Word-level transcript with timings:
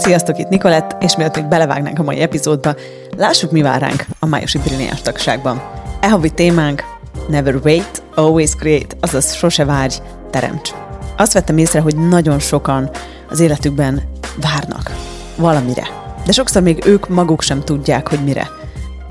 Sziasztok, 0.00 0.38
itt 0.38 0.48
Nikolett, 0.48 1.02
és 1.02 1.16
mielőtt 1.16 1.36
még 1.36 1.44
belevágnánk 1.44 1.98
a 1.98 2.02
mai 2.02 2.20
epizódba, 2.20 2.74
lássuk, 3.16 3.50
mi 3.50 3.62
vár 3.62 3.80
ránk 3.80 4.06
a 4.18 4.26
májusi 4.26 4.58
brilliáns 4.58 5.02
tagságban. 5.02 5.62
E 6.00 6.08
havi 6.08 6.30
témánk 6.30 6.84
Never 7.28 7.54
wait, 7.64 8.02
always 8.14 8.54
create, 8.54 8.96
azaz 9.00 9.34
sose 9.34 9.64
várj, 9.64 9.94
teremts. 10.30 10.70
Azt 11.16 11.32
vettem 11.32 11.58
észre, 11.58 11.80
hogy 11.80 11.96
nagyon 11.96 12.38
sokan 12.38 12.90
az 13.30 13.40
életükben 13.40 14.02
várnak 14.40 14.90
valamire. 15.36 15.86
De 16.26 16.32
sokszor 16.32 16.62
még 16.62 16.82
ők 16.86 17.08
maguk 17.08 17.42
sem 17.42 17.64
tudják, 17.64 18.08
hogy 18.08 18.24
mire. 18.24 18.48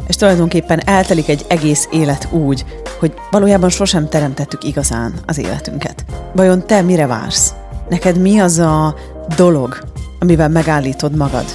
És 0.08 0.16
tulajdonképpen 0.16 0.82
eltelik 0.86 1.30
egy 1.30 1.46
egész 1.48 1.88
élet 1.92 2.28
úgy, 2.32 2.66
hogy 3.00 3.14
valójában 3.32 3.70
sosem 3.70 4.10
teremtettük 4.10 4.64
igazán 4.64 5.14
az 5.26 5.38
életünket. 5.38 6.06
Vajon 6.34 6.66
te 6.66 6.82
mire 6.82 7.08
vársz? 7.08 7.54
Neked 7.90 8.18
mi 8.18 8.40
az 8.40 8.60
a 8.60 8.96
dolog, 9.36 9.80
amivel 10.20 10.50
megállítod 10.50 11.16
magad? 11.16 11.46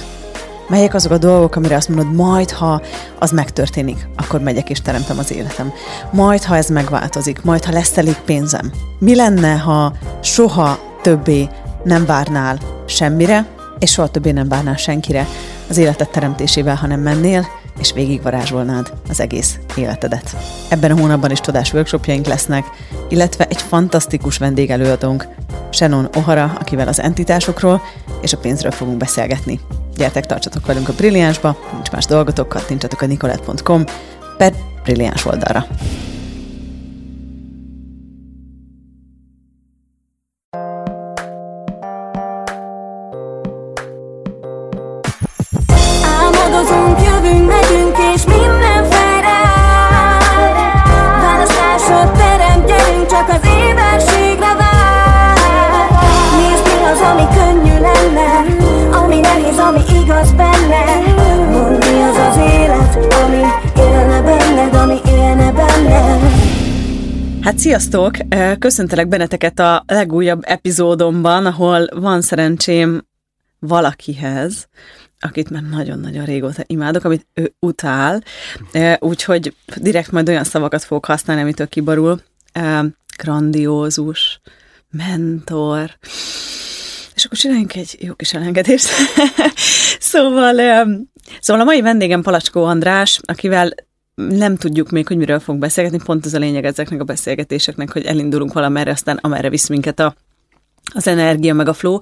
Melyek 0.67 0.93
azok 0.93 1.11
a 1.11 1.17
dolgok, 1.17 1.55
amire 1.55 1.75
azt 1.75 1.89
mondod, 1.89 2.15
majd 2.15 2.51
ha 2.51 2.81
az 3.19 3.31
megtörténik, 3.31 4.07
akkor 4.15 4.39
megyek 4.39 4.69
és 4.69 4.81
teremtem 4.81 5.17
az 5.17 5.31
életem. 5.31 5.73
Majd 6.11 6.43
ha 6.43 6.55
ez 6.55 6.67
megváltozik, 6.67 7.43
majd 7.43 7.63
ha 7.63 7.71
lesz 7.71 7.97
elég 7.97 8.15
pénzem. 8.25 8.71
Mi 8.99 9.15
lenne, 9.15 9.57
ha 9.57 9.93
soha 10.21 10.79
többé 11.01 11.49
nem 11.83 12.05
várnál 12.05 12.57
semmire, 12.85 13.45
és 13.79 13.91
soha 13.91 14.07
többé 14.07 14.31
nem 14.31 14.47
várnál 14.47 14.75
senkire 14.75 15.27
az 15.69 15.77
életed 15.77 16.09
teremtésével, 16.09 16.75
hanem 16.75 16.99
mennél, 16.99 17.47
és 17.79 17.93
végigvarázsolnád 17.93 18.93
az 19.09 19.19
egész 19.19 19.59
életedet. 19.75 20.35
Ebben 20.69 20.91
a 20.91 20.99
hónapban 20.99 21.31
is 21.31 21.39
tudás 21.39 21.73
workshopjaink 21.73 22.25
lesznek, 22.25 22.65
illetve 23.09 23.47
egy 23.47 23.61
fantasztikus 23.61 24.37
vendégelőadónk, 24.37 25.27
Shannon 25.69 26.09
O'Hara, 26.11 26.59
akivel 26.59 26.87
az 26.87 26.99
entitásokról 26.99 27.81
és 28.21 28.33
a 28.33 28.37
pénzről 28.37 28.71
fogunk 28.71 28.97
beszélgetni. 28.97 29.59
Gyertek, 29.95 30.25
tartsatok 30.25 30.65
velünk 30.65 30.89
a 30.89 30.93
Brilliánsba, 30.93 31.57
nincs 31.73 31.91
más 31.91 32.05
dolgotok, 32.05 32.49
kattintsatok 32.49 33.01
a 33.01 33.05
nicolette.com 33.05 33.83
per 34.37 34.53
Brilliáns 34.83 35.25
oldalra. 35.25 35.65
Sziasztok! 67.79 68.17
Köszöntelek 68.59 69.07
benneteket 69.07 69.59
a 69.59 69.83
legújabb 69.87 70.41
epizódomban, 70.45 71.45
ahol 71.45 71.87
van 71.93 72.21
szerencsém 72.21 73.07
valakihez, 73.59 74.67
akit 75.19 75.49
már 75.49 75.61
nagyon-nagyon 75.61 76.25
régóta 76.25 76.63
imádok, 76.65 77.03
amit 77.03 77.27
ő 77.33 77.53
utál, 77.59 78.23
úgyhogy 78.99 79.55
direkt 79.75 80.11
majd 80.11 80.29
olyan 80.29 80.43
szavakat 80.43 80.83
fogok 80.83 81.05
használni, 81.05 81.41
amitől 81.41 81.67
kibarul. 81.67 82.21
Grandiózus, 83.17 84.41
mentor, 84.91 85.97
és 87.15 87.25
akkor 87.25 87.37
csináljunk 87.37 87.75
egy 87.75 87.97
jó 87.99 88.13
kis 88.13 88.33
elengedést. 88.33 88.87
szóval, 90.11 90.55
szóval 91.39 91.61
a 91.61 91.65
mai 91.65 91.81
vendégem 91.81 92.21
Palacskó 92.21 92.63
András, 92.63 93.19
akivel 93.23 93.73
nem 94.15 94.55
tudjuk 94.55 94.89
még, 94.89 95.07
hogy 95.07 95.17
miről 95.17 95.39
fogunk 95.39 95.63
beszélgetni, 95.63 95.99
pont 96.05 96.25
az 96.25 96.33
a 96.33 96.39
lényeg 96.39 96.65
ezeknek 96.65 97.01
a 97.01 97.03
beszélgetéseknek, 97.03 97.91
hogy 97.91 98.05
elindulunk 98.05 98.53
valamerre, 98.53 98.91
aztán 98.91 99.17
amerre 99.21 99.49
visz 99.49 99.67
minket 99.67 99.99
a, 99.99 100.15
az 100.93 101.07
energia, 101.07 101.53
meg 101.53 101.67
a 101.67 101.73
flow. 101.73 101.97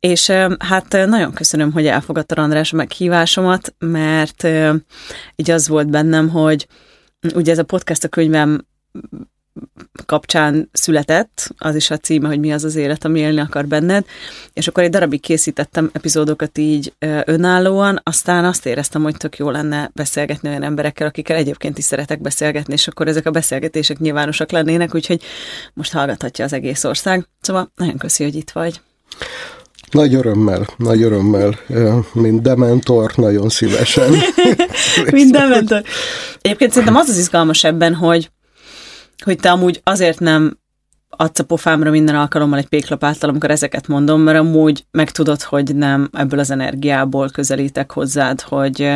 És 0.00 0.30
hát 0.58 0.92
nagyon 0.92 1.32
köszönöm, 1.32 1.72
hogy 1.72 1.86
elfogadta 1.86 2.42
András 2.42 2.72
a 2.72 2.76
meghívásomat, 2.76 3.74
mert 3.78 4.44
így 5.36 5.50
az 5.50 5.68
volt 5.68 5.90
bennem, 5.90 6.28
hogy 6.28 6.66
ugye 7.34 7.52
ez 7.52 7.58
a 7.58 7.64
podcast 7.64 8.04
a 8.04 8.08
könyvem 8.08 8.66
kapcsán 10.06 10.68
született, 10.72 11.54
az 11.58 11.74
is 11.74 11.90
a 11.90 11.96
címe, 11.96 12.28
hogy 12.28 12.38
mi 12.38 12.52
az 12.52 12.64
az 12.64 12.76
élet, 12.76 13.04
ami 13.04 13.20
élni 13.20 13.40
akar 13.40 13.66
benned, 13.66 14.04
és 14.52 14.68
akkor 14.68 14.82
egy 14.82 14.90
darabig 14.90 15.20
készítettem 15.20 15.90
epizódokat 15.92 16.58
így 16.58 16.92
önállóan, 17.24 18.00
aztán 18.02 18.44
azt 18.44 18.66
éreztem, 18.66 19.02
hogy 19.02 19.16
tök 19.16 19.36
jó 19.36 19.50
lenne 19.50 19.90
beszélgetni 19.94 20.48
olyan 20.48 20.62
emberekkel, 20.62 21.06
akikkel 21.06 21.36
egyébként 21.36 21.78
is 21.78 21.84
szeretek 21.84 22.20
beszélgetni, 22.20 22.72
és 22.72 22.88
akkor 22.88 23.08
ezek 23.08 23.26
a 23.26 23.30
beszélgetések 23.30 23.98
nyilvánosak 23.98 24.50
lennének, 24.50 24.94
úgyhogy 24.94 25.22
most 25.74 25.92
hallgathatja 25.92 26.44
az 26.44 26.52
egész 26.52 26.84
ország. 26.84 27.28
Szóval 27.40 27.72
nagyon 27.76 27.96
köszi, 27.96 28.24
hogy 28.24 28.34
itt 28.34 28.50
vagy. 28.50 28.80
Nagy 29.90 30.14
örömmel, 30.14 30.66
nagy 30.76 31.02
örömmel, 31.02 31.58
mint 32.12 32.42
dementor, 32.42 33.12
nagyon 33.16 33.48
szívesen. 33.48 34.10
mint 35.10 35.32
dementor. 35.32 35.82
Egyébként 36.40 36.70
szerintem 36.70 36.96
az 36.96 37.08
az 37.08 37.18
izgalmas 37.18 37.64
ebben, 37.64 37.94
hogy 37.94 38.30
hogy 39.24 39.38
te 39.38 39.50
amúgy 39.50 39.80
azért 39.84 40.18
nem 40.18 40.58
adsz 41.08 41.38
a 41.38 41.44
pofámra 41.44 41.90
minden 41.90 42.14
alkalommal 42.14 42.58
egy 42.58 42.68
péklapáttal, 42.68 43.28
amikor 43.28 43.50
ezeket 43.50 43.86
mondom, 43.86 44.20
mert 44.20 44.38
amúgy 44.38 44.84
megtudod, 44.90 45.42
hogy 45.42 45.76
nem 45.76 46.08
ebből 46.12 46.38
az 46.38 46.50
energiából 46.50 47.28
közelítek 47.28 47.92
hozzád, 47.92 48.40
hogy, 48.40 48.92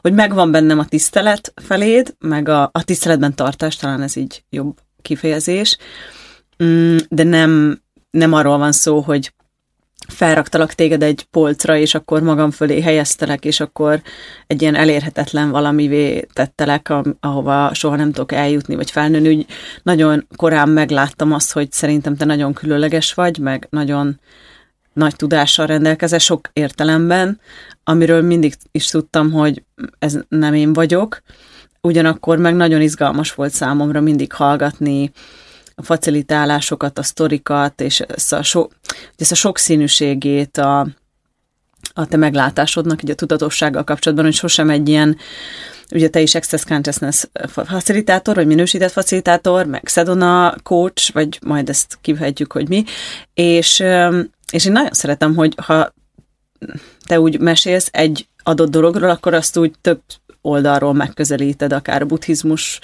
hogy 0.00 0.12
megvan 0.12 0.50
bennem 0.50 0.78
a 0.78 0.84
tisztelet 0.84 1.52
feléd, 1.62 2.14
meg 2.18 2.48
a, 2.48 2.70
a 2.72 2.84
tiszteletben 2.84 3.34
tartás, 3.34 3.76
talán 3.76 4.02
ez 4.02 4.16
így 4.16 4.44
jobb 4.50 4.78
kifejezés, 5.02 5.78
mm, 6.64 6.96
de 7.08 7.22
nem, 7.22 7.82
nem 8.10 8.32
arról 8.32 8.58
van 8.58 8.72
szó, 8.72 9.00
hogy 9.00 9.32
felraktalak 10.06 10.72
téged 10.72 11.02
egy 11.02 11.26
polcra, 11.30 11.76
és 11.76 11.94
akkor 11.94 12.22
magam 12.22 12.50
fölé 12.50 12.80
helyeztelek, 12.80 13.44
és 13.44 13.60
akkor 13.60 14.02
egy 14.46 14.62
ilyen 14.62 14.74
elérhetetlen 14.74 15.50
valamivé 15.50 16.26
tettelek, 16.32 16.92
ahova 17.20 17.74
soha 17.74 17.96
nem 17.96 18.12
tudok 18.12 18.32
eljutni, 18.32 18.74
vagy 18.74 18.90
felnőni. 18.90 19.28
Úgy 19.28 19.46
nagyon 19.82 20.26
korán 20.36 20.68
megláttam 20.68 21.32
azt, 21.32 21.52
hogy 21.52 21.72
szerintem 21.72 22.16
te 22.16 22.24
nagyon 22.24 22.52
különleges 22.52 23.14
vagy, 23.14 23.38
meg 23.38 23.66
nagyon 23.70 24.20
nagy 24.92 25.16
tudással 25.16 25.66
rendelkezel 25.66 26.18
sok 26.18 26.50
értelemben, 26.52 27.40
amiről 27.84 28.22
mindig 28.22 28.54
is 28.70 28.86
tudtam, 28.86 29.30
hogy 29.32 29.62
ez 29.98 30.18
nem 30.28 30.54
én 30.54 30.72
vagyok. 30.72 31.22
Ugyanakkor 31.80 32.38
meg 32.38 32.54
nagyon 32.54 32.80
izgalmas 32.80 33.34
volt 33.34 33.52
számomra 33.52 34.00
mindig 34.00 34.32
hallgatni 34.32 35.10
a 35.78 35.82
facilitálásokat, 35.82 36.98
a 36.98 37.02
sztorikat, 37.02 37.80
és 37.80 38.00
ezt 38.00 38.32
a, 38.32 38.42
so, 38.42 38.66
ezt 39.16 39.32
a 39.32 39.34
sokszínűségét 39.34 40.56
a, 40.56 40.80
a 41.92 42.06
te 42.06 42.16
meglátásodnak, 42.16 43.02
így 43.02 43.10
a 43.10 43.14
tudatossággal 43.14 43.84
kapcsolatban, 43.84 44.26
hogy 44.26 44.34
sosem 44.34 44.70
egy 44.70 44.88
ilyen, 44.88 45.16
ugye 45.90 46.08
te 46.08 46.20
is 46.20 46.34
Access 46.34 46.64
Consciousness 46.64 47.24
facilitátor, 47.52 48.34
vagy 48.34 48.46
minősített 48.46 48.92
facilitátor, 48.92 49.66
meg 49.66 49.82
Sedona 49.86 50.54
coach, 50.62 51.12
vagy 51.12 51.38
majd 51.46 51.68
ezt 51.68 51.98
kivehetjük, 52.00 52.52
hogy 52.52 52.68
mi, 52.68 52.84
és, 53.34 53.84
és 54.52 54.64
én 54.64 54.72
nagyon 54.72 54.92
szeretem, 54.92 55.34
hogy 55.34 55.54
ha 55.62 55.94
te 57.06 57.20
úgy 57.20 57.40
mesélsz 57.40 57.88
egy 57.92 58.28
adott 58.42 58.70
dologról, 58.70 59.10
akkor 59.10 59.34
azt 59.34 59.56
úgy 59.56 59.72
több 59.80 60.00
oldalról 60.48 60.92
megközelíted, 60.92 61.72
akár 61.72 62.02
a 62.02 62.06
buddhizmus 62.06 62.80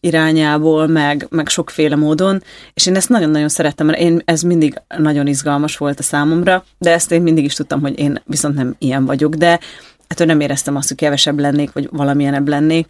irányából, 0.00 0.86
meg, 0.86 1.26
meg 1.30 1.48
sokféle 1.48 1.96
módon, 1.96 2.42
és 2.74 2.86
én 2.86 2.96
ezt 2.96 3.08
nagyon-nagyon 3.08 3.48
szerettem, 3.48 3.86
mert 3.86 3.98
én, 3.98 4.22
ez 4.24 4.42
mindig 4.42 4.80
nagyon 4.96 5.26
izgalmas 5.26 5.76
volt 5.76 5.98
a 5.98 6.02
számomra, 6.02 6.64
de 6.78 6.92
ezt 6.92 7.12
én 7.12 7.22
mindig 7.22 7.44
is 7.44 7.54
tudtam, 7.54 7.80
hogy 7.80 7.98
én 7.98 8.22
viszont 8.24 8.54
nem 8.54 8.74
ilyen 8.78 9.04
vagyok, 9.04 9.34
de 9.34 9.60
ettől 10.06 10.26
nem 10.26 10.40
éreztem 10.40 10.76
azt, 10.76 10.88
hogy 10.88 10.96
kevesebb 10.96 11.38
lennék, 11.38 11.72
vagy 11.72 11.88
valamilyenebb 11.92 12.48
lennék. 12.48 12.86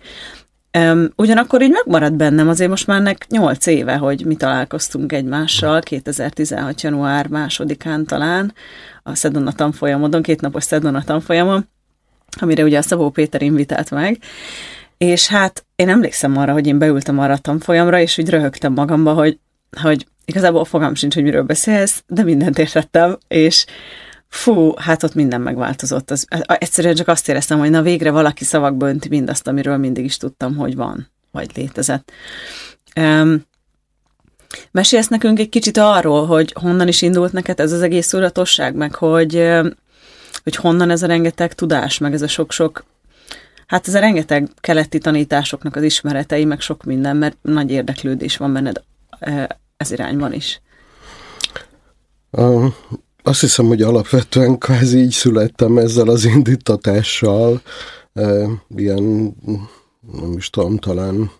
Um, 0.78 1.08
ugyanakkor 1.16 1.62
így 1.62 1.70
megmaradt 1.70 2.16
bennem 2.16 2.48
azért 2.48 2.70
most 2.70 2.86
már 2.86 3.02
nek 3.02 3.26
8 3.28 3.66
éve, 3.66 3.96
hogy 3.96 4.24
mi 4.26 4.36
találkoztunk 4.36 5.12
egymással, 5.12 5.80
2016. 5.80 6.82
január 6.82 7.26
másodikán 7.26 8.04
talán, 8.04 8.54
a 9.02 9.14
Szedona 9.14 9.52
tanfolyamodon, 9.52 10.22
két 10.22 10.40
napos 10.40 10.64
Szedona 10.64 11.04
tanfolyamon, 11.04 11.68
amire 12.40 12.62
ugye 12.62 12.78
a 12.78 12.82
Szabó 12.82 13.10
Péter 13.10 13.42
invitált 13.42 13.90
meg, 13.90 14.18
és 14.98 15.26
hát 15.26 15.64
én 15.76 15.88
emlékszem 15.88 16.36
arra, 16.36 16.52
hogy 16.52 16.66
én 16.66 16.78
beültem 16.78 17.18
arra 17.18 17.32
a 17.32 17.38
tanfolyamra, 17.38 18.00
és 18.00 18.18
úgy 18.18 18.28
röhögtem 18.28 18.72
magamba, 18.72 19.12
hogy, 19.12 19.38
hogy 19.80 20.06
igazából 20.24 20.64
fogam 20.64 20.94
sincs, 20.94 21.14
hogy 21.14 21.22
miről 21.22 21.42
beszélsz, 21.42 22.02
de 22.06 22.22
mindent 22.22 22.58
értettem, 22.58 23.18
és 23.28 23.64
fú, 24.28 24.72
hát 24.76 25.02
ott 25.02 25.14
minden 25.14 25.40
megváltozott. 25.40 26.10
Az, 26.10 26.26
egyszerűen 26.46 26.94
csak 26.94 27.08
azt 27.08 27.28
éreztem, 27.28 27.58
hogy 27.58 27.70
na 27.70 27.82
végre 27.82 28.10
valaki 28.10 28.44
szavakba 28.44 28.88
önti 28.88 29.08
mindazt, 29.08 29.48
amiről 29.48 29.76
mindig 29.76 30.04
is 30.04 30.16
tudtam, 30.16 30.56
hogy 30.56 30.76
van, 30.76 31.10
vagy 31.30 31.50
létezett. 31.54 32.12
Um, 33.00 33.46
mesélsz 34.70 35.08
nekünk 35.08 35.38
egy 35.38 35.48
kicsit 35.48 35.76
arról, 35.76 36.26
hogy 36.26 36.52
honnan 36.60 36.88
is 36.88 37.02
indult 37.02 37.32
neked 37.32 37.60
ez 37.60 37.72
az 37.72 37.82
egész 37.82 38.08
tudatosság, 38.08 38.74
meg 38.74 38.94
hogy 38.94 39.50
hogy 40.44 40.56
honnan 40.56 40.90
ez 40.90 41.02
a 41.02 41.06
rengeteg 41.06 41.52
tudás, 41.52 41.98
meg 41.98 42.12
ez 42.12 42.22
a 42.22 42.28
sok-sok 42.28 42.84
Hát 43.66 43.88
ez 43.88 43.94
a 43.94 43.98
rengeteg 43.98 44.48
keleti 44.60 44.98
tanításoknak 44.98 45.76
az 45.76 45.82
ismeretei, 45.82 46.44
meg 46.44 46.60
sok 46.60 46.84
minden, 46.84 47.16
mert 47.16 47.36
nagy 47.42 47.70
érdeklődés 47.70 48.36
van 48.36 48.52
benned 48.52 48.82
ez 49.76 49.90
irányban 49.90 50.32
is. 50.32 50.60
Azt 53.22 53.40
hiszem, 53.40 53.66
hogy 53.66 53.82
alapvetően 53.82 54.58
kvázi 54.58 54.98
így 54.98 55.10
születtem 55.10 55.78
ezzel 55.78 56.08
az 56.08 56.24
indítatással, 56.24 57.60
uh, 58.12 58.50
ilyen, 58.76 59.34
nem 60.12 60.32
is 60.36 60.50
tudom, 60.50 60.76
talán 60.76 61.30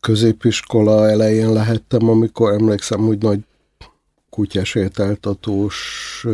középiskola 0.00 1.08
elején 1.08 1.52
lehettem, 1.52 2.08
amikor 2.08 2.52
emlékszem, 2.52 3.00
hogy 3.00 3.18
nagy 3.18 3.40
kutyasétáltatós 4.30 6.26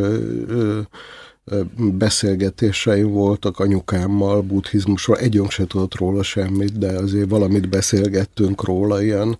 beszélgetéseim 1.76 3.10
voltak 3.10 3.58
anyukámmal 3.58 4.43
buddhizmusról. 4.43 5.19
Együnk 5.19 5.50
se 5.50 5.66
tudott 5.66 5.94
róla 5.94 6.22
semmit, 6.22 6.78
de 6.78 6.88
azért 6.88 7.28
valamit 7.28 7.69
beszélgettünk 7.69 8.64
róla 8.64 9.02
ilyen 9.02 9.38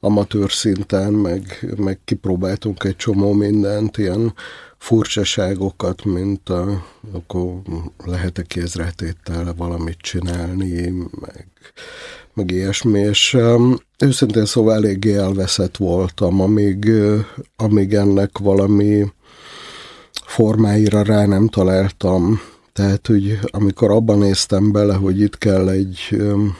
amatőr 0.00 0.50
szinten, 0.50 1.12
meg, 1.12 1.74
meg 1.76 1.98
kipróbáltunk 2.04 2.84
egy 2.84 2.96
csomó 2.96 3.32
mindent, 3.32 3.98
ilyen 3.98 4.34
furcsaságokat, 4.78 6.04
mint 6.04 6.48
a, 6.48 6.84
akkor 7.12 7.52
lehet-e 8.04 8.42
kézretétel 8.42 9.54
valamit 9.56 9.98
csinálni, 9.98 10.88
meg, 11.20 11.46
meg 12.34 12.50
ilyesmi, 12.50 12.98
és 12.98 13.36
őszintén 13.98 14.44
szóval 14.44 14.74
eléggé 14.74 15.14
elveszett 15.14 15.76
voltam, 15.76 16.40
amíg, 16.40 16.90
amíg 17.56 17.94
ennek 17.94 18.38
valami 18.38 19.04
formáira 20.28 21.02
rá 21.02 21.26
nem 21.26 21.48
találtam. 21.48 22.40
Tehát, 22.72 23.06
hogy 23.06 23.38
amikor 23.46 23.90
abban 23.90 24.18
néztem 24.18 24.72
bele, 24.72 24.94
hogy 24.94 25.20
itt 25.20 25.38
kell 25.38 25.68
egy 25.68 25.98
um, 26.10 26.56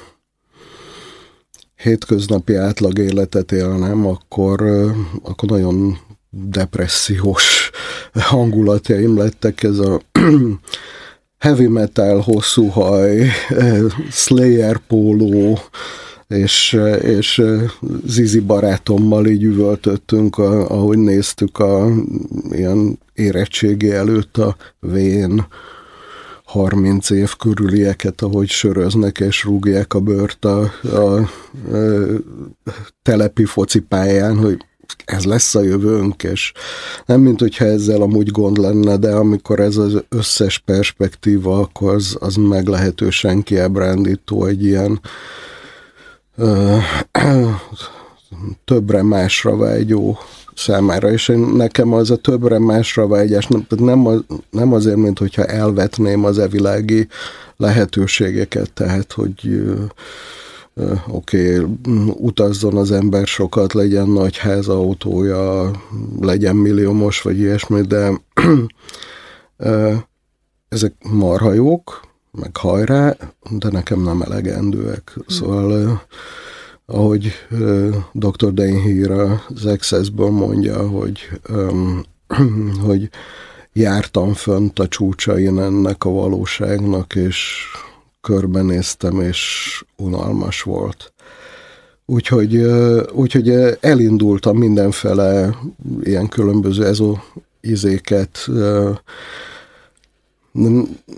hétköznapi 1.77 2.55
átlag 2.55 2.99
életet 2.99 3.53
élnem, 3.53 4.07
akkor, 4.07 4.63
uh, 4.63 4.97
akkor 5.23 5.49
nagyon 5.49 5.99
depressziós 6.31 7.71
hangulatjaim 8.13 9.19
lettek. 9.19 9.63
Ez 9.63 9.79
a 9.79 10.01
heavy 11.45 11.67
metal, 11.67 12.21
hosszú 12.21 12.67
haj, 12.67 13.31
Slayer 14.11 14.79
póló, 14.79 15.59
és, 16.29 16.79
és 17.03 17.43
Zizi 18.07 18.41
barátommal 18.41 19.27
így 19.27 19.43
üvöltöttünk, 19.43 20.39
ahogy 20.39 20.99
néztük 20.99 21.59
a 21.59 21.89
ilyen 22.51 22.99
érettségi 23.15 23.91
előtt 23.91 24.37
a 24.37 24.57
vén 24.81 25.47
30 26.45 27.11
év 27.11 27.37
körülieket, 27.37 28.23
ahogy 28.23 28.49
söröznek 28.49 29.21
és 29.21 29.45
rúgják 29.45 29.95
a 29.95 30.01
bört 30.01 30.45
a, 30.45 30.73
a, 30.83 30.97
a 30.97 31.27
telepi 33.03 33.45
focipályán, 33.45 34.37
hogy 34.37 34.57
ez 35.05 35.25
lesz 35.25 35.55
a 35.55 35.63
jövőnk, 35.63 36.23
és 36.23 36.53
nem 37.07 37.21
mint 37.21 37.41
hogyha 37.41 37.65
ezzel 37.65 38.03
amúgy 38.03 38.31
gond 38.31 38.59
lenne, 38.59 38.97
de 38.97 39.11
amikor 39.11 39.61
ez 39.61 39.77
az 39.77 40.03
összes 40.09 40.59
perspektíva, 40.59 41.59
akkor 41.59 41.95
az, 41.95 42.17
az 42.21 42.35
meglehetősen 42.35 43.43
kiábrándító 43.43 44.45
egy 44.45 44.65
ilyen 44.65 45.01
többre 48.65 49.03
másra 49.03 49.57
vágyó 49.57 50.19
számára, 50.55 51.11
és 51.11 51.29
én, 51.29 51.39
nekem 51.39 51.93
az 51.93 52.11
a 52.11 52.17
többre 52.17 52.59
másra 52.59 53.07
vágyás, 53.07 53.47
nem, 53.47 53.67
nem, 53.69 54.07
az, 54.07 54.25
nem 54.51 54.73
azért, 54.73 54.97
mint 54.97 55.19
hogyha 55.19 55.45
elvetném 55.45 56.25
az 56.25 56.39
evilági 56.39 57.09
lehetőségeket, 57.57 58.73
tehát, 58.73 59.13
hogy 59.13 59.63
oké, 61.07 61.59
okay, 61.59 61.77
utazzon 62.17 62.77
az 62.77 62.93
ember 62.93 63.27
sokat, 63.27 63.73
legyen 63.73 64.09
nagy 64.09 64.37
ház, 64.37 64.69
autója, 64.69 65.71
legyen 66.21 66.57
milliómos, 66.57 67.23
vagy 67.23 67.39
ilyesmi, 67.39 67.81
de 67.81 68.21
ezek 70.69 70.95
marha 71.11 71.53
jók, 71.53 72.08
meg 72.41 72.57
hajrá, 72.57 73.17
de 73.51 73.69
nekem 73.71 74.03
nem 74.03 74.23
elegendőek. 74.23 75.17
Szóval, 75.27 76.03
ahogy 76.87 77.33
dr. 78.13 78.53
Deinhír 78.53 79.11
az 79.11 79.65
Access-ből 79.65 80.31
mondja, 80.31 80.89
hogy, 80.89 81.29
hogy 82.87 83.11
jártam 83.73 84.33
fönt 84.33 84.79
a 84.79 84.89
csúcsain 84.89 85.59
ennek 85.59 86.05
a 86.05 86.11
valóságnak, 86.11 87.15
és 87.15 87.65
körbenéztem, 88.21 89.21
és 89.21 89.85
unalmas 89.97 90.63
volt. 90.63 91.13
Úgyhogy, 92.07 92.57
úgyhogy 93.13 93.51
elindultam 93.81 94.57
mindenfele 94.57 95.59
ilyen 96.03 96.29
különböző 96.29 96.85
ezó 96.87 97.19
izéket. 97.61 98.49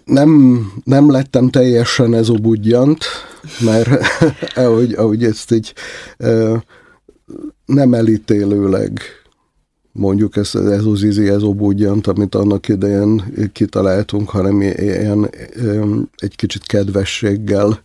Nem, 0.05 0.73
nem 0.85 1.11
lettem 1.11 1.49
teljesen 1.49 2.15
ezobudjant, 2.15 3.05
mert 3.61 3.89
ahogy, 4.65 4.93
ahogy 4.93 5.25
ezt 5.25 5.53
így 5.53 5.73
nem 7.65 7.95
elítélőleg 7.95 9.01
mondjuk 9.93 10.37
ez, 10.37 10.55
ez 10.55 10.85
az 10.85 11.03
izi, 11.03 11.29
ez 11.29 11.43
obúgyant, 11.43 12.07
amit 12.07 12.35
annak 12.35 12.69
idején 12.69 13.25
kitaláltunk, 13.53 14.29
hanem 14.29 14.61
ilyen 14.61 15.31
egy 16.17 16.37
kicsit 16.37 16.67
kedvességgel 16.67 17.81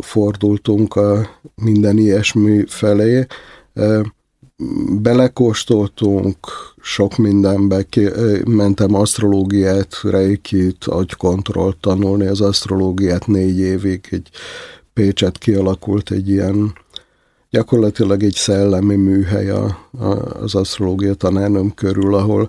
fordultunk 0.00 0.94
a 0.96 1.28
minden 1.54 1.98
ilyesmi 1.98 2.64
felé. 2.66 3.26
Belekóstoltunk 5.02 6.36
sok 6.80 7.16
mindenbe, 7.16 7.86
mentem 8.46 8.94
asztrológiát, 8.94 10.00
reikit, 10.02 10.84
agykontrollt 10.84 11.76
tanulni 11.80 12.26
az 12.26 12.40
asztrológiát 12.40 13.26
négy 13.26 13.58
évig, 13.58 14.08
egy 14.10 14.30
Pécset 14.92 15.38
kialakult 15.38 16.10
egy 16.10 16.28
ilyen 16.28 16.72
gyakorlatilag 17.50 18.22
egy 18.22 18.34
szellemi 18.34 18.94
műhely 18.96 19.50
a, 19.50 19.88
a, 19.98 20.06
az 20.40 20.54
asztrológia 20.54 21.14
tanárnőm 21.14 21.74
körül, 21.74 22.14
ahol 22.14 22.48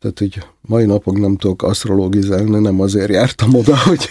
tehát 0.00 0.18
hogy 0.18 0.42
mai 0.60 0.84
napok 0.84 1.18
nem 1.18 1.36
tudok 1.36 1.62
asztrologizálni, 1.62 2.58
nem 2.58 2.80
azért 2.80 3.10
jártam 3.10 3.54
oda, 3.54 3.76
hogy, 3.88 4.08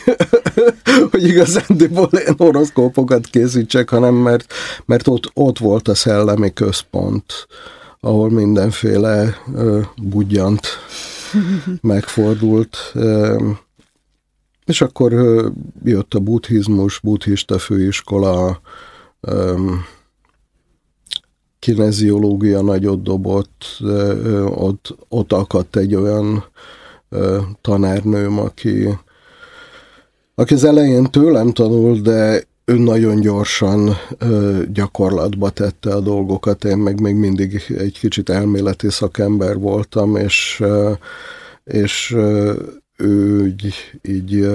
hogy 1.12 1.24
igazándiból 1.24 2.08
én 2.08 2.34
horoszkópokat 2.38 3.25
készítsek, 3.25 3.90
hanem 3.90 4.13
mert, 4.13 4.54
mert 4.86 5.08
ott, 5.08 5.32
ott 5.34 5.58
volt 5.58 5.88
a 5.88 5.96
szellemi 5.96 6.54
központ, 6.54 7.48
ahol 8.00 8.30
mindenféle 8.30 9.38
uh, 9.54 9.86
budjant 10.02 10.68
megfordult. 11.82 12.78
Uh, 12.94 13.58
és 14.66 14.82
akkor 14.82 15.13
uh, 15.13 15.52
jött 15.84 16.13
a 16.13 16.20
buddhizmus, 16.20 17.00
buddhista 17.00 17.60
főiskola, 17.60 18.62
um, 19.22 19.86
kineziológia 21.60 22.62
nagyot 22.62 23.04
dobott, 23.04 23.63
ott, 24.46 24.96
ott 25.08 25.32
akadt 25.34 25.75
egy 25.75 25.96
olyan 25.96 26.44
tanárnőm, 27.62 28.39
aki, 28.39 28.88
aki 30.36 30.54
az 30.54 30.63
elején 30.63 31.04
tőlem 31.04 31.51
tanult, 31.51 32.01
de 32.01 32.44
ő 32.66 32.78
nagyon 32.78 33.20
gyorsan 33.20 33.96
gyakorlatba 34.74 35.50
tette 35.50 35.94
a 35.94 36.00
dolgokat, 36.00 36.63
én 36.63 36.78
meg 36.78 37.01
még 37.01 37.16
mindig 37.16 37.63
egy 37.78 38.00
kicsit 38.00 38.30
elméleti 38.30 38.89
szakember 38.89 39.58
voltam, 39.58 40.16
és, 40.16 40.63
és 41.63 42.16
ő 42.98 43.46
így, 43.46 43.75
így 44.01 44.48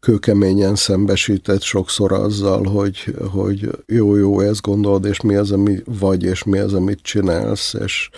kőkeményen 0.00 0.74
szembesített 0.74 1.62
sokszor 1.62 2.12
azzal, 2.12 2.64
hogy, 2.64 3.14
hogy 3.32 3.70
jó-jó, 3.86 4.40
ezt 4.40 4.60
gondolod, 4.60 5.04
és 5.04 5.20
mi 5.20 5.34
az, 5.34 5.52
ami 5.52 5.82
vagy, 5.84 6.22
és 6.22 6.44
mi 6.44 6.58
az, 6.58 6.74
amit 6.74 7.02
csinálsz, 7.02 7.74
és, 7.74 8.10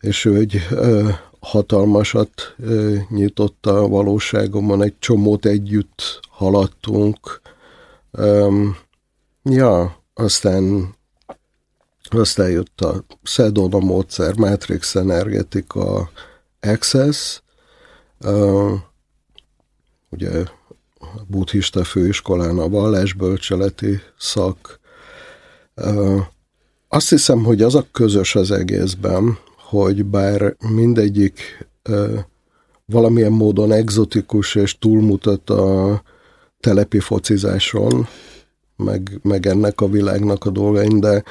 és 0.00 0.24
ő 0.24 0.36
egy 0.36 0.66
ö, 0.70 1.08
hatalmasat 1.40 2.54
ö, 2.58 2.94
nyitott 3.08 3.66
a 3.66 3.88
valóságomon, 3.88 4.82
egy 4.82 4.94
csomót 4.98 5.46
együtt 5.46 6.20
haladtunk. 6.30 7.40
Ö, 8.10 8.64
ja, 9.42 10.02
aztán 10.14 10.94
aztán 12.08 12.50
jött 12.50 12.80
a 12.80 13.04
Sedona 13.22 13.78
módszer, 13.78 14.36
Matrix 14.36 14.94
Energetika, 14.94 16.10
Access, 16.60 17.40
uh, 18.20 18.72
ugye 20.16 20.44
buddhista 21.26 21.84
főiskolán 21.84 22.58
a 22.58 22.68
vallásbölcseleti 22.68 24.00
szak. 24.18 24.80
Azt 26.88 27.08
hiszem, 27.08 27.44
hogy 27.44 27.62
az 27.62 27.74
a 27.74 27.86
közös 27.92 28.34
az 28.34 28.50
egészben, 28.50 29.38
hogy 29.56 30.04
bár 30.04 30.56
mindegyik 30.74 31.66
valamilyen 32.84 33.32
módon 33.32 33.72
egzotikus 33.72 34.54
és 34.54 34.78
túlmutat 34.78 35.50
a 35.50 36.02
telepi 36.60 36.98
focizáson, 37.00 38.06
meg, 38.76 39.18
meg 39.22 39.46
ennek 39.46 39.80
a 39.80 39.88
világnak 39.88 40.44
a 40.44 40.50
dolgain, 40.50 41.00
de, 41.00 41.22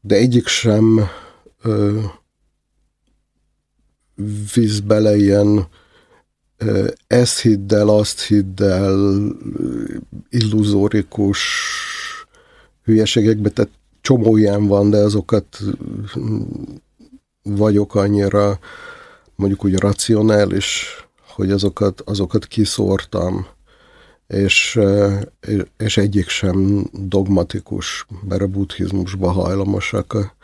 de 0.00 0.14
egyik 0.14 0.46
sem 0.46 1.00
visz 4.54 4.78
bele 4.78 5.16
ilyen 5.16 5.68
ezt 7.06 7.40
hidd 7.40 7.74
el, 7.74 7.88
azt 7.88 8.20
hidd 8.20 8.62
el, 8.62 9.22
illuzórikus 10.28 11.40
hülyeségekbe, 12.82 13.48
tehát 13.48 13.70
csomó 14.00 14.36
ilyen 14.36 14.66
van, 14.66 14.90
de 14.90 14.96
azokat 14.96 15.58
vagyok 17.42 17.94
annyira 17.94 18.58
mondjuk 19.34 19.64
úgy 19.64 19.78
racionális, 19.78 20.86
hogy 21.26 21.50
azokat, 21.50 22.00
azokat 22.00 22.46
kiszórtam, 22.46 23.46
és, 24.26 24.78
és 25.76 25.96
egyik 25.96 26.28
sem 26.28 26.84
dogmatikus, 26.92 28.06
mert 28.28 28.42
a 28.42 28.46
buddhizmusba 28.46 29.30
hajlamosak 29.30 30.12
a 30.12 30.34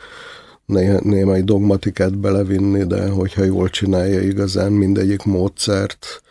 némely 1.01 1.41
dogmatikát 1.41 2.17
belevinni, 2.17 2.83
de 2.83 3.09
hogyha 3.09 3.43
jól 3.43 3.69
csinálja 3.69 4.21
igazán 4.21 4.71
mindegyik 4.71 5.23
módszert, 5.23 6.21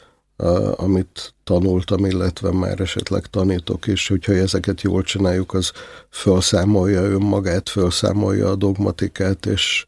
amit 0.77 1.35
tanultam, 1.45 2.05
illetve 2.05 2.53
már 2.53 2.81
esetleg 2.81 3.27
tanítok 3.27 3.87
is, 3.87 4.09
hogyha 4.09 4.33
ezeket 4.33 4.83
jól 4.83 5.03
csináljuk, 5.03 5.55
az 5.55 5.73
felszámolja 6.11 7.03
önmagát, 7.03 7.69
felszámolja 7.69 8.51
a 8.51 8.57
dogmatikát, 8.57 9.47
és, 9.47 9.87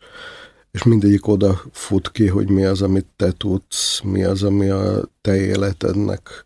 és 0.70 0.82
mindegyik 0.82 1.26
oda 1.26 1.62
fut 1.72 2.10
ki, 2.10 2.26
hogy 2.26 2.48
mi 2.48 2.64
az, 2.64 2.82
amit 2.82 3.06
te 3.16 3.32
tudsz, 3.32 4.00
mi 4.04 4.24
az, 4.24 4.42
ami 4.42 4.68
a 4.68 5.08
te 5.20 5.36
életednek 5.36 6.44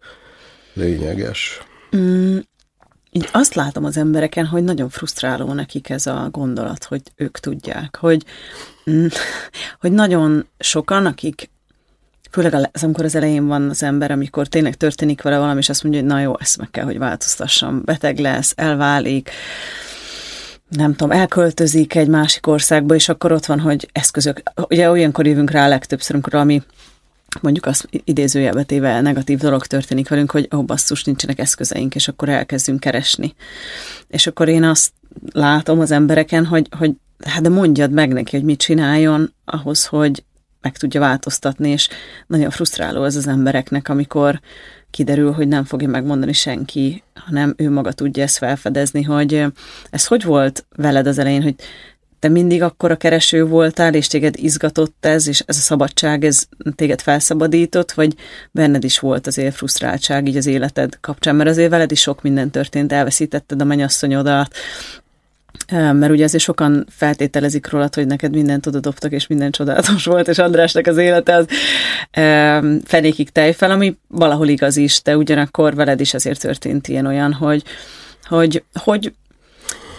lényeges. 0.74 1.60
Mm, 1.96 2.38
így 3.14 3.28
azt 3.32 3.54
látom 3.54 3.84
az 3.84 3.96
embereken, 3.96 4.46
hogy 4.46 4.64
nagyon 4.64 4.88
frusztráló 4.88 5.52
nekik 5.52 5.88
ez 5.88 6.06
a 6.06 6.28
gondolat, 6.30 6.84
hogy 6.84 7.02
ők 7.16 7.38
tudják, 7.38 7.96
hogy, 7.96 8.24
mm, 8.90 9.06
hogy 9.80 9.92
nagyon 9.92 10.46
sokan, 10.58 11.06
akik 11.06 11.50
főleg 12.30 12.54
az, 12.54 12.82
amikor 12.82 13.04
az 13.04 13.14
elején 13.14 13.46
van 13.46 13.68
az 13.68 13.82
ember, 13.82 14.10
amikor 14.10 14.46
tényleg 14.46 14.74
történik 14.74 15.22
vele 15.22 15.38
valami, 15.38 15.58
és 15.58 15.68
azt 15.68 15.82
mondja, 15.82 16.00
hogy 16.00 16.10
na 16.10 16.20
jó, 16.20 16.38
ezt 16.38 16.58
meg 16.58 16.70
kell, 16.70 16.84
hogy 16.84 16.98
változtassam, 16.98 17.82
beteg 17.84 18.18
lesz, 18.18 18.52
elválik, 18.56 19.30
nem 20.68 20.94
tudom, 20.94 21.18
elköltözik 21.18 21.94
egy 21.94 22.08
másik 22.08 22.46
országba, 22.46 22.94
és 22.94 23.08
akkor 23.08 23.32
ott 23.32 23.46
van, 23.46 23.60
hogy 23.60 23.88
eszközök. 23.92 24.42
Ugye 24.68 24.90
olyankor 24.90 25.26
jövünk 25.26 25.50
rá 25.50 25.68
legtöbbször, 25.68 26.14
amikor 26.14 26.34
ami 26.34 26.62
mondjuk 27.40 27.66
az 27.66 27.84
idézőjelbe 28.04 28.62
téve 28.62 29.00
negatív 29.00 29.38
dolog 29.38 29.66
történik 29.66 30.08
velünk, 30.08 30.30
hogy 30.30 30.48
ó, 30.54 30.58
oh, 30.58 30.64
basszus, 30.64 31.04
nincsenek 31.04 31.38
eszközeink, 31.38 31.94
és 31.94 32.08
akkor 32.08 32.28
elkezdünk 32.28 32.80
keresni. 32.80 33.34
És 34.08 34.26
akkor 34.26 34.48
én 34.48 34.62
azt 34.64 34.92
látom 35.32 35.80
az 35.80 35.90
embereken, 35.90 36.46
hogy, 36.46 36.68
hogy 36.78 36.92
hát 37.24 37.42
de 37.42 37.48
mondjad 37.48 37.92
meg 37.92 38.12
neki, 38.12 38.36
hogy 38.36 38.44
mit 38.44 38.58
csináljon 38.58 39.32
ahhoz, 39.44 39.86
hogy 39.86 40.24
meg 40.60 40.76
tudja 40.76 41.00
változtatni, 41.00 41.70
és 41.70 41.88
nagyon 42.26 42.50
frusztráló 42.50 43.04
ez 43.04 43.16
az 43.16 43.26
embereknek, 43.26 43.88
amikor 43.88 44.40
kiderül, 44.90 45.32
hogy 45.32 45.48
nem 45.48 45.64
fogja 45.64 45.88
megmondani 45.88 46.32
senki, 46.32 47.02
hanem 47.14 47.54
ő 47.56 47.70
maga 47.70 47.92
tudja 47.92 48.22
ezt 48.22 48.38
felfedezni, 48.38 49.02
hogy 49.02 49.44
ez 49.90 50.06
hogy 50.06 50.24
volt 50.24 50.66
veled 50.76 51.06
az 51.06 51.18
elején, 51.18 51.42
hogy 51.42 51.54
te 52.22 52.28
mindig 52.28 52.62
akkor 52.62 52.90
a 52.90 52.96
kereső 52.96 53.44
voltál, 53.44 53.94
és 53.94 54.06
téged 54.06 54.34
izgatott 54.36 55.06
ez, 55.06 55.28
és 55.28 55.42
ez 55.46 55.56
a 55.56 55.60
szabadság, 55.60 56.24
ez 56.24 56.44
téged 56.74 57.00
felszabadított, 57.00 57.92
vagy 57.92 58.14
benned 58.50 58.84
is 58.84 58.98
volt 58.98 59.26
azért 59.26 59.54
frusztráltság 59.54 60.28
így 60.28 60.36
az 60.36 60.46
életed 60.46 60.98
kapcsán, 61.00 61.36
mert 61.36 61.48
azért 61.50 61.70
veled 61.70 61.90
is 61.90 62.00
sok 62.00 62.22
minden 62.22 62.50
történt, 62.50 62.92
elveszítetted 62.92 63.60
a 63.60 63.64
mennyasszonyodat, 63.64 64.54
mert 65.70 66.10
ugye 66.10 66.24
azért 66.24 66.42
sokan 66.42 66.86
feltételezik 66.90 67.70
rólad, 67.70 67.94
hogy 67.94 68.06
neked 68.06 68.32
mindent 68.32 68.66
odadobtak, 68.66 69.12
és 69.12 69.26
minden 69.26 69.50
csodálatos 69.50 70.04
volt, 70.04 70.28
és 70.28 70.38
Andrásnak 70.38 70.86
az 70.86 70.96
élete 70.96 71.34
az 71.34 71.46
fenékig 72.84 73.30
tejfel, 73.30 73.70
ami 73.70 73.96
valahol 74.08 74.48
igaz 74.48 74.76
is, 74.76 75.02
de 75.02 75.16
ugyanakkor 75.16 75.74
veled 75.74 76.00
is 76.00 76.14
azért 76.14 76.40
történt 76.40 76.88
ilyen 76.88 77.06
olyan, 77.06 77.32
hogy, 77.32 77.62
hogy, 78.28 78.62
hogy 78.72 79.12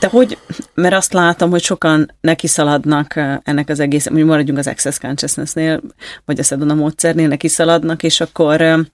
te 0.03 0.09
hogy, 0.09 0.37
mert 0.73 0.93
azt 0.93 1.13
látom, 1.13 1.49
hogy 1.49 1.61
sokan 1.61 2.11
neki 2.21 2.47
szaladnak 2.47 3.15
ennek 3.43 3.69
az 3.69 3.79
egész, 3.79 4.07
hogy 4.07 4.25
maradjunk 4.25 4.59
az 4.59 4.67
Access 4.67 4.97
Consciousness-nél, 4.97 5.81
vagy 6.25 6.39
a 6.39 6.43
Sedona 6.43 6.73
módszernél, 6.73 7.27
neki 7.27 7.47
szaladnak, 7.47 8.03
és 8.03 8.21
akkor 8.21 8.85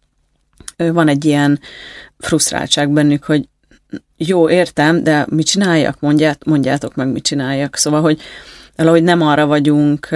van 0.78 1.08
egy 1.08 1.26
ilyen 1.26 1.60
frusztráltság 2.18 2.90
bennük, 2.90 3.24
hogy 3.24 3.48
jó, 4.18 4.50
értem, 4.50 5.04
de 5.04 5.26
mit 5.30 5.46
csináljak? 5.46 6.00
Mondját, 6.00 6.46
mondjátok 6.46 6.96
meg, 6.96 7.08
mit 7.08 7.24
csináljak. 7.24 7.76
Szóval, 7.76 8.02
hogy 8.02 8.22
valahogy 8.76 9.04
nem 9.04 9.22
arra 9.22 9.46
vagyunk 9.46 10.10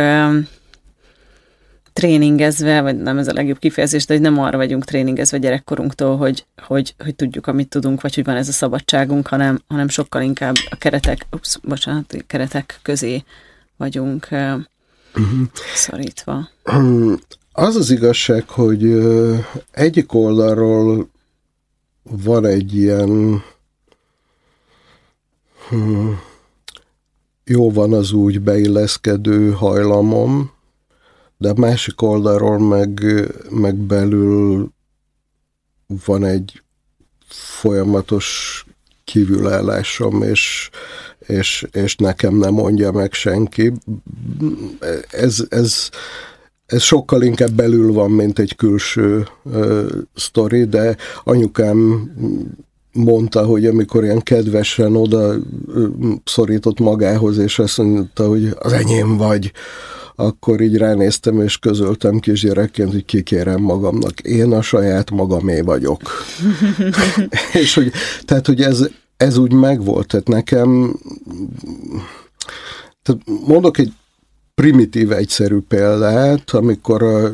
tréningezve, 1.93 2.81
vagy 2.81 2.97
nem 2.97 3.17
ez 3.17 3.27
a 3.27 3.33
legjobb 3.33 3.59
kifejezés, 3.59 4.05
de 4.05 4.13
hogy 4.13 4.23
nem 4.23 4.39
arra 4.39 4.57
vagyunk 4.57 4.85
tréningezve 4.85 5.37
gyerekkorunktól, 5.37 6.17
hogy, 6.17 6.45
hogy, 6.67 6.95
hogy 6.99 7.15
tudjuk, 7.15 7.47
amit 7.47 7.69
tudunk, 7.69 8.01
vagy 8.01 8.15
hogy 8.15 8.23
van 8.23 8.35
ez 8.35 8.47
a 8.47 8.51
szabadságunk, 8.51 9.27
hanem, 9.27 9.61
hanem 9.67 9.87
sokkal 9.87 10.21
inkább 10.21 10.55
a 10.69 10.75
keretek, 10.75 11.25
ups, 11.31 11.59
bocsánat, 11.63 12.13
a 12.13 12.23
keretek 12.27 12.79
közé 12.81 13.23
vagyunk 13.77 14.27
uh-huh. 14.31 15.47
szorítva. 15.75 16.49
Az 17.51 17.75
az 17.75 17.89
igazság, 17.89 18.49
hogy 18.49 18.83
egyik 19.71 20.13
oldalról 20.13 21.09
van 22.03 22.45
egy 22.45 22.75
ilyen 22.75 23.43
hmm, 25.69 26.19
jó 27.45 27.71
van 27.71 27.93
az 27.93 28.11
úgy 28.11 28.41
beilleszkedő 28.41 29.51
hajlamom, 29.51 30.51
de 31.43 31.49
a 31.49 31.59
másik 31.59 32.01
oldalról 32.01 32.59
meg, 32.59 33.03
meg 33.49 33.75
belül 33.75 34.69
van 36.05 36.25
egy 36.25 36.61
folyamatos 37.27 38.65
kívülállásom, 39.03 40.21
és, 40.21 40.69
és, 41.19 41.67
és 41.71 41.95
nekem 41.95 42.35
nem 42.35 42.53
mondja 42.53 42.91
meg 42.91 43.13
senki. 43.13 43.73
Ez, 45.09 45.45
ez, 45.49 45.89
ez 46.65 46.81
sokkal 46.81 47.21
inkább 47.21 47.51
belül 47.51 47.93
van, 47.93 48.11
mint 48.11 48.39
egy 48.39 48.55
külső 48.55 49.27
uh, 49.43 49.91
sztori, 50.15 50.63
de 50.65 50.97
anyukám 51.23 52.11
mondta, 52.91 53.45
hogy 53.45 53.65
amikor 53.65 54.03
ilyen 54.03 54.21
kedvesen 54.21 54.95
oda 54.95 55.35
szorított 56.23 56.79
magához, 56.79 57.37
és 57.37 57.59
azt 57.59 57.77
mondta, 57.77 58.27
hogy 58.27 58.55
az 58.59 58.71
enyém 58.71 59.17
vagy, 59.17 59.51
akkor 60.15 60.61
így 60.61 60.77
ránéztem, 60.77 61.41
és 61.41 61.57
közöltem 61.57 62.19
kisgyerekként, 62.19 62.91
hogy 62.91 63.05
kikérem 63.05 63.61
magamnak. 63.61 64.19
Én 64.19 64.51
a 64.51 64.61
saját 64.61 65.11
magamé 65.11 65.61
vagyok. 65.61 66.01
és 67.61 67.73
hogy, 67.73 67.91
tehát, 68.25 68.45
hogy 68.45 68.61
ez, 68.61 68.87
ez 69.17 69.37
úgy 69.37 69.53
megvolt, 69.53 70.07
tehát 70.07 70.27
nekem 70.27 70.99
tehát 73.01 73.21
mondok 73.47 73.77
egy 73.77 73.93
primitív, 74.55 75.11
egyszerű 75.11 75.59
példát, 75.67 76.49
amikor 76.49 77.03
a, 77.03 77.25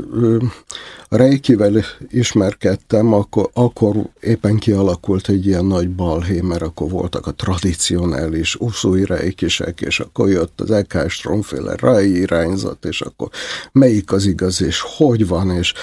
a 1.09 1.15
Reikivel 1.15 1.83
ismerkedtem, 2.09 3.13
akkor, 3.13 3.49
akkor 3.53 3.95
éppen 4.21 4.57
kialakult 4.57 5.29
egy 5.29 5.45
ilyen 5.45 5.65
nagy 5.65 5.89
balhé, 5.89 6.41
mert 6.41 6.61
akkor 6.61 6.89
voltak 6.89 7.27
a 7.27 7.33
tradicionális 7.33 8.55
uszói 8.55 9.05
reikisek, 9.05 9.81
és 9.81 9.99
akkor 9.99 10.29
jött 10.29 10.61
az 10.61 10.71
EK 10.71 11.05
Stromféle 11.07 11.75
Rai 11.75 12.19
irányzat, 12.19 12.85
és 12.85 13.01
akkor 13.01 13.29
melyik 13.71 14.11
az 14.11 14.25
igaz, 14.25 14.61
és 14.61 14.83
hogy 14.97 15.27
van, 15.27 15.51
és 15.51 15.73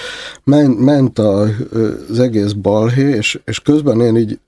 ment, 0.43 0.79
ment 0.79 1.19
a, 1.19 1.49
az 2.09 2.19
egész 2.19 2.51
balhé, 2.51 3.15
és, 3.15 3.39
és 3.45 3.59
közben 3.59 4.01
én 4.01 4.15
így 4.15 4.39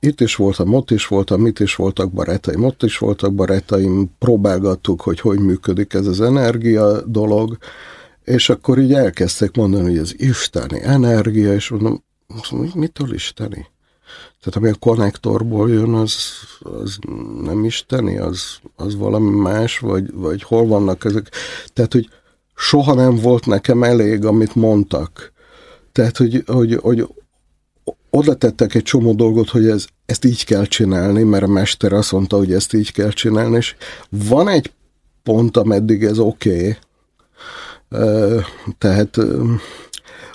itt 0.00 0.20
is 0.20 0.34
voltam, 0.34 0.74
ott 0.74 0.90
is 0.90 1.06
voltam, 1.06 1.46
itt 1.46 1.58
is 1.58 1.74
voltak 1.74 2.12
barátaim, 2.12 2.64
ott 2.64 2.82
is 2.82 2.98
voltak 2.98 3.34
barátaim, 3.34 4.10
próbálgattuk, 4.18 5.00
hogy 5.00 5.20
hogy 5.20 5.38
működik 5.38 5.94
ez 5.94 6.06
az 6.06 6.20
energia 6.20 7.00
dolog, 7.00 7.58
és 8.24 8.48
akkor 8.48 8.78
így 8.78 8.92
elkezdték 8.92 9.56
mondani, 9.56 9.84
hogy 9.84 9.98
ez 9.98 10.12
isteni 10.16 10.82
energia, 10.82 11.54
és 11.54 11.68
mondom, 11.68 12.02
mitől 12.74 13.14
isteni? 13.14 13.66
Tehát 14.40 14.56
ami 14.56 14.68
a 14.68 14.74
konnektorból 14.78 15.70
jön, 15.70 15.94
az, 15.94 16.14
az 16.58 16.98
nem 17.42 17.64
isteni, 17.64 18.18
az, 18.18 18.58
az 18.76 18.96
valami 18.96 19.30
más, 19.30 19.78
vagy, 19.78 20.12
vagy 20.12 20.42
hol 20.42 20.66
vannak 20.66 21.04
ezek. 21.04 21.30
Tehát, 21.72 21.92
hogy 21.92 22.08
soha 22.54 22.94
nem 22.94 23.16
volt 23.16 23.46
nekem 23.46 23.82
elég, 23.82 24.24
amit 24.24 24.54
mondtak. 24.54 25.32
Tehát, 25.92 26.16
hogy, 26.16 26.42
hogy, 26.46 26.74
hogy 26.74 27.06
oda 28.16 28.34
tettek 28.34 28.74
egy 28.74 28.82
csomó 28.82 29.12
dolgot, 29.12 29.48
hogy 29.48 29.68
ez, 29.68 29.86
ezt 30.06 30.24
így 30.24 30.44
kell 30.44 30.64
csinálni, 30.64 31.22
mert 31.22 31.42
a 31.42 31.46
mester 31.46 31.92
azt 31.92 32.12
mondta, 32.12 32.36
hogy 32.36 32.52
ezt 32.52 32.74
így 32.74 32.92
kell 32.92 33.10
csinálni, 33.10 33.56
és 33.56 33.74
van 34.28 34.48
egy 34.48 34.72
pont, 35.22 35.56
ameddig 35.56 36.04
ez 36.04 36.18
oké. 36.18 36.50
Okay. 36.50 36.76
Tehát 38.78 39.18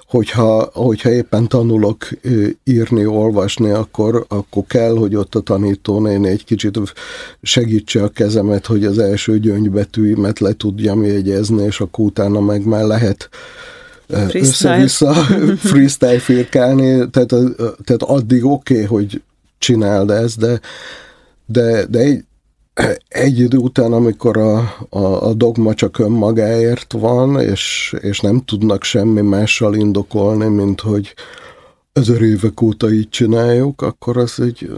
hogyha, 0.07 0.69
hogyha 0.73 1.11
éppen 1.11 1.47
tanulok 1.47 2.09
írni, 2.63 3.05
olvasni, 3.05 3.69
akkor, 3.69 4.25
akkor 4.27 4.63
kell, 4.67 4.95
hogy 4.95 5.15
ott 5.15 5.35
a 5.35 5.39
tanítónéni 5.39 6.27
egy 6.27 6.43
kicsit 6.43 6.79
segítse 7.41 8.03
a 8.03 8.09
kezemet, 8.09 8.65
hogy 8.65 8.85
az 8.85 8.97
első 8.97 9.39
gyöngybetűimet 9.39 10.39
le 10.39 10.53
tudjam 10.53 11.03
jegyezni, 11.03 11.63
és 11.63 11.79
akkor 11.79 12.05
utána 12.05 12.39
meg 12.39 12.65
már 12.65 12.83
lehet 12.83 13.29
össze-vissza 14.33 15.13
freestyle 15.69 16.19
firkálni, 16.19 17.09
tehát, 17.09 17.33
tehát 17.83 18.03
addig 18.03 18.45
oké, 18.45 18.73
okay, 18.73 18.85
hogy 18.85 19.21
csináld 19.57 20.09
ezt, 20.09 20.37
de, 20.37 20.59
de, 21.45 21.85
de 21.85 21.99
egy, 21.99 22.23
egy 23.07 23.39
idő 23.39 23.57
után, 23.57 23.93
amikor 23.93 24.37
a, 24.37 24.57
a, 24.89 25.27
a 25.27 25.33
dogma 25.33 25.73
csak 25.73 25.99
önmagáért 25.99 26.93
van, 26.93 27.39
és, 27.39 27.95
és 27.99 28.19
nem 28.19 28.41
tudnak 28.45 28.83
semmi 28.83 29.21
mással 29.21 29.75
indokolni, 29.75 30.47
mint 30.47 30.81
hogy 30.81 31.13
ezer 31.93 32.21
évek 32.21 32.61
óta 32.61 32.91
így 32.91 33.09
csináljuk, 33.09 33.81
akkor 33.81 34.17
az 34.17 34.39
egy 34.39 34.71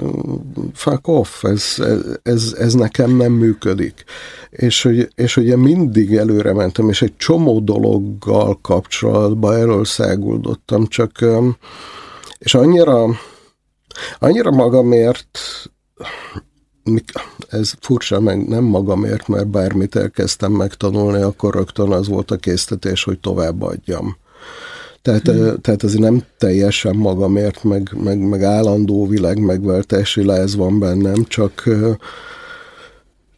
fuck 0.74 1.08
off, 1.08 1.44
ez, 1.44 1.76
ez, 2.24 2.56
ez 2.58 2.74
nekem 2.74 3.16
nem 3.16 3.32
működik. 3.32 4.04
És, 4.50 4.82
hogy, 4.82 5.08
és 5.16 5.38
ugye 5.38 5.56
mindig 5.56 6.16
előre 6.16 6.54
mentem, 6.54 6.90
és 6.90 7.02
egy 7.02 7.18
csomó 7.18 7.60
dologgal 7.60 8.60
kapcsolatban 8.62 9.56
erről 9.56 9.86
száguldottam, 9.86 10.88
csak 10.88 11.26
és 12.38 12.54
annyira 12.54 13.06
annyira 14.20 14.52
magamért 14.52 15.40
ez 17.50 17.74
furcsa, 17.80 18.20
meg 18.20 18.48
nem 18.48 18.64
magamért, 18.64 19.28
mert 19.28 19.48
bármit 19.48 19.96
elkezdtem 19.96 20.52
megtanulni, 20.52 21.22
akkor 21.22 21.54
rögtön 21.54 21.92
az 21.92 22.08
volt 22.08 22.32
a 22.32 22.36
késztetés, 22.36 23.04
hogy 23.04 23.20
továbbadjam. 23.20 24.18
Tehát, 25.04 25.28
hmm. 25.28 25.62
tehát 25.62 25.84
ez 25.84 25.94
nem 25.94 26.24
teljesen 26.38 26.96
magamért, 26.96 27.64
meg, 27.64 27.90
meg, 28.04 28.20
meg 28.20 28.44
állandó 28.44 29.08
világ 29.08 29.40
megváltási 29.40 30.26
láz 30.26 30.56
van 30.56 30.80
bennem, 30.80 31.24
csak, 31.24 31.64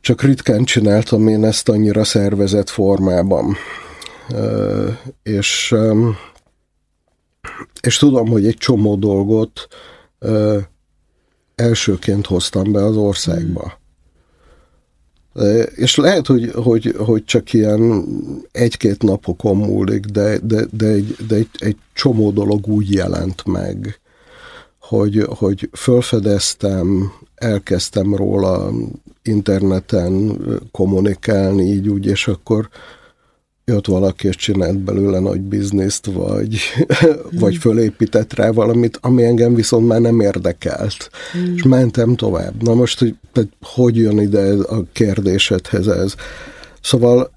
csak 0.01 0.21
ritkán 0.21 0.63
csináltam 0.63 1.27
én 1.27 1.45
ezt 1.45 1.69
annyira 1.69 2.03
szervezett 2.03 2.69
formában. 2.69 3.55
És, 5.23 5.75
és 7.81 7.97
tudom, 7.97 8.27
hogy 8.27 8.45
egy 8.45 8.57
csomó 8.57 8.95
dolgot 8.95 9.67
elsőként 11.55 12.25
hoztam 12.25 12.71
be 12.71 12.83
az 12.83 12.95
országba. 12.95 13.79
És 15.75 15.95
lehet, 15.95 16.27
hogy, 16.27 16.51
hogy, 16.53 16.95
hogy 16.97 17.25
csak 17.25 17.53
ilyen 17.53 18.05
egy-két 18.51 19.01
napokon 19.01 19.57
múlik, 19.57 20.05
de, 20.05 20.37
de, 20.37 20.65
de, 20.71 20.85
egy, 20.85 21.15
de 21.27 21.35
egy, 21.35 21.49
egy 21.57 21.77
csomó 21.93 22.31
dolog 22.31 22.67
úgy 22.67 22.93
jelent 22.93 23.45
meg, 23.45 23.99
hogy, 24.79 25.25
hogy 25.29 25.69
felfedeztem, 25.71 27.11
elkezdtem 27.35 28.15
róla 28.15 28.71
interneten 29.23 30.37
kommunikálni 30.71 31.63
így 31.63 31.89
úgy, 31.89 32.05
és 32.05 32.27
akkor 32.27 32.69
jött 33.65 33.85
valaki 33.85 34.27
és 34.27 34.35
csinált 34.35 34.77
belőle 34.77 35.19
nagy 35.19 35.41
bizniszt, 35.41 36.05
vagy, 36.05 36.57
mm. 36.79 37.37
vagy 37.41 37.57
fölépített 37.57 38.33
rá 38.33 38.51
valamit, 38.51 38.97
ami 39.01 39.23
engem 39.23 39.55
viszont 39.55 39.87
már 39.87 40.01
nem 40.01 40.19
érdekelt. 40.19 41.09
Mm. 41.37 41.55
És 41.55 41.63
mentem 41.63 42.15
tovább. 42.15 42.63
Na 42.63 42.73
most, 42.73 42.99
hogy, 42.99 43.15
hogy 43.61 43.97
jön 43.97 44.19
ide 44.19 44.53
a 44.53 44.83
kérdésedhez 44.91 45.87
ez? 45.87 46.15
Szóval 46.81 47.31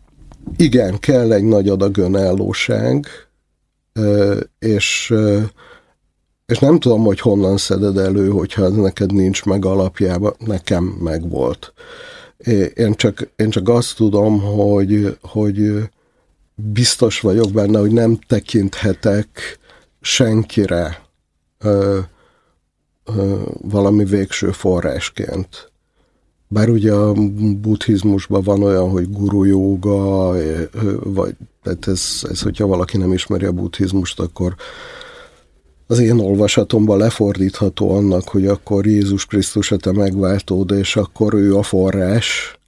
igen, 0.57 0.99
kell 0.99 1.33
egy 1.33 1.45
nagy 1.45 1.69
adag 1.69 1.97
önállóság, 1.97 3.07
és, 4.59 5.15
és 6.47 6.59
nem 6.59 6.79
tudom, 6.79 7.03
hogy 7.03 7.21
honnan 7.21 7.57
szeded 7.57 7.99
elő, 7.99 8.29
hogyha 8.29 8.65
ez 8.65 8.73
neked 8.73 9.13
nincs 9.13 9.45
meg 9.45 9.65
alapjában, 9.65 10.35
nekem 10.39 10.85
meg 10.85 11.29
volt. 11.29 11.73
Én 12.75 12.95
csak, 12.95 13.31
én 13.37 13.51
csak 13.51 13.69
azt 13.69 13.97
tudom, 13.97 14.41
hogy, 14.41 15.17
hogy 15.21 15.89
biztos 16.61 17.21
vagyok 17.21 17.53
benne, 17.53 17.79
hogy 17.79 17.93
nem 17.93 18.19
tekinthetek 18.27 19.59
senkire 20.01 21.03
ö, 21.59 21.99
ö, 23.05 23.43
valami 23.61 24.05
végső 24.05 24.51
forrásként. 24.51 25.71
Bár 26.49 26.69
ugye 26.69 26.93
a 26.93 27.13
buddhizmusban 27.61 28.43
van 28.43 28.63
olyan, 28.63 28.91
hogy 28.91 29.11
guru 29.11 29.45
joga, 29.45 30.33
vagy 31.03 31.35
tehát 31.63 31.87
ez, 31.87 32.21
ez, 32.31 32.43
hogyha 32.43 32.67
valaki 32.67 32.97
nem 32.97 33.13
ismeri 33.13 33.45
a 33.45 33.53
buddhizmust, 33.53 34.21
akkor 34.21 34.55
az 35.87 35.99
én 35.99 36.19
olvasatomban 36.19 36.99
lefordítható 36.99 37.91
annak, 37.91 38.29
hogy 38.29 38.47
akkor 38.47 38.87
Jézus 38.87 39.27
Krisztus 39.27 39.73
a 39.73 39.77
te 39.77 39.93
megváltód, 39.93 40.71
és 40.71 40.97
akkor 40.97 41.35
ő 41.35 41.57
a 41.57 41.63
forrás, 41.63 42.59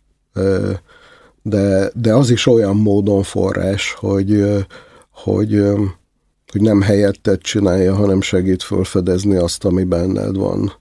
de, 1.42 1.90
de 1.94 2.14
az 2.14 2.31
is 2.31 2.46
olyan 2.46 2.76
módon 2.76 3.22
forrás, 3.22 3.92
hogy, 3.92 4.44
hogy, 5.11 5.62
hogy 6.53 6.61
nem 6.61 6.81
helyettet 6.81 7.40
csinálja, 7.40 7.94
hanem 7.94 8.20
segít 8.20 8.62
felfedezni 8.62 9.37
azt, 9.37 9.64
ami 9.64 9.85
benned 9.85 10.37
van. 10.37 10.72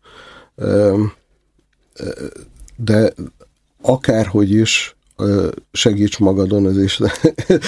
De 2.76 3.13
akárhogy 3.82 4.52
is, 4.52 4.95
segíts 5.72 6.19
magadon, 6.19 6.67
ez 6.67 6.78
is 6.78 7.00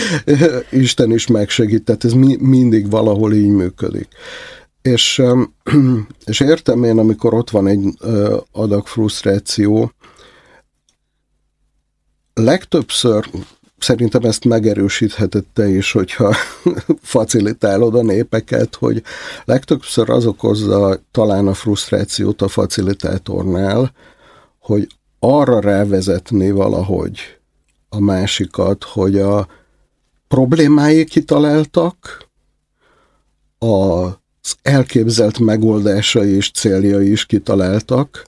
Isten 0.70 1.12
is 1.12 1.28
megsegít, 1.28 1.84
tehát 1.84 2.04
ez 2.04 2.14
mi, 2.14 2.38
mindig 2.40 2.90
valahol 2.90 3.34
így 3.34 3.50
működik. 3.50 4.08
És, 4.82 5.22
és 6.26 6.40
értem 6.40 6.84
én, 6.84 6.98
amikor 6.98 7.34
ott 7.34 7.50
van 7.50 7.68
egy 7.68 7.98
adag 8.52 8.88
frusztráció, 8.88 9.92
legtöbbször 12.34 13.30
szerintem 13.78 14.24
ezt 14.24 14.46
megerősítheted 14.46 15.46
te 15.54 15.68
is, 15.68 15.92
hogyha 15.92 16.36
facilitálod 17.02 17.96
a 17.96 18.02
népeket, 18.02 18.76
hogy 18.76 19.04
legtöbbször 19.46 20.10
az 20.10 20.26
okozza 20.26 21.00
talán 21.12 21.48
a 21.48 21.54
frusztrációt 21.54 22.42
a 22.42 22.48
facilitátornál, 22.48 23.92
hogy 24.60 24.88
arra 25.20 25.60
rávezetni 25.60 26.52
valahogy 26.52 27.20
a 27.90 28.00
másikat, 28.00 28.84
hogy 28.84 29.20
a 29.20 29.48
problémái 30.28 31.06
kitaláltak, 31.06 32.30
az 33.58 34.56
elképzelt 34.62 35.40
megoldásai 35.40 36.36
és 36.36 36.52
céljai 36.52 37.12
is 37.12 37.26
kitaláltak, 37.26 38.26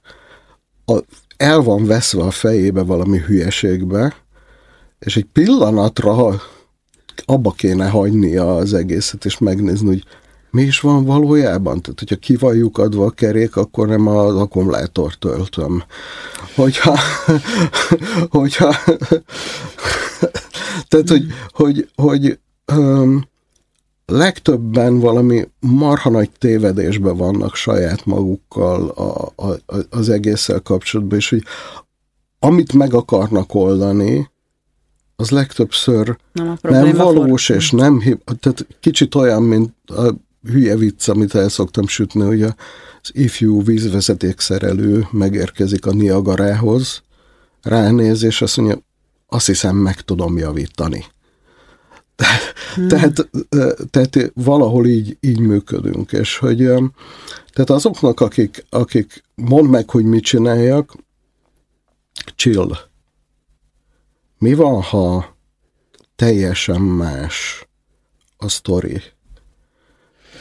a 0.85 0.99
el 1.43 1.61
van 1.61 1.85
veszve 1.85 2.23
a 2.23 2.31
fejébe 2.31 2.83
valami 2.83 3.17
hülyeségbe, 3.17 4.15
és 4.99 5.17
egy 5.17 5.25
pillanatra 5.33 6.41
abba 7.25 7.51
kéne 7.51 7.89
hagynia 7.89 8.55
az 8.55 8.73
egészet, 8.73 9.25
és 9.25 9.37
megnézni, 9.37 9.87
hogy 9.87 10.03
mi 10.51 10.61
is 10.61 10.79
van 10.79 11.05
valójában. 11.05 11.81
Tehát, 11.81 11.99
hogyha 11.99 12.15
ki 12.15 12.35
van 12.35 12.55
lyukadva 12.55 13.05
a 13.05 13.09
kerék, 13.09 13.55
akkor 13.55 13.87
nem 13.87 14.07
az 14.07 14.35
akkumulátort 14.35 15.19
töltöm. 15.19 15.83
Hogyha, 16.55 16.97
hogyha 18.37 18.75
tehát, 20.89 21.09
hogy, 21.09 21.25
hogy, 21.51 21.89
hogy 21.95 22.39
um, 22.75 23.27
legtöbben 24.17 24.99
valami 24.99 25.47
marha 25.59 26.09
nagy 26.09 26.29
tévedésben 26.37 27.17
vannak 27.17 27.55
saját 27.55 28.05
magukkal 28.05 28.89
a, 28.89 29.31
a, 29.47 29.57
az 29.89 30.09
egésszel 30.09 30.59
kapcsolatban, 30.59 31.17
és 31.17 31.29
hogy 31.29 31.43
amit 32.39 32.73
meg 32.73 32.93
akarnak 32.93 33.53
oldani, 33.53 34.31
az 35.15 35.29
legtöbbször 35.29 36.17
nem, 36.33 36.57
nem 36.61 36.91
valós, 36.91 37.45
for... 37.45 37.55
és 37.55 37.71
nem, 37.71 37.99
tehát 38.39 38.67
kicsit 38.79 39.15
olyan, 39.15 39.43
mint 39.43 39.73
a 39.85 40.13
hülye 40.43 40.75
vicc, 40.75 41.07
amit 41.07 41.35
el 41.35 41.49
szoktam 41.49 41.87
sütni, 41.87 42.21
hogy 42.21 42.41
az 42.41 42.53
ifjú 43.11 43.63
vízvezetékszerelő 43.63 45.07
megérkezik 45.11 45.85
a 45.85 45.93
Niagarához, 45.93 47.03
ránéz, 47.61 48.23
és 48.23 48.41
azt 48.41 48.57
mondja, 48.57 48.77
azt 49.27 49.45
hiszem 49.45 49.75
meg 49.75 50.01
tudom 50.01 50.37
javítani. 50.37 51.05
Hmm. 52.75 52.87
Tehát, 52.87 53.29
tehát 53.89 54.31
valahol 54.33 54.85
így, 54.85 55.17
így 55.19 55.39
működünk, 55.39 56.11
és 56.11 56.37
hogy 56.37 56.57
tehát 57.51 57.69
azoknak, 57.69 58.19
akik, 58.19 58.65
akik 58.69 59.23
mond 59.35 59.69
meg, 59.69 59.89
hogy 59.89 60.05
mit 60.05 60.23
csináljak, 60.23 60.93
chill. 62.35 62.77
Mi 64.37 64.53
van, 64.53 64.81
ha 64.81 65.35
teljesen 66.15 66.81
más 66.81 67.67
a 68.37 68.47
sztori? 68.49 69.01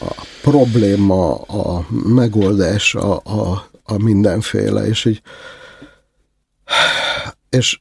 A 0.00 0.26
probléma, 0.42 1.34
a 1.34 1.86
megoldás, 2.06 2.94
a, 2.94 3.20
a, 3.24 3.68
a 3.82 3.98
mindenféle, 3.98 4.86
és 4.86 5.04
így 5.04 5.22
és 7.52 7.78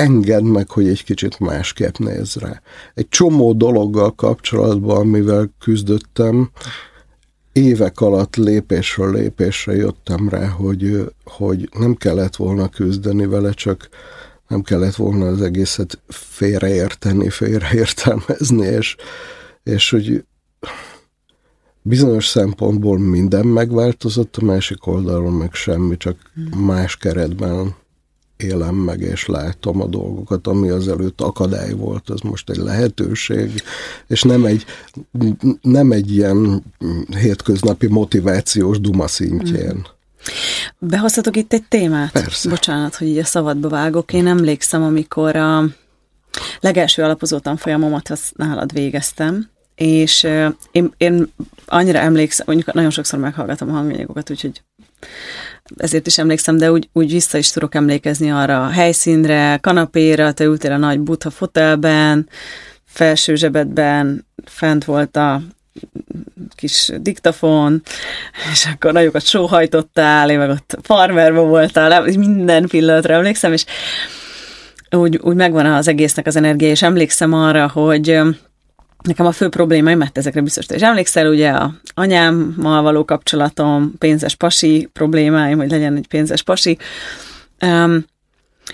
engedd 0.00 0.42
meg, 0.42 0.70
hogy 0.70 0.88
egy 0.88 1.04
kicsit 1.04 1.38
másképp 1.38 1.96
néz 1.96 2.34
rá. 2.34 2.60
Egy 2.94 3.08
csomó 3.08 3.52
dologgal 3.52 4.14
kapcsolatban, 4.14 4.96
amivel 4.96 5.50
küzdöttem, 5.58 6.50
évek 7.52 8.00
alatt 8.00 8.36
lépésről 8.36 9.12
lépésre 9.12 9.74
jöttem 9.74 10.28
rá, 10.28 10.46
hogy, 10.46 11.12
hogy 11.24 11.68
nem 11.78 11.94
kellett 11.94 12.36
volna 12.36 12.68
küzdeni 12.68 13.26
vele, 13.26 13.52
csak 13.52 13.88
nem 14.48 14.62
kellett 14.62 14.94
volna 14.94 15.26
az 15.26 15.42
egészet 15.42 16.00
félreérteni, 16.08 17.28
félreértelmezni, 17.28 18.66
és, 18.66 18.96
és 19.62 19.90
hogy 19.90 20.24
bizonyos 21.82 22.26
szempontból 22.26 22.98
minden 22.98 23.46
megváltozott, 23.46 24.36
a 24.36 24.44
másik 24.44 24.86
oldalon 24.86 25.32
meg 25.32 25.52
semmi, 25.52 25.96
csak 25.96 26.32
más 26.56 26.96
keretben 26.96 27.74
élem 28.42 28.74
meg 28.74 29.00
és 29.00 29.26
látom 29.26 29.80
a 29.80 29.86
dolgokat, 29.86 30.46
ami 30.46 30.68
az 30.68 30.88
előtt 30.88 31.20
akadály 31.20 31.72
volt, 31.72 32.10
az 32.10 32.20
most 32.20 32.50
egy 32.50 32.56
lehetőség, 32.56 33.62
és 34.06 34.22
nem 34.22 34.44
egy, 34.44 34.64
nem 35.60 35.92
egy 35.92 36.14
ilyen 36.14 36.62
hétköznapi 37.20 37.86
motivációs 37.86 38.80
duma 38.80 39.06
szintjén. 39.06 39.74
Mm. 39.76 39.98
Behozhatok 40.78 41.36
itt 41.36 41.52
egy 41.52 41.64
témát? 41.68 42.12
Persze. 42.12 42.48
Bocsánat, 42.48 42.94
hogy 42.94 43.06
így 43.08 43.18
a 43.18 43.24
szabadba 43.24 43.68
vágok. 43.68 44.12
Én 44.12 44.26
emlékszem, 44.26 44.82
amikor 44.82 45.36
a 45.36 45.64
legelső 46.60 47.02
alapozó 47.02 47.38
tanfolyamomat 47.38 48.10
azt 48.10 48.36
nálad 48.36 48.72
végeztem, 48.72 49.48
és 49.74 50.26
én, 50.70 50.92
én 50.96 51.32
annyira 51.66 51.98
emlékszem, 51.98 52.46
mondjuk 52.48 52.74
nagyon 52.74 52.90
sokszor 52.90 53.18
meghallgatom 53.18 53.68
a 53.68 53.72
hanganyagokat, 53.72 54.30
úgyhogy 54.30 54.62
ezért 55.76 56.06
is 56.06 56.18
emlékszem, 56.18 56.56
de 56.56 56.72
úgy, 56.72 56.88
úgy 56.92 57.10
vissza 57.10 57.38
is 57.38 57.50
tudok 57.50 57.74
emlékezni 57.74 58.30
arra 58.30 58.64
a 58.64 58.68
helyszínre, 58.68 59.58
kanapéra, 59.60 60.32
te 60.32 60.44
ültél 60.44 60.72
a 60.72 60.76
nagy 60.76 61.00
butha 61.00 61.30
fotelben, 61.30 62.28
felső 62.86 63.34
zsebedben, 63.34 64.26
fent 64.44 64.84
volt 64.84 65.16
a 65.16 65.42
kis 66.54 66.90
diktafon, 67.00 67.82
és 68.52 68.66
akkor 68.66 68.92
nagyokat 68.92 69.24
sóhajtottál, 69.24 70.30
én 70.30 70.38
meg 70.38 70.50
ott 70.50 70.78
farmerban 70.82 71.48
voltál, 71.48 72.02
minden 72.02 72.66
pillanatra 72.66 73.14
emlékszem, 73.14 73.52
és 73.52 73.64
úgy, 74.90 75.18
úgy 75.22 75.36
megvan 75.36 75.66
az 75.66 75.88
egésznek 75.88 76.26
az 76.26 76.36
energia, 76.36 76.68
és 76.68 76.82
emlékszem 76.82 77.32
arra, 77.32 77.68
hogy 77.68 78.20
nekem 79.02 79.26
a 79.26 79.32
fő 79.32 79.48
problémáim, 79.48 79.98
mert 79.98 80.18
ezekre 80.18 80.40
biztos 80.40 80.66
te 80.66 80.74
is 80.74 80.82
emlékszel, 80.82 81.28
ugye 81.28 81.50
a 81.50 81.74
anyámmal 81.94 82.82
való 82.82 83.04
kapcsolatom, 83.04 83.94
pénzes 83.98 84.34
pasi 84.34 84.88
problémáim, 84.92 85.56
hogy 85.56 85.70
legyen 85.70 85.96
egy 85.96 86.08
pénzes 86.08 86.42
pasi. 86.42 86.78
Um, 87.60 88.04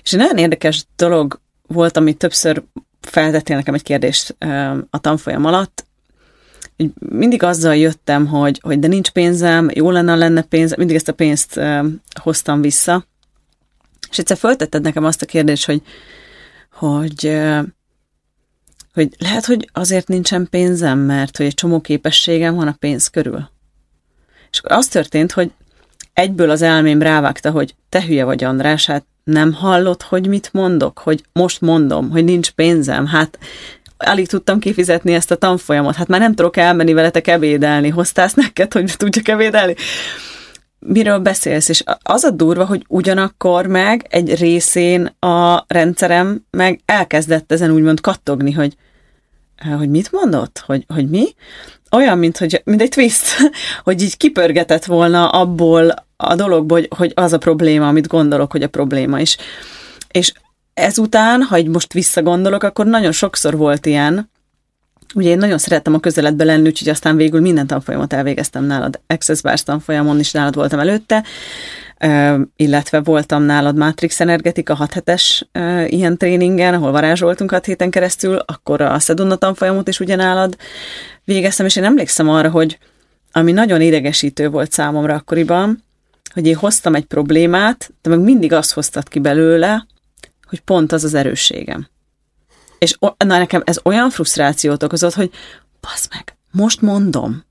és 0.02 0.12
egy 0.12 0.18
nagyon 0.18 0.38
érdekes 0.38 0.84
dolog 0.96 1.40
volt, 1.66 1.96
amit 1.96 2.18
többször 2.18 2.62
feltettél 3.00 3.56
nekem 3.56 3.74
egy 3.74 3.82
kérdést 3.82 4.36
um, 4.44 4.86
a 4.90 4.98
tanfolyam 4.98 5.44
alatt, 5.44 5.84
hogy 6.76 6.90
mindig 6.98 7.42
azzal 7.42 7.76
jöttem, 7.76 8.26
hogy, 8.26 8.60
hogy 8.62 8.78
de 8.78 8.86
nincs 8.86 9.10
pénzem, 9.10 9.70
jó 9.74 9.90
lenne, 9.90 10.14
lenne 10.14 10.42
pénz, 10.42 10.76
mindig 10.76 10.96
ezt 10.96 11.08
a 11.08 11.12
pénzt 11.12 11.56
um, 11.56 12.00
hoztam 12.20 12.60
vissza. 12.60 13.06
És 14.10 14.18
egyszer 14.18 14.36
föltetted 14.36 14.82
nekem 14.82 15.04
azt 15.04 15.22
a 15.22 15.26
kérdést, 15.26 15.66
hogy, 15.66 15.82
hogy 16.72 17.24
uh, 17.24 17.62
hogy 18.96 19.14
lehet, 19.18 19.44
hogy 19.44 19.68
azért 19.72 20.08
nincsen 20.08 20.46
pénzem, 20.50 20.98
mert 20.98 21.36
hogy 21.36 21.46
egy 21.46 21.54
csomó 21.54 21.80
képességem 21.80 22.54
van 22.54 22.66
a 22.66 22.76
pénz 22.78 23.08
körül. 23.08 23.50
És 24.50 24.58
akkor 24.58 24.76
az 24.76 24.88
történt, 24.88 25.32
hogy 25.32 25.50
egyből 26.12 26.50
az 26.50 26.62
elmém 26.62 27.02
rávágta, 27.02 27.50
hogy 27.50 27.74
te 27.88 28.02
hülye 28.02 28.24
vagy, 28.24 28.44
András, 28.44 28.86
hát 28.86 29.04
nem 29.24 29.52
hallod, 29.52 30.02
hogy 30.02 30.26
mit 30.26 30.52
mondok, 30.52 30.98
hogy 30.98 31.24
most 31.32 31.60
mondom, 31.60 32.10
hogy 32.10 32.24
nincs 32.24 32.50
pénzem, 32.50 33.06
hát 33.06 33.38
alig 33.96 34.28
tudtam 34.28 34.58
kifizetni 34.58 35.14
ezt 35.14 35.30
a 35.30 35.36
tanfolyamot, 35.36 35.94
hát 35.94 36.08
már 36.08 36.20
nem 36.20 36.34
tudok 36.34 36.56
elmenni 36.56 36.92
veletek 36.92 37.26
ebédelni, 37.26 37.88
hoztálsz 37.88 38.34
neked, 38.34 38.72
hogy 38.72 38.94
tudjak 38.96 39.28
ebédelni? 39.28 39.74
Miről 40.88 41.18
beszélsz? 41.18 41.68
És 41.68 41.82
az 42.02 42.24
a 42.24 42.30
durva, 42.30 42.64
hogy 42.64 42.84
ugyanakkor 42.88 43.66
meg 43.66 44.06
egy 44.10 44.34
részén 44.34 45.06
a 45.18 45.64
rendszerem 45.66 46.44
meg 46.50 46.80
elkezdett 46.84 47.52
ezen 47.52 47.70
úgymond 47.70 48.00
kattogni, 48.00 48.52
hogy 48.52 48.76
hogy 49.76 49.90
mit 49.90 50.12
mondott? 50.12 50.62
Hogy, 50.66 50.84
hogy 50.88 51.08
mi? 51.08 51.26
Olyan, 51.90 52.18
mint, 52.18 52.38
hogy, 52.38 52.62
mint 52.64 52.80
egy 52.80 52.88
twist, 52.88 53.24
hogy 53.84 54.02
így 54.02 54.16
kipörgetett 54.16 54.84
volna 54.84 55.28
abból 55.28 55.94
a 56.16 56.34
dologból, 56.34 56.78
hogy, 56.78 56.88
hogy 56.96 57.12
az 57.14 57.32
a 57.32 57.38
probléma, 57.38 57.88
amit 57.88 58.06
gondolok, 58.06 58.52
hogy 58.52 58.62
a 58.62 58.68
probléma 58.68 59.20
is. 59.20 59.36
És 60.10 60.32
ezután, 60.74 61.42
ha 61.42 61.62
most 61.62 61.92
visszagondolok, 61.92 62.62
akkor 62.62 62.86
nagyon 62.86 63.12
sokszor 63.12 63.56
volt 63.56 63.86
ilyen, 63.86 64.30
Ugye 65.14 65.30
én 65.30 65.38
nagyon 65.38 65.58
szerettem 65.58 65.94
a 65.94 66.00
közeledbe 66.00 66.44
lenni, 66.44 66.66
úgyhogy 66.66 66.88
aztán 66.88 67.16
végül 67.16 67.40
minden 67.40 67.66
tanfolyamot 67.66 68.12
elvégeztem 68.12 68.64
nálad. 68.64 69.00
Access 69.06 69.40
Bars 69.40 69.62
tanfolyamon 69.62 70.18
is 70.18 70.32
nálad 70.32 70.54
voltam 70.54 70.78
előtte, 70.78 71.24
illetve 72.56 73.00
voltam 73.00 73.42
nálad 73.42 73.76
Matrix 73.76 74.20
Energetika 74.20 74.74
6 74.74 74.92
hetes 74.92 75.48
ilyen 75.86 76.16
tréningen, 76.16 76.74
ahol 76.74 76.90
varázsoltunk 76.90 77.50
6 77.50 77.64
héten 77.64 77.90
keresztül, 77.90 78.36
akkor 78.36 78.80
a 78.80 78.98
Seduna 78.98 79.36
tanfolyamot 79.36 79.88
is 79.88 80.00
ugyanálad 80.00 80.56
végeztem, 81.24 81.66
és 81.66 81.76
én 81.76 81.84
emlékszem 81.84 82.28
arra, 82.28 82.50
hogy 82.50 82.78
ami 83.32 83.52
nagyon 83.52 83.80
idegesítő 83.80 84.48
volt 84.48 84.72
számomra 84.72 85.14
akkoriban, 85.14 85.84
hogy 86.34 86.46
én 86.46 86.56
hoztam 86.56 86.94
egy 86.94 87.04
problémát, 87.04 87.90
de 88.02 88.10
meg 88.10 88.18
mindig 88.18 88.52
azt 88.52 88.72
hoztad 88.72 89.08
ki 89.08 89.18
belőle, 89.18 89.86
hogy 90.48 90.60
pont 90.60 90.92
az 90.92 91.04
az 91.04 91.14
erősségem. 91.14 91.88
És 92.78 92.96
na, 93.00 93.38
nekem 93.38 93.62
ez 93.64 93.78
olyan 93.84 94.10
frusztrációt 94.10 94.82
okozott, 94.82 95.14
hogy 95.14 95.30
basz 95.80 96.08
meg, 96.10 96.36
most 96.50 96.80
mondom, 96.80 97.44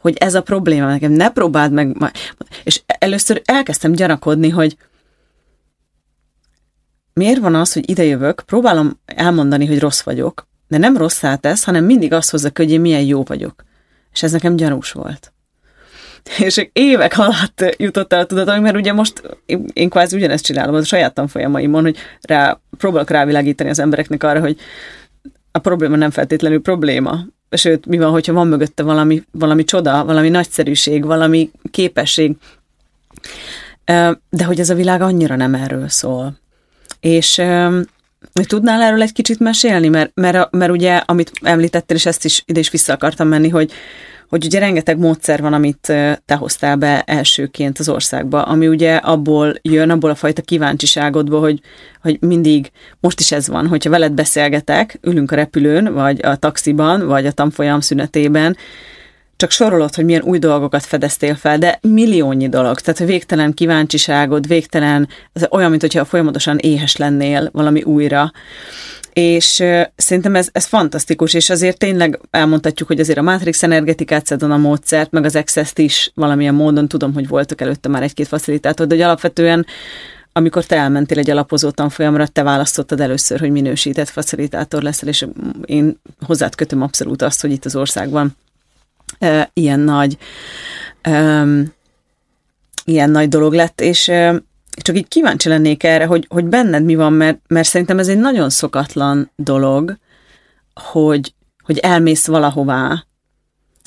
hogy 0.00 0.16
ez 0.16 0.34
a 0.34 0.42
probléma 0.42 0.86
nekem, 0.86 1.12
ne 1.12 1.30
próbáld 1.30 1.72
meg. 1.72 2.12
És 2.64 2.82
először 2.86 3.42
elkezdtem 3.44 3.92
gyanakodni, 3.92 4.48
hogy 4.48 4.76
miért 7.12 7.40
van 7.40 7.54
az, 7.54 7.72
hogy 7.72 7.90
idejövök, 7.90 8.42
próbálom 8.46 9.00
elmondani, 9.04 9.66
hogy 9.66 9.78
rossz 9.78 10.00
vagyok, 10.00 10.48
de 10.68 10.78
nem 10.78 10.96
rosszá 10.96 11.36
tesz, 11.36 11.64
hanem 11.64 11.84
mindig 11.84 12.12
azt 12.12 12.30
hozza, 12.30 12.50
hogy 12.54 12.70
én 12.70 12.80
milyen 12.80 13.02
jó 13.02 13.22
vagyok. 13.22 13.64
És 14.12 14.22
ez 14.22 14.32
nekem 14.32 14.56
gyanús 14.56 14.92
volt. 14.92 15.32
És 16.38 16.68
évek 16.72 17.18
alatt 17.18 17.74
jutott 17.76 18.12
el 18.12 18.20
a 18.20 18.26
tudatom, 18.26 18.62
mert 18.62 18.76
ugye 18.76 18.92
most 18.92 19.22
én 19.72 19.88
kvázi 19.88 20.16
ugyanezt 20.16 20.44
csinálom 20.44 20.74
a 20.74 20.84
saját 20.84 21.14
tanfolyamaimon, 21.14 21.82
hogy 21.82 21.96
rá, 22.20 22.60
próbálok 22.78 23.10
rávilágítani 23.10 23.70
az 23.70 23.78
embereknek 23.78 24.22
arra, 24.22 24.40
hogy 24.40 24.56
a 25.52 25.58
probléma 25.58 25.96
nem 25.96 26.10
feltétlenül 26.10 26.62
probléma, 26.62 27.24
sőt, 27.50 27.86
mi 27.86 27.98
van, 27.98 28.10
hogyha 28.10 28.32
van 28.32 28.46
mögötte 28.46 28.82
valami, 28.82 29.22
valami 29.30 29.64
csoda, 29.64 30.04
valami 30.04 30.28
nagyszerűség, 30.28 31.04
valami 31.04 31.50
képesség, 31.70 32.36
de 34.30 34.44
hogy 34.44 34.60
ez 34.60 34.70
a 34.70 34.74
világ 34.74 35.00
annyira 35.00 35.36
nem 35.36 35.54
erről 35.54 35.88
szól. 35.88 36.38
És 37.00 37.42
tudnál 38.32 38.82
erről 38.82 39.02
egy 39.02 39.12
kicsit 39.12 39.38
mesélni? 39.38 39.88
Mert, 39.88 40.10
mert, 40.14 40.50
mert 40.50 40.70
ugye, 40.70 40.96
amit 40.96 41.32
említettél, 41.42 41.96
és 41.96 42.06
ezt 42.06 42.24
is 42.24 42.42
ide 42.46 42.60
is 42.60 42.70
vissza 42.70 42.92
akartam 42.92 43.28
menni, 43.28 43.48
hogy, 43.48 43.72
hogy 44.30 44.44
ugye 44.44 44.58
rengeteg 44.58 44.98
módszer 44.98 45.40
van, 45.40 45.52
amit 45.52 45.92
te 46.26 46.34
hoztál 46.34 46.76
be 46.76 47.02
elsőként 47.02 47.78
az 47.78 47.88
országba, 47.88 48.42
ami 48.42 48.68
ugye 48.68 48.94
abból 48.94 49.54
jön, 49.62 49.90
abból 49.90 50.10
a 50.10 50.14
fajta 50.14 50.42
kíváncsiságodból, 50.42 51.40
hogy, 51.40 51.60
hogy 52.02 52.18
mindig, 52.20 52.70
most 53.00 53.20
is 53.20 53.32
ez 53.32 53.48
van, 53.48 53.66
hogyha 53.66 53.90
veled 53.90 54.12
beszélgetek, 54.12 54.98
ülünk 55.02 55.30
a 55.30 55.36
repülőn, 55.36 55.92
vagy 55.92 56.24
a 56.24 56.36
taxiban, 56.36 57.06
vagy 57.06 57.26
a 57.26 57.32
tanfolyam 57.32 57.80
szünetében, 57.80 58.56
csak 59.40 59.50
sorolod, 59.50 59.94
hogy 59.94 60.04
milyen 60.04 60.22
új 60.22 60.38
dolgokat 60.38 60.84
fedeztél 60.84 61.34
fel, 61.34 61.58
de 61.58 61.78
milliónyi 61.82 62.48
dolog, 62.48 62.80
tehát 62.80 62.98
végtelen 62.98 63.54
kíváncsiságod, 63.54 64.46
végtelen, 64.46 65.08
ez 65.32 65.46
olyan, 65.50 65.70
mint 65.70 65.80
hogyha 65.80 66.04
folyamatosan 66.04 66.58
éhes 66.58 66.96
lennél 66.96 67.48
valami 67.52 67.82
újra. 67.82 68.32
És 69.12 69.62
szerintem 69.96 70.34
ez, 70.34 70.48
ez 70.52 70.64
fantasztikus, 70.64 71.34
és 71.34 71.50
azért 71.50 71.78
tényleg 71.78 72.20
elmondhatjuk, 72.30 72.88
hogy 72.88 73.00
azért 73.00 73.18
a 73.18 73.22
Matrix 73.22 73.62
energetikát, 73.62 74.26
Sedona 74.26 74.56
módszert, 74.56 75.10
meg 75.10 75.24
az 75.24 75.36
Access-t 75.36 75.78
is 75.78 76.12
valamilyen 76.14 76.54
módon 76.54 76.88
tudom, 76.88 77.14
hogy 77.14 77.28
voltak 77.28 77.60
előtte 77.60 77.88
már 77.88 78.02
egy-két 78.02 78.28
facilitátor, 78.28 78.86
de 78.86 78.94
hogy 78.94 79.04
alapvetően 79.04 79.66
amikor 80.32 80.64
te 80.64 80.76
elmentél 80.76 81.18
egy 81.18 81.30
alapozó 81.30 81.70
tanfolyamra, 81.70 82.26
te 82.26 82.42
választottad 82.42 83.00
először, 83.00 83.40
hogy 83.40 83.50
minősített 83.50 84.08
facilitátor 84.08 84.82
leszel, 84.82 85.08
és 85.08 85.26
én 85.64 86.00
hozzád 86.26 86.54
kötöm 86.54 86.82
abszolút 86.82 87.22
azt, 87.22 87.40
hogy 87.40 87.50
itt 87.50 87.64
az 87.64 87.76
országban 87.76 88.36
ilyen 89.52 89.80
nagy 89.80 90.18
ilyen 92.84 93.10
nagy 93.10 93.28
dolog 93.28 93.52
lett, 93.52 93.80
és 93.80 94.10
csak 94.82 94.96
így 94.96 95.08
kíváncsi 95.08 95.48
lennék 95.48 95.82
erre, 95.82 96.06
hogy, 96.06 96.26
hogy 96.28 96.44
benned 96.44 96.84
mi 96.84 96.94
van, 96.94 97.12
mert, 97.12 97.40
mert 97.48 97.68
szerintem 97.68 97.98
ez 97.98 98.08
egy 98.08 98.18
nagyon 98.18 98.50
szokatlan 98.50 99.30
dolog, 99.36 99.96
hogy, 100.74 101.34
hogy 101.62 101.78
elmész 101.78 102.26
valahová, 102.26 103.04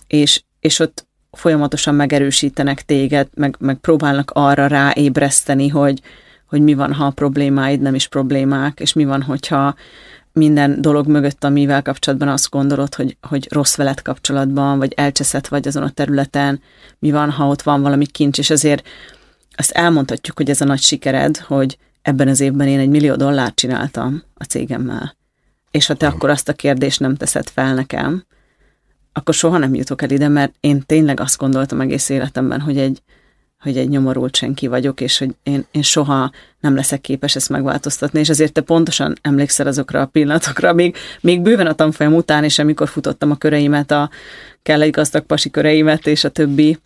és, 0.07 0.43
és 0.59 0.79
ott 0.79 1.07
folyamatosan 1.31 1.95
megerősítenek 1.95 2.81
téged, 2.81 3.27
meg, 3.33 3.55
meg 3.59 3.77
próbálnak 3.77 4.31
arra 4.33 4.67
ráébreszteni, 4.67 5.67
hogy, 5.67 6.01
hogy 6.45 6.61
mi 6.61 6.73
van, 6.73 6.93
ha 6.93 7.05
a 7.05 7.11
problémáid 7.11 7.81
nem 7.81 7.95
is 7.95 8.07
problémák, 8.07 8.79
és 8.79 8.93
mi 8.93 9.05
van, 9.05 9.21
hogyha 9.21 9.75
minden 10.33 10.81
dolog 10.81 11.07
mögött, 11.07 11.43
amivel 11.43 11.81
kapcsolatban 11.81 12.27
azt 12.27 12.49
gondolod, 12.49 12.95
hogy, 12.95 13.17
hogy 13.21 13.47
rossz 13.51 13.75
veled 13.75 14.01
kapcsolatban, 14.01 14.77
vagy 14.77 14.93
elcseszett 14.95 15.47
vagy 15.47 15.67
azon 15.67 15.83
a 15.83 15.89
területen, 15.89 16.61
mi 16.99 17.11
van, 17.11 17.31
ha 17.31 17.47
ott 17.47 17.61
van 17.61 17.81
valami 17.81 18.05
kincs, 18.05 18.37
és 18.37 18.49
azért 18.49 18.87
azt 19.55 19.71
elmondhatjuk, 19.71 20.37
hogy 20.37 20.49
ez 20.49 20.61
a 20.61 20.65
nagy 20.65 20.81
sikered, 20.81 21.37
hogy 21.37 21.77
ebben 22.01 22.27
az 22.27 22.39
évben 22.39 22.67
én 22.67 22.79
egy 22.79 22.89
millió 22.89 23.15
dollárt 23.15 23.55
csináltam 23.55 24.23
a 24.33 24.43
cégemmel. 24.43 25.15
És 25.71 25.85
ha 25.85 25.93
te 25.93 26.07
akkor 26.07 26.29
azt 26.29 26.49
a 26.49 26.53
kérdést 26.53 26.99
nem 26.99 27.15
teszed 27.15 27.49
fel 27.49 27.73
nekem, 27.73 28.25
akkor 29.13 29.33
soha 29.33 29.57
nem 29.57 29.75
jutok 29.75 30.01
el 30.01 30.09
ide, 30.09 30.27
mert 30.27 30.53
én 30.59 30.83
tényleg 30.85 31.19
azt 31.19 31.37
gondoltam 31.37 31.81
egész 31.81 32.09
életemben, 32.09 32.61
hogy 32.61 32.77
egy, 32.77 33.01
hogy 33.63 33.77
egy 33.77 33.89
nyomorult 33.89 34.35
senki 34.35 34.67
vagyok, 34.67 35.01
és 35.01 35.17
hogy 35.17 35.35
én, 35.43 35.65
én 35.71 35.81
soha 35.81 36.31
nem 36.59 36.75
leszek 36.75 37.01
képes 37.01 37.35
ezt 37.35 37.49
megváltoztatni, 37.49 38.19
és 38.19 38.29
azért 38.29 38.53
te 38.53 38.61
pontosan 38.61 39.15
emlékszel 39.21 39.67
azokra 39.67 40.01
a 40.01 40.05
pillanatokra, 40.05 40.73
még, 40.73 40.95
még 41.21 41.41
bőven 41.41 41.67
a 41.67 41.73
tanfolyam 41.73 42.13
után, 42.13 42.43
és 42.43 42.59
amikor 42.59 42.87
futottam 42.87 43.31
a 43.31 43.35
köreimet, 43.35 43.91
a 43.91 44.09
kell 44.63 44.81
egy 44.81 44.89
gazdag 44.89 45.23
pasi 45.25 45.49
köreimet, 45.49 46.07
és 46.07 46.23
a 46.23 46.29
többi, 46.29 46.79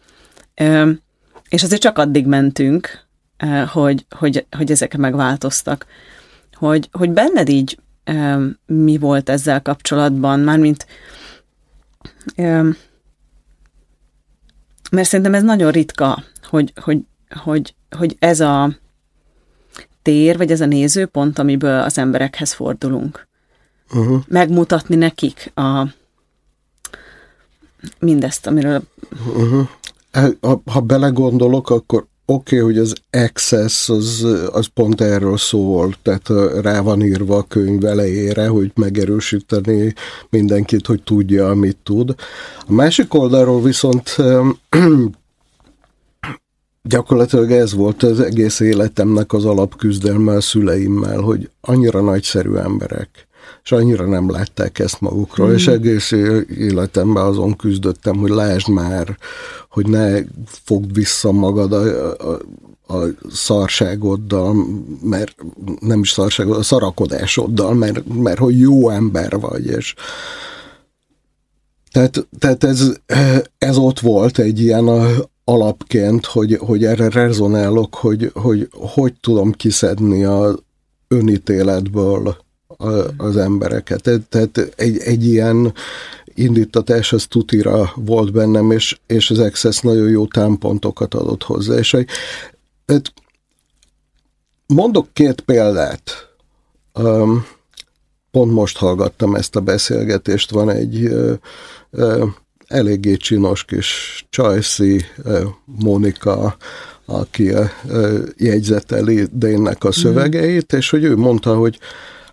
és 1.49 1.63
azért 1.63 1.81
csak 1.81 1.97
addig 1.97 2.25
mentünk, 2.25 3.05
hogy, 3.67 4.05
hogy, 4.09 4.45
hogy 4.57 4.71
ezek 4.71 4.97
megváltoztak. 4.97 5.85
Hogy, 6.53 6.89
hogy 6.91 7.11
benned 7.11 7.49
így 7.49 7.77
mi 8.65 8.97
volt 8.97 9.29
ezzel 9.29 9.61
kapcsolatban, 9.61 10.39
mármint 10.39 10.87
mert 14.91 15.07
szerintem 15.07 15.33
ez 15.33 15.43
nagyon 15.43 15.71
ritka, 15.71 16.23
hogy, 16.43 16.73
hogy, 16.81 16.99
hogy, 17.43 17.75
hogy 17.97 18.15
ez 18.19 18.39
a 18.39 18.77
tér, 20.01 20.37
vagy 20.37 20.51
ez 20.51 20.61
a 20.61 20.65
nézőpont, 20.65 21.39
amiből 21.39 21.79
az 21.79 21.97
emberekhez 21.97 22.53
fordulunk. 22.53 23.27
Uh-huh. 23.93 24.21
Megmutatni 24.27 24.95
nekik 24.95 25.51
a 25.55 25.87
mindezt, 27.99 28.47
amiről... 28.47 28.81
Uh-huh. 29.35 29.67
Ha, 30.41 30.61
ha 30.65 30.81
belegondolok, 30.81 31.69
akkor 31.69 32.07
oké, 32.29 32.59
okay, 32.59 32.59
hogy 32.59 32.77
az 32.77 32.95
access 33.11 33.89
az, 33.89 34.27
az 34.51 34.65
pont 34.65 35.01
erről 35.01 35.37
szól, 35.37 35.93
tehát 36.01 36.29
rá 36.61 36.81
van 36.81 37.01
írva 37.01 37.37
a 37.37 37.47
könyv 37.47 37.85
elejére, 37.85 38.47
hogy 38.47 38.71
megerősíteni 38.75 39.93
mindenkit, 40.29 40.85
hogy 40.85 41.03
tudja, 41.03 41.49
amit 41.49 41.77
tud. 41.83 42.15
A 42.67 42.73
másik 42.73 43.13
oldalról 43.13 43.61
viszont 43.61 44.15
gyakorlatilag 46.81 47.51
ez 47.51 47.73
volt 47.73 48.03
az 48.03 48.19
egész 48.19 48.59
életemnek 48.59 49.33
az 49.33 49.45
alapküzdelme 49.45 50.33
a 50.33 50.41
szüleimmel, 50.41 51.19
hogy 51.19 51.49
annyira 51.61 52.01
nagyszerű 52.01 52.55
emberek, 52.55 53.26
és 53.67 53.73
annyira 53.73 54.05
nem 54.05 54.29
látták 54.29 54.79
ezt 54.79 55.01
magukról, 55.01 55.49
mm. 55.49 55.53
és 55.53 55.67
egész 55.67 56.11
életemben 56.57 57.25
azon 57.25 57.55
küzdöttem, 57.55 58.17
hogy 58.17 58.29
lásd 58.29 58.69
már, 58.69 59.17
hogy 59.69 59.87
ne 59.87 60.19
fogd 60.45 60.93
vissza 60.93 61.31
magad 61.31 61.73
a, 61.73 62.11
a, 62.11 62.39
a 62.93 63.05
szarságoddal, 63.31 64.55
mert 65.01 65.35
nem 65.79 65.99
is 65.99 66.11
szarságod, 66.11 66.57
a 66.57 66.63
szarakodásoddal, 66.63 67.73
mert, 67.73 68.13
mert 68.13 68.39
hogy 68.39 68.59
jó 68.59 68.89
ember 68.89 69.39
vagy, 69.39 69.65
és 69.65 69.93
tehát, 71.91 72.27
tehát 72.39 72.63
ez, 72.63 72.93
ez 73.57 73.77
ott 73.77 73.99
volt 73.99 74.39
egy 74.39 74.61
ilyen 74.61 74.89
alapként, 75.43 76.25
hogy, 76.25 76.57
hogy 76.59 76.85
erre 76.85 77.09
rezonálok, 77.09 77.95
hogy, 77.95 78.31
hogy 78.33 78.69
hogy 78.71 79.13
tudom 79.21 79.51
kiszedni 79.51 80.23
a 80.23 80.55
önítéletből 81.07 82.45
az 83.17 83.37
embereket. 83.37 84.01
Tehát 84.29 84.73
egy, 84.75 84.97
egy 84.97 85.25
ilyen 85.25 85.73
indítatás 86.33 87.13
az 87.13 87.25
tutira 87.25 87.91
volt 87.95 88.31
bennem, 88.31 88.71
és, 88.71 88.97
és 89.07 89.29
az 89.29 89.39
Access 89.39 89.79
nagyon 89.79 90.09
jó 90.09 90.27
támpontokat 90.27 91.13
adott 91.13 91.43
hozzá. 91.43 91.77
És 91.77 91.93
egy, 91.93 92.09
mondok 94.67 95.07
két 95.13 95.41
példát. 95.41 96.11
Um, 96.93 97.45
pont 98.31 98.51
most 98.51 98.77
hallgattam 98.77 99.35
ezt 99.35 99.55
a 99.55 99.59
beszélgetést, 99.59 100.51
van 100.51 100.69
egy 100.69 101.03
uh, 101.03 101.33
uh, 101.91 102.23
eléggé 102.67 103.15
csinos 103.15 103.63
kis 103.63 104.25
Csajci, 104.29 105.05
uh, 105.23 105.41
Monika, 105.65 106.57
aki 107.05 107.51
jegyzeteli 108.37 109.27
Dénnek 109.31 109.83
a 109.83 109.91
szövegeit, 109.91 110.75
mm. 110.75 110.77
és 110.77 110.89
hogy 110.89 111.03
ő 111.03 111.15
mondta, 111.15 111.55
hogy 111.55 111.79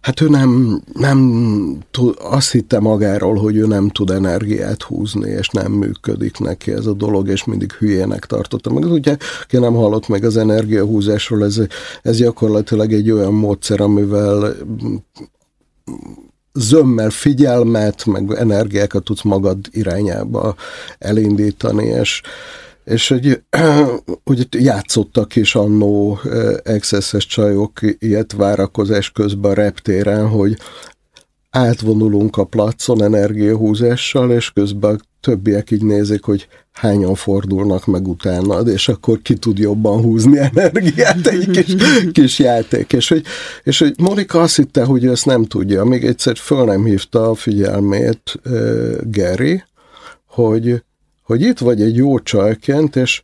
Hát 0.05 0.21
ő 0.21 0.29
nem, 0.29 0.81
nem 0.93 1.79
tud, 1.91 2.17
azt 2.21 2.53
hitte 2.53 2.81
magáról, 2.81 3.35
hogy 3.35 3.57
ő 3.57 3.67
nem 3.67 3.89
tud 3.89 4.11
energiát 4.11 4.83
húzni, 4.83 5.31
és 5.31 5.49
nem 5.49 5.73
működik 5.73 6.39
neki 6.39 6.73
ez 6.73 6.87
a 6.87 6.93
dolog, 6.93 7.29
és 7.29 7.45
mindig 7.45 7.73
hülyének 7.73 8.25
tartotta 8.25 8.73
meg. 8.73 8.85
Ugye, 8.85 9.17
ki 9.47 9.59
nem 9.59 9.75
hallott 9.75 10.09
meg 10.09 10.25
az 10.25 10.37
energiahúzásról, 10.37 11.45
ez, 11.45 11.61
ez 12.03 12.17
gyakorlatilag 12.17 12.93
egy 12.93 13.11
olyan 13.11 13.35
módszer, 13.35 13.81
amivel 13.81 14.55
zömmel 16.53 17.11
figyelmet, 17.11 18.05
meg 18.05 18.33
energiákat 18.33 19.05
tudsz 19.05 19.23
magad 19.23 19.59
irányába 19.71 20.55
elindítani, 20.99 21.85
és, 21.85 22.23
és 22.85 23.09
hogy, 23.09 23.43
hogy 24.25 24.49
játszottak 24.63 25.37
is 25.37 25.55
annó 25.55 26.21
excesses 26.63 27.27
csajok 27.27 27.81
ilyet 27.99 28.33
várakozás 28.33 29.11
közben 29.11 29.51
a 29.51 29.55
reptéren, 29.55 30.29
hogy 30.29 30.57
átvonulunk 31.51 32.37
a 32.37 32.45
placon 32.45 33.03
energiahúzással, 33.03 34.31
és 34.31 34.51
közben 34.51 34.95
a 34.95 34.99
többiek 35.21 35.71
így 35.71 35.85
nézik, 35.85 36.25
hogy 36.25 36.49
hányan 36.73 37.15
fordulnak 37.15 37.87
meg 37.87 38.09
utánad, 38.09 38.69
és 38.69 38.89
akkor 38.89 39.23
ki 39.23 39.35
tud 39.35 39.59
jobban 39.59 40.03
húzni 40.03 40.39
energiát, 40.53 41.27
egy 41.27 41.51
kis, 41.51 41.75
kis 42.13 42.39
játék. 42.39 42.93
És 42.93 43.09
hogy, 43.09 43.25
és 43.63 43.79
hogy 43.79 43.95
Monika 43.99 44.41
azt 44.41 44.57
hitte, 44.57 44.85
hogy 44.85 45.07
ezt 45.07 45.27
nem 45.27 45.45
tudja, 45.45 45.85
még 45.85 46.05
egyszer 46.05 46.37
föl 46.37 46.65
nem 46.65 46.85
hívta 46.85 47.31
a 47.31 47.35
figyelmét 47.35 48.41
uh, 48.45 48.97
Gary, 49.03 49.63
hogy 50.27 50.83
hogy 51.25 51.41
itt 51.41 51.59
vagy 51.59 51.83
egy 51.83 51.97
jó 51.97 52.19
csajként, 52.19 52.97
és 52.97 53.23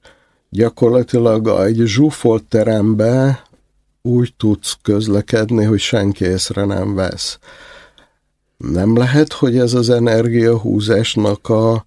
gyakorlatilag 0.49 1.49
egy 1.49 1.83
zsúfolt 1.85 2.45
terembe 2.45 3.43
úgy 4.03 4.35
tudsz 4.37 4.77
közlekedni, 4.83 5.65
hogy 5.65 5.79
senki 5.81 6.25
észre 6.25 6.65
nem 6.65 6.95
vesz. 6.95 7.39
Nem 8.57 8.97
lehet, 8.97 9.33
hogy 9.33 9.59
ez 9.59 9.75
az 9.75 9.91
energiahúzásnak 9.91 11.49
a 11.49 11.87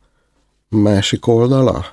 másik 0.70 1.28
oldala? 1.28 1.86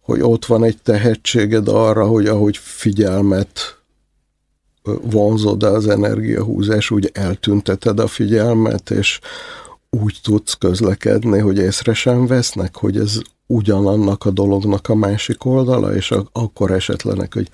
Hogy 0.00 0.20
ott 0.20 0.44
van 0.44 0.64
egy 0.64 0.78
tehetséged 0.82 1.68
arra, 1.68 2.06
hogy 2.06 2.26
ahogy 2.26 2.56
figyelmet 2.56 3.80
vonzod 5.02 5.62
az 5.62 5.88
energiahúzás, 5.88 6.90
úgy 6.90 7.10
eltünteted 7.12 8.00
a 8.00 8.06
figyelmet, 8.06 8.90
és 8.90 9.20
úgy 9.90 10.18
tudsz 10.22 10.52
közlekedni, 10.52 11.38
hogy 11.38 11.58
észre 11.58 11.94
sem 11.94 12.26
vesznek, 12.26 12.76
hogy 12.76 12.96
ez 12.96 13.18
ugyanannak 13.46 14.24
a 14.24 14.30
dolognak 14.30 14.88
a 14.88 14.94
másik 14.94 15.44
oldala, 15.44 15.94
és 15.94 16.14
akkor 16.32 16.70
esetlenek, 16.70 17.34
hogy 17.34 17.50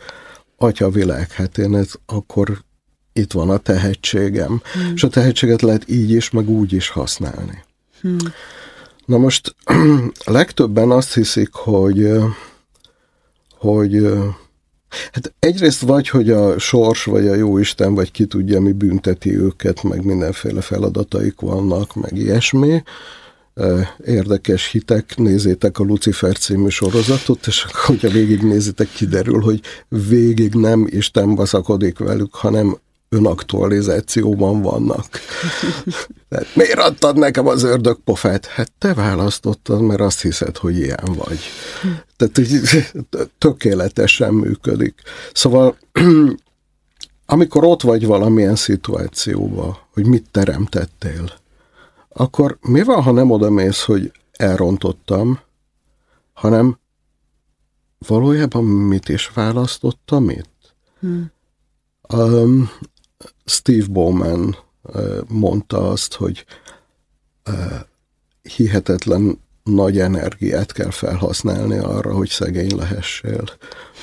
atya 0.57 0.91
világ, 0.91 1.31
hát 1.31 1.59
én 1.59 1.75
ez, 1.75 1.91
akkor 2.07 2.59
itt 3.13 3.33
van 3.33 3.51
a 3.51 3.57
tehetségem. 3.57 4.63
Hmm. 4.73 4.93
És 4.95 5.03
a 5.03 5.09
tehetséget 5.09 5.63
lehet 5.63 5.89
így 5.89 6.11
is, 6.11 6.31
meg 6.31 6.49
úgy 6.49 6.73
is 6.73 6.89
használni. 6.89 7.65
Hmm. 8.01 8.17
Na 9.05 9.19
most 9.19 9.55
legtöbben 10.25 10.91
azt 10.91 11.15
hiszik, 11.15 11.53
hogy 11.53 12.11
hogy 13.59 14.07
Hát 15.13 15.35
egyrészt 15.39 15.81
vagy, 15.81 16.09
hogy 16.09 16.31
a 16.31 16.59
sors, 16.59 17.05
vagy 17.05 17.27
a 17.27 17.35
jóisten, 17.35 17.95
vagy 17.95 18.11
ki 18.11 18.27
tudja, 18.27 18.61
mi 18.61 18.73
bünteti 18.73 19.37
őket, 19.37 19.83
meg 19.83 20.05
mindenféle 20.05 20.61
feladataik 20.61 21.41
vannak, 21.41 21.95
meg 21.95 22.17
ilyesmi. 22.17 22.83
Érdekes 24.07 24.71
hitek, 24.71 25.17
nézzétek 25.17 25.79
a 25.79 25.83
Lucifer 25.83 26.37
című 26.37 26.69
sorozatot, 26.69 27.47
és 27.47 27.65
akkor, 27.65 27.85
hogyha 27.85 28.09
végignézitek, 28.09 28.89
kiderül, 28.89 29.41
hogy 29.41 29.61
végig 29.89 30.55
nem 30.55 30.87
Isten 30.91 31.35
baszakodik 31.35 31.99
velük, 31.99 32.35
hanem 32.35 32.77
önaktualizációban 33.09 34.63
vannak. 34.63 35.07
Tehát, 36.29 36.47
miért 36.55 36.79
adtad 36.79 37.17
nekem 37.17 37.47
az 37.47 37.63
ördög 37.63 37.99
pofát? 38.05 38.47
Hát 38.47 38.73
te 38.79 38.95
választottad, 38.95 39.81
mert 39.81 40.01
azt 40.01 40.23
hiszed, 40.23 40.57
hogy 40.57 40.79
ilyen 40.79 41.05
vagy. 41.05 41.39
Tehát 42.17 42.37
hogy 42.37 42.61
tökéletesen 43.39 44.35
működik. 44.35 44.95
Szóval 45.33 45.77
amikor 47.27 47.65
ott 47.65 47.83
vagy 47.83 48.07
valamilyen 48.07 48.57
szituációban, 48.57 49.77
hogy 49.93 50.07
mit 50.07 50.27
teremtettél, 50.31 51.33
akkor 52.13 52.59
mi 52.61 52.83
van, 52.83 53.03
ha 53.03 53.13
nem 53.13 53.31
oda 53.31 53.51
mész, 53.51 53.83
hogy 53.85 54.13
elrontottam, 54.33 55.41
hanem 56.33 56.79
valójában 57.99 58.65
mit 58.65 59.09
is 59.09 59.29
választottam 59.29 60.31
itt? 60.31 60.75
Hmm 61.01 61.33
Um, 62.13 62.71
Steve 63.45 63.87
Bowman 63.91 64.57
uh, 64.83 65.21
mondta 65.29 65.91
azt, 65.91 66.15
hogy 66.15 66.45
uh, 67.49 67.81
hihetetlen 68.43 69.42
nagy 69.65 69.99
energiát 69.99 70.73
kell 70.73 70.91
felhasználni 70.91 71.79
arra, 71.79 72.13
hogy 72.13 72.29
szegény 72.29 72.77
lehessél. 72.77 73.45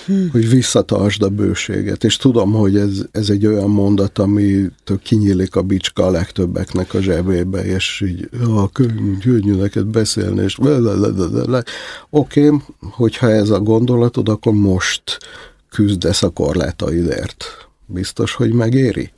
Hmm. 0.06 0.30
Hogy 0.32 0.50
visszatartsd 0.50 1.24
a 1.24 1.30
bőséget. 1.30 2.04
És 2.04 2.18
tudom, 2.18 2.52
hogy 2.52 2.78
ez, 2.78 3.06
ez 3.12 3.30
egy 3.30 3.46
olyan 3.46 3.70
mondat, 3.70 4.20
ami 4.20 4.66
kinyílik 5.04 5.56
a 5.56 5.62
bicska 5.62 6.06
a 6.06 6.12
legtöbbeknek 6.12 6.94
a 6.94 7.02
zsebébe, 7.02 7.66
és 7.66 8.04
így, 8.06 8.30
ah, 8.44 8.70
könnyű, 8.72 9.18
könnyű 9.18 9.56
neked 9.56 9.86
beszélni, 9.86 10.44
és 10.44 10.58
Oké, 12.10 12.48
okay, 12.48 12.60
hogyha 12.80 13.30
ez 13.30 13.50
a 13.50 13.60
gondolatod, 13.60 14.30
akkor 14.30 14.54
most 14.54 15.18
küzdesz 15.70 16.24
a 16.24 16.30
korlátaidért. 16.30 17.46
Biztos, 17.86 18.34
hogy 18.34 18.54
megéri? 18.54 19.12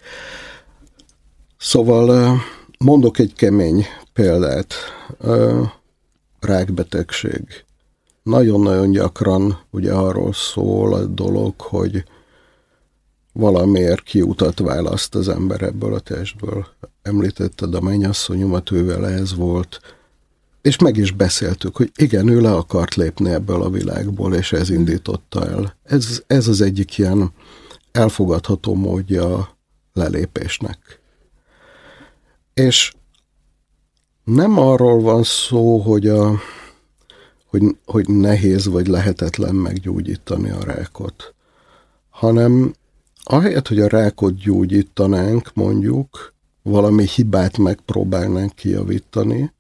Szóval 1.57 2.37
mondok 2.77 3.19
egy 3.19 3.33
kemény 3.33 3.85
példát 4.13 4.73
rákbetegség. 6.41 7.65
Nagyon-nagyon 8.23 8.91
gyakran 8.91 9.59
ugye 9.69 9.93
arról 9.93 10.33
szól 10.33 10.93
a 10.93 11.05
dolog, 11.05 11.61
hogy 11.61 12.03
valamiért 13.33 14.03
kiutat 14.03 14.59
választ 14.59 15.15
az 15.15 15.29
ember 15.29 15.61
ebből 15.61 15.93
a 15.93 15.99
testből. 15.99 16.67
Említetted 17.01 17.75
a 17.75 17.81
mennyasszonyomat, 17.81 18.71
ővel 18.71 19.07
ez 19.07 19.35
volt, 19.35 19.79
és 20.61 20.77
meg 20.77 20.97
is 20.97 21.11
beszéltük, 21.11 21.75
hogy 21.75 21.91
igen, 21.95 22.27
ő 22.27 22.41
le 22.41 22.51
akart 22.51 22.95
lépni 22.95 23.29
ebből 23.29 23.61
a 23.61 23.69
világból, 23.69 24.33
és 24.33 24.51
ez 24.51 24.69
indította 24.69 25.47
el. 25.47 25.75
Ez, 25.83 26.21
ez 26.27 26.47
az 26.47 26.61
egyik 26.61 26.97
ilyen 26.97 27.31
elfogadható 27.91 28.75
módja 28.75 29.33
a 29.33 29.57
lelépésnek. 29.93 30.99
És 32.53 32.93
nem 34.23 34.59
arról 34.59 35.01
van 35.01 35.23
szó, 35.23 35.77
hogy, 35.77 36.07
a, 36.07 36.39
hogy, 37.45 37.63
hogy 37.85 38.09
nehéz 38.09 38.65
vagy 38.65 38.87
lehetetlen 38.87 39.55
meggyógyítani 39.55 40.49
a 40.49 40.63
rákot, 40.63 41.33
hanem 42.09 42.73
ahelyett, 43.23 43.67
hogy 43.67 43.79
a 43.79 43.87
rákot 43.87 44.35
gyógyítanánk, 44.35 45.53
mondjuk, 45.53 46.33
valami 46.61 47.07
hibát 47.07 47.57
megpróbálnánk 47.57 48.55
kijavítani, 48.55 49.53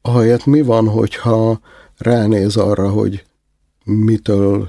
ahelyett 0.00 0.46
mi 0.46 0.62
van, 0.62 0.88
hogyha 0.88 1.60
ránéz 1.96 2.56
arra, 2.56 2.90
hogy 2.90 3.24
mitől 3.84 4.68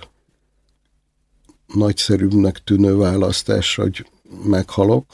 nagyszerűbbnek 1.74 2.64
tűnő 2.64 2.96
választás, 2.96 3.76
hogy 3.76 4.10
meghalok, 4.44 5.06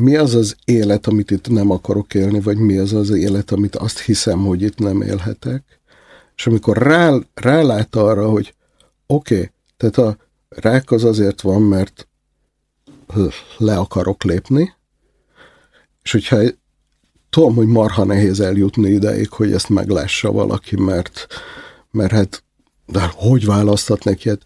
mi 0.00 0.16
az 0.16 0.34
az 0.34 0.56
élet, 0.64 1.06
amit 1.06 1.30
itt 1.30 1.48
nem 1.48 1.70
akarok 1.70 2.14
élni, 2.14 2.40
vagy 2.40 2.56
mi 2.56 2.78
az 2.78 2.92
az 2.92 3.10
élet, 3.10 3.50
amit 3.50 3.76
azt 3.76 4.00
hiszem, 4.00 4.44
hogy 4.44 4.62
itt 4.62 4.78
nem 4.78 5.02
élhetek. 5.02 5.80
És 6.36 6.46
amikor 6.46 6.76
rá, 6.76 7.18
rálát 7.34 7.96
arra, 7.96 8.28
hogy 8.28 8.54
oké, 9.06 9.34
okay, 9.34 9.50
tehát 9.76 9.98
a 9.98 10.16
rák 10.48 10.90
az 10.90 11.04
azért 11.04 11.40
van, 11.40 11.62
mert 11.62 12.08
le 13.58 13.76
akarok 13.76 14.22
lépni, 14.22 14.74
és 16.02 16.12
hogyha 16.12 16.38
tudom, 17.30 17.54
hogy 17.54 17.66
marha 17.66 18.04
nehéz 18.04 18.40
eljutni 18.40 18.90
ideig, 18.90 19.30
hogy 19.30 19.52
ezt 19.52 19.68
meglássa 19.68 20.32
valaki, 20.32 20.76
mert, 20.76 21.26
mert 21.90 22.12
hát, 22.12 22.42
de 22.86 23.10
hogy 23.14 23.44
választhatnék 23.44 24.24
ilyet? 24.24 24.42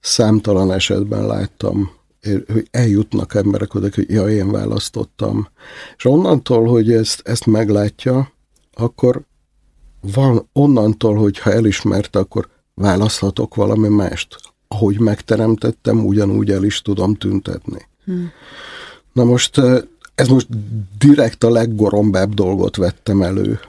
Számtalan 0.00 0.72
esetben 0.72 1.26
láttam 1.26 1.90
hogy 2.22 2.68
eljutnak 2.70 3.34
emberek 3.34 3.74
oda, 3.74 3.88
hogy 3.94 4.10
ja, 4.10 4.28
én 4.28 4.50
választottam. 4.50 5.48
És 5.96 6.04
onnantól, 6.04 6.66
hogy 6.66 6.92
ezt, 6.92 7.20
ezt 7.24 7.46
meglátja, 7.46 8.32
akkor 8.72 9.22
van 10.00 10.48
onnantól, 10.52 11.16
hogy 11.16 11.38
ha 11.38 11.52
elismerte, 11.52 12.18
akkor 12.18 12.48
választhatok 12.74 13.54
valami 13.54 13.88
mást. 13.88 14.36
Ahogy 14.68 14.98
megteremtettem, 14.98 16.06
ugyanúgy 16.06 16.50
el 16.50 16.64
is 16.64 16.82
tudom 16.82 17.14
tüntetni. 17.14 17.88
Hmm. 18.04 18.30
Na 19.12 19.24
most 19.24 19.60
ez 20.14 20.28
most 20.28 20.48
direkt 20.98 21.44
a 21.44 21.50
leggorombább 21.50 22.34
dolgot 22.34 22.76
vettem 22.76 23.22
elő. 23.22 23.60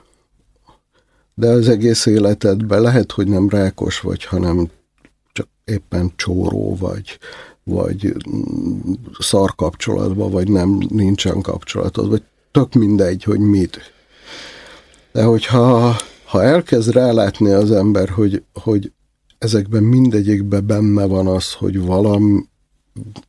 De 1.35 1.47
az 1.47 1.69
egész 1.69 2.05
életedben 2.05 2.81
lehet, 2.81 3.11
hogy 3.11 3.27
nem 3.27 3.49
rákos 3.49 3.99
vagy, 3.99 4.23
hanem 4.23 4.69
csak 5.31 5.47
éppen 5.63 6.11
csóró 6.15 6.75
vagy, 6.75 7.19
vagy 7.63 8.15
szar 9.19 9.55
kapcsolatban, 9.55 10.31
vagy 10.31 10.47
nem 10.47 10.77
nincsen 10.89 11.41
kapcsolatod, 11.41 12.09
vagy 12.09 12.23
tök 12.51 12.73
mindegy, 12.73 13.23
hogy 13.23 13.39
mit. 13.39 13.79
De 15.11 15.23
hogyha 15.23 15.95
ha 16.33 16.43
elkezd 16.43 16.91
rálátni 16.91 17.51
az 17.51 17.71
ember, 17.71 18.09
hogy, 18.09 18.43
hogy 18.53 18.91
ezekben 19.37 19.83
mindegyikben 19.83 20.65
benne 20.65 21.05
van 21.05 21.27
az, 21.27 21.53
hogy 21.53 21.79
valam, 21.79 22.49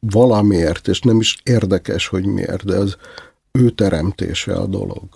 valamiért, 0.00 0.88
és 0.88 1.00
nem 1.00 1.20
is 1.20 1.40
érdekes, 1.42 2.06
hogy 2.06 2.26
miért, 2.26 2.64
de 2.64 2.76
az 2.76 2.96
ő 3.52 3.70
teremtése 3.70 4.54
a 4.54 4.66
dolog. 4.66 5.08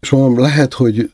És 0.00 0.10
mondom, 0.10 0.38
lehet, 0.38 0.74
hogy 0.74 1.12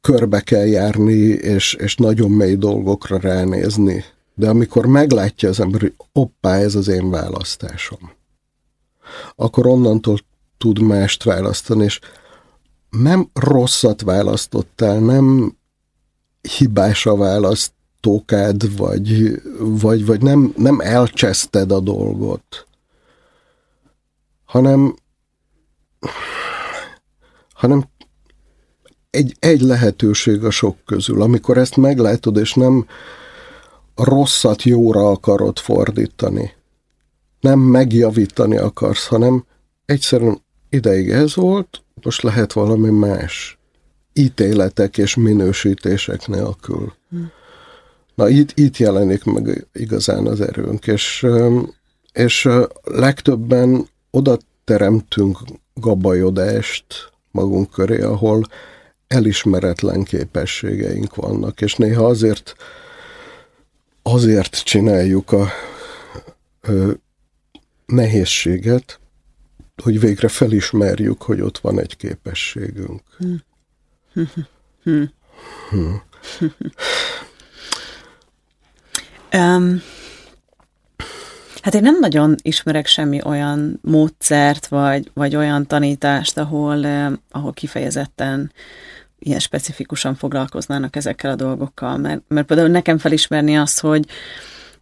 körbe 0.00 0.40
kell 0.40 0.66
járni, 0.66 1.18
és, 1.28 1.74
és 1.74 1.96
nagyon 1.96 2.30
mély 2.30 2.56
dolgokra 2.56 3.18
ránézni. 3.18 4.04
De 4.34 4.48
amikor 4.48 4.86
meglátja 4.86 5.48
az 5.48 5.60
ember, 5.60 5.80
hogy 5.80 5.94
oppá, 6.12 6.56
ez 6.56 6.74
az 6.74 6.88
én 6.88 7.10
választásom, 7.10 8.12
akkor 9.36 9.66
onnantól 9.66 10.18
tud 10.58 10.80
mást 10.80 11.22
választani, 11.22 11.84
és 11.84 12.00
nem 12.90 13.30
rosszat 13.34 14.02
választottál, 14.02 14.98
nem 14.98 15.56
hibás 16.40 17.06
a 17.06 17.16
választókád, 17.16 18.76
vagy, 18.76 19.40
vagy, 19.58 20.06
vagy 20.06 20.22
nem, 20.22 20.52
nem 20.56 20.80
elcseszted 20.80 21.70
a 21.70 21.80
dolgot, 21.80 22.66
hanem, 24.44 24.94
hanem 27.54 27.84
egy, 29.10 29.36
egy 29.38 29.60
lehetőség 29.60 30.44
a 30.44 30.50
sok 30.50 30.76
közül. 30.86 31.22
Amikor 31.22 31.58
ezt 31.58 31.76
meglátod, 31.76 32.36
és 32.36 32.54
nem 32.54 32.86
rosszat 33.94 34.62
jóra 34.62 35.10
akarod 35.10 35.58
fordítani, 35.58 36.52
nem 37.40 37.58
megjavítani 37.58 38.56
akarsz, 38.56 39.06
hanem 39.06 39.44
egyszerűen 39.86 40.42
ideig 40.68 41.10
ez 41.10 41.34
volt, 41.34 41.82
most 42.02 42.22
lehet 42.22 42.52
valami 42.52 42.90
más. 42.90 43.58
Ítéletek 44.12 44.98
és 44.98 45.14
minősítések 45.14 46.26
nélkül. 46.26 46.92
Hmm. 47.10 47.30
Na 48.14 48.28
itt, 48.28 48.58
itt 48.58 48.76
jelenik 48.76 49.24
meg 49.24 49.66
igazán 49.72 50.26
az 50.26 50.40
erőnk, 50.40 50.86
és, 50.86 51.26
és 52.12 52.48
legtöbben 52.82 53.88
oda 54.10 54.38
teremtünk 54.64 55.38
gabajodást 55.74 57.12
magunk 57.30 57.70
köré, 57.70 58.00
ahol 58.00 58.42
elismeretlen 59.10 60.02
képességeink 60.02 61.14
vannak, 61.14 61.60
és 61.60 61.74
néha 61.74 62.04
azért 62.04 62.54
azért 64.02 64.62
csináljuk 64.62 65.32
a 65.32 65.48
ö, 66.60 66.92
nehézséget, 67.86 69.00
hogy 69.82 70.00
végre 70.00 70.28
felismerjük, 70.28 71.22
hogy 71.22 71.40
ott 71.40 71.58
van 71.58 71.80
egy 71.80 71.96
képességünk. 71.96 73.02
Hmm. 73.18 73.42
Hmm. 74.82 75.12
Hmm. 75.70 76.02
um, 79.32 79.82
hát 81.62 81.74
én 81.74 81.82
nem 81.82 81.98
nagyon 81.98 82.34
ismerek 82.42 82.86
semmi 82.86 83.20
olyan 83.24 83.78
módszert, 83.82 84.66
vagy, 84.66 85.10
vagy 85.14 85.36
olyan 85.36 85.66
tanítást, 85.66 86.38
ahol, 86.38 86.84
ahol 87.30 87.52
kifejezetten 87.52 88.52
ilyen 89.20 89.38
specifikusan 89.38 90.14
foglalkoznának 90.14 90.96
ezekkel 90.96 91.30
a 91.30 91.34
dolgokkal, 91.34 91.96
mert, 91.96 92.22
mert 92.28 92.46
például 92.46 92.68
nekem 92.68 92.98
felismerni 92.98 93.56
azt, 93.56 93.80
hogy 93.80 94.06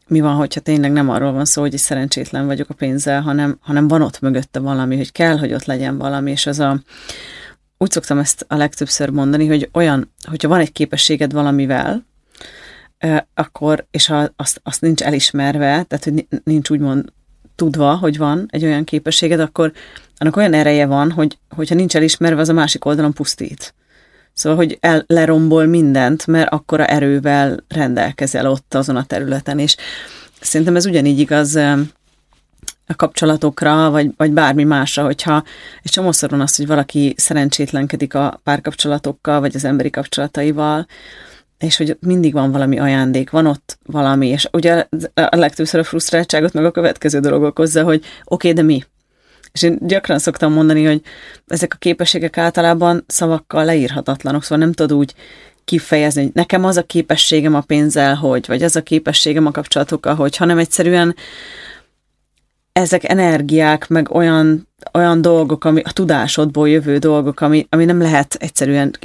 mi 0.06 0.20
van, 0.20 0.34
hogyha 0.34 0.60
tényleg 0.60 0.92
nem 0.92 1.08
arról 1.08 1.32
van 1.32 1.44
szó, 1.44 1.60
hogy 1.60 1.74
egy 1.74 1.80
szerencsétlen 1.80 2.46
vagyok 2.46 2.70
a 2.70 2.74
pénzzel, 2.74 3.20
hanem, 3.20 3.58
hanem 3.60 3.88
van 3.88 4.02
ott 4.02 4.20
mögötte 4.20 4.58
valami, 4.58 4.96
hogy 4.96 5.12
kell, 5.12 5.38
hogy 5.38 5.52
ott 5.52 5.64
legyen 5.64 5.98
valami, 5.98 6.30
és 6.30 6.46
az 6.46 6.58
a, 6.58 6.80
úgy 7.78 7.90
szoktam 7.90 8.18
ezt 8.18 8.44
a 8.48 8.56
legtöbbször 8.56 9.10
mondani, 9.10 9.46
hogy 9.46 9.68
olyan, 9.72 10.12
hogyha 10.24 10.48
van 10.48 10.60
egy 10.60 10.72
képességed 10.72 11.32
valamivel, 11.32 12.06
akkor, 13.34 13.86
és 13.90 14.12
azt, 14.36 14.60
azt 14.62 14.80
nincs 14.80 15.02
elismerve, 15.02 15.82
tehát 15.82 16.04
hogy 16.04 16.26
nincs 16.44 16.70
úgymond 16.70 17.12
tudva, 17.54 17.96
hogy 17.96 18.18
van 18.18 18.46
egy 18.50 18.64
olyan 18.64 18.84
képességed, 18.84 19.40
akkor 19.40 19.72
annak 20.16 20.36
olyan 20.36 20.54
ereje 20.54 20.86
van, 20.86 21.10
hogy 21.10 21.38
hogyha 21.48 21.74
nincs 21.74 21.96
elismerve, 21.96 22.40
az 22.40 22.48
a 22.48 22.52
másik 22.52 22.84
oldalon 22.84 23.12
pusztít. 23.12 23.74
Szóval, 24.38 24.58
hogy 24.58 24.78
el, 24.80 25.04
lerombol 25.06 25.66
mindent, 25.66 26.26
mert 26.26 26.52
akkora 26.52 26.86
erővel 26.86 27.64
rendelkezel 27.68 28.50
ott 28.50 28.74
azon 28.74 28.96
a 28.96 29.04
területen, 29.04 29.58
és 29.58 29.76
szerintem 30.40 30.76
ez 30.76 30.86
ugyanígy 30.86 31.18
igaz 31.18 31.54
a 32.86 32.94
kapcsolatokra, 32.96 33.90
vagy, 33.90 34.10
vagy 34.16 34.32
bármi 34.32 34.64
másra, 34.64 35.04
hogyha 35.04 35.42
egy 35.82 35.90
csomószor 35.90 36.30
van 36.30 36.40
az, 36.40 36.56
hogy 36.56 36.66
valaki 36.66 37.14
szerencsétlenkedik 37.16 38.14
a 38.14 38.40
párkapcsolatokkal, 38.44 39.40
vagy 39.40 39.56
az 39.56 39.64
emberi 39.64 39.90
kapcsolataival, 39.90 40.86
és 41.58 41.76
hogy 41.76 41.96
mindig 42.00 42.32
van 42.32 42.52
valami 42.52 42.78
ajándék, 42.78 43.30
van 43.30 43.46
ott 43.46 43.78
valami, 43.86 44.28
és 44.28 44.48
ugye 44.52 44.86
a 45.14 45.36
legtöbbször 45.36 45.80
a 45.80 45.84
frusztráltságot 45.84 46.52
meg 46.52 46.64
a 46.64 46.70
következő 46.70 47.20
dolog 47.20 47.42
okozza, 47.42 47.82
hogy 47.82 48.04
oké, 48.24 48.50
okay, 48.50 48.52
de 48.52 48.62
mi? 48.62 48.84
És 49.52 49.62
én 49.62 49.78
gyakran 49.80 50.18
szoktam 50.18 50.52
mondani, 50.52 50.84
hogy 50.84 51.02
ezek 51.46 51.74
a 51.74 51.78
képességek 51.78 52.38
általában 52.38 53.04
szavakkal 53.06 53.64
leírhatatlanok, 53.64 54.42
szóval 54.42 54.58
nem 54.58 54.72
tudod 54.72 54.98
úgy 54.98 55.14
kifejezni, 55.64 56.22
hogy 56.22 56.30
nekem 56.34 56.64
az 56.64 56.76
a 56.76 56.82
képességem 56.82 57.54
a 57.54 57.60
pénzzel, 57.60 58.14
hogy, 58.14 58.46
vagy 58.46 58.62
az 58.62 58.76
a 58.76 58.82
képességem 58.82 59.46
a 59.46 59.50
kapcsolatokkal, 59.50 60.14
hogy, 60.14 60.36
hanem 60.36 60.58
egyszerűen 60.58 61.14
ezek 62.72 63.08
energiák, 63.08 63.88
meg 63.88 64.14
olyan, 64.14 64.68
olyan 64.92 65.22
dolgok, 65.22 65.64
ami 65.64 65.80
a 65.84 65.92
tudásodból 65.92 66.68
jövő 66.68 66.98
dolgok, 66.98 67.40
ami, 67.40 67.66
ami 67.70 67.84
nem 67.84 68.00
lehet 68.00 68.34
egyszerűen 68.34 68.98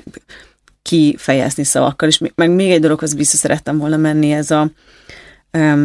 kifejezni 0.81 1.63
szavakkal. 1.63 2.07
És 2.07 2.21
meg 2.35 2.49
még 2.49 2.71
egy 2.71 2.81
dologhoz 2.81 3.15
vissza 3.15 3.37
szerettem 3.37 3.77
volna 3.77 3.97
menni, 3.97 4.31
ez 4.31 4.51
a, 4.51 4.69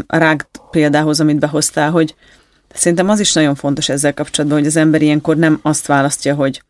a 0.07 0.17
rág 0.17 0.49
példához, 0.71 1.21
amit 1.21 1.39
behoztál, 1.39 1.91
hogy 1.91 2.15
szerintem 2.75 3.09
az 3.09 3.21
is 3.21 3.33
nagyon 3.33 3.55
fontos 3.55 3.89
ezzel 3.89 4.15
kapcsolatban, 4.15 4.59
hogy 4.59 4.67
az 4.67 4.77
ember 4.77 5.03
ilyenkor 5.03 5.37
nem 5.37 5.59
azt 5.63 5.87
választja, 5.87 6.35
hogy, 6.35 6.63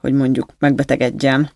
hogy 0.00 0.12
mondjuk 0.12 0.52
megbetegedjen, 0.58 1.50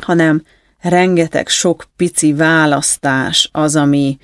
hanem 0.00 0.42
rengeteg 0.80 1.48
sok 1.48 1.84
pici 1.96 2.32
választás 2.32 3.48
az, 3.52 3.76
ami 3.76 4.18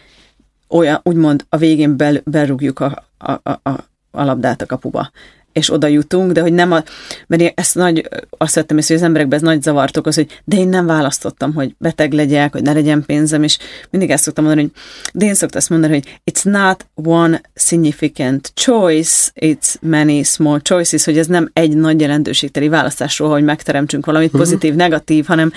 olyan, 0.68 1.00
úgymond 1.02 1.46
a 1.48 1.56
végén 1.56 1.96
bel, 1.96 2.20
berúgjuk 2.24 2.80
a, 2.80 3.04
a, 3.18 3.32
a, 3.42 3.70
a 4.10 4.24
labdát 4.24 4.62
a 4.62 4.66
kapuba 4.66 5.10
és 5.54 5.72
oda 5.72 5.86
jutunk, 5.86 6.32
de 6.32 6.40
hogy 6.40 6.52
nem 6.52 6.72
a, 6.72 6.82
mert 7.26 7.42
én 7.42 7.50
ezt 7.54 7.74
nagy, 7.74 8.08
azt 8.30 8.54
vettem 8.54 8.78
észre, 8.78 8.94
hogy 8.94 9.02
az 9.02 9.08
emberekben 9.08 9.38
ez 9.38 9.44
nagy 9.44 9.62
zavart 9.62 9.96
okoz, 9.96 10.14
hogy 10.14 10.40
de 10.44 10.56
én 10.56 10.68
nem 10.68 10.86
választottam, 10.86 11.54
hogy 11.54 11.74
beteg 11.78 12.12
legyek, 12.12 12.52
hogy 12.52 12.62
ne 12.62 12.72
legyen 12.72 13.04
pénzem, 13.06 13.42
és 13.42 13.58
mindig 13.90 14.10
ezt 14.10 14.22
szoktam 14.22 14.44
mondani, 14.44 14.70
hogy 14.72 14.82
de 15.12 15.26
én 15.26 15.34
szoktam 15.34 15.58
azt 15.60 15.70
mondani, 15.70 15.92
hogy 15.92 16.20
it's 16.30 16.44
not 16.44 16.86
one 16.94 17.40
significant 17.54 18.52
choice, 18.54 19.30
it's 19.40 19.80
many 19.80 20.22
small 20.22 20.60
choices, 20.60 21.04
hogy 21.04 21.18
ez 21.18 21.26
nem 21.26 21.50
egy 21.52 21.76
nagy 21.76 22.00
jelentőségteli 22.00 22.68
választásról, 22.68 23.30
hogy 23.30 23.44
megteremtsünk 23.44 24.06
valamit 24.06 24.28
uh-huh. 24.28 24.42
pozitív, 24.42 24.74
negatív, 24.74 25.26
hanem 25.26 25.52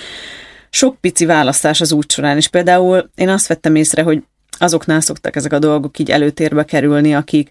sok 0.70 0.96
pici 1.02 1.26
választás 1.26 1.82
az 1.82 1.92
út 1.92 2.12
során, 2.12 2.38
és 2.38 2.48
például 2.48 3.10
én 3.16 3.30
azt 3.30 3.48
vettem 3.48 3.76
észre, 3.76 4.02
hogy 4.02 4.24
azoknál 4.58 5.02
szoktak 5.02 5.36
ezek 5.36 5.54
a 5.54 5.60
dolgok 5.60 6.00
így 6.00 6.12
előtérbe 6.12 6.64
kerülni, 6.64 7.16
akik 7.16 7.50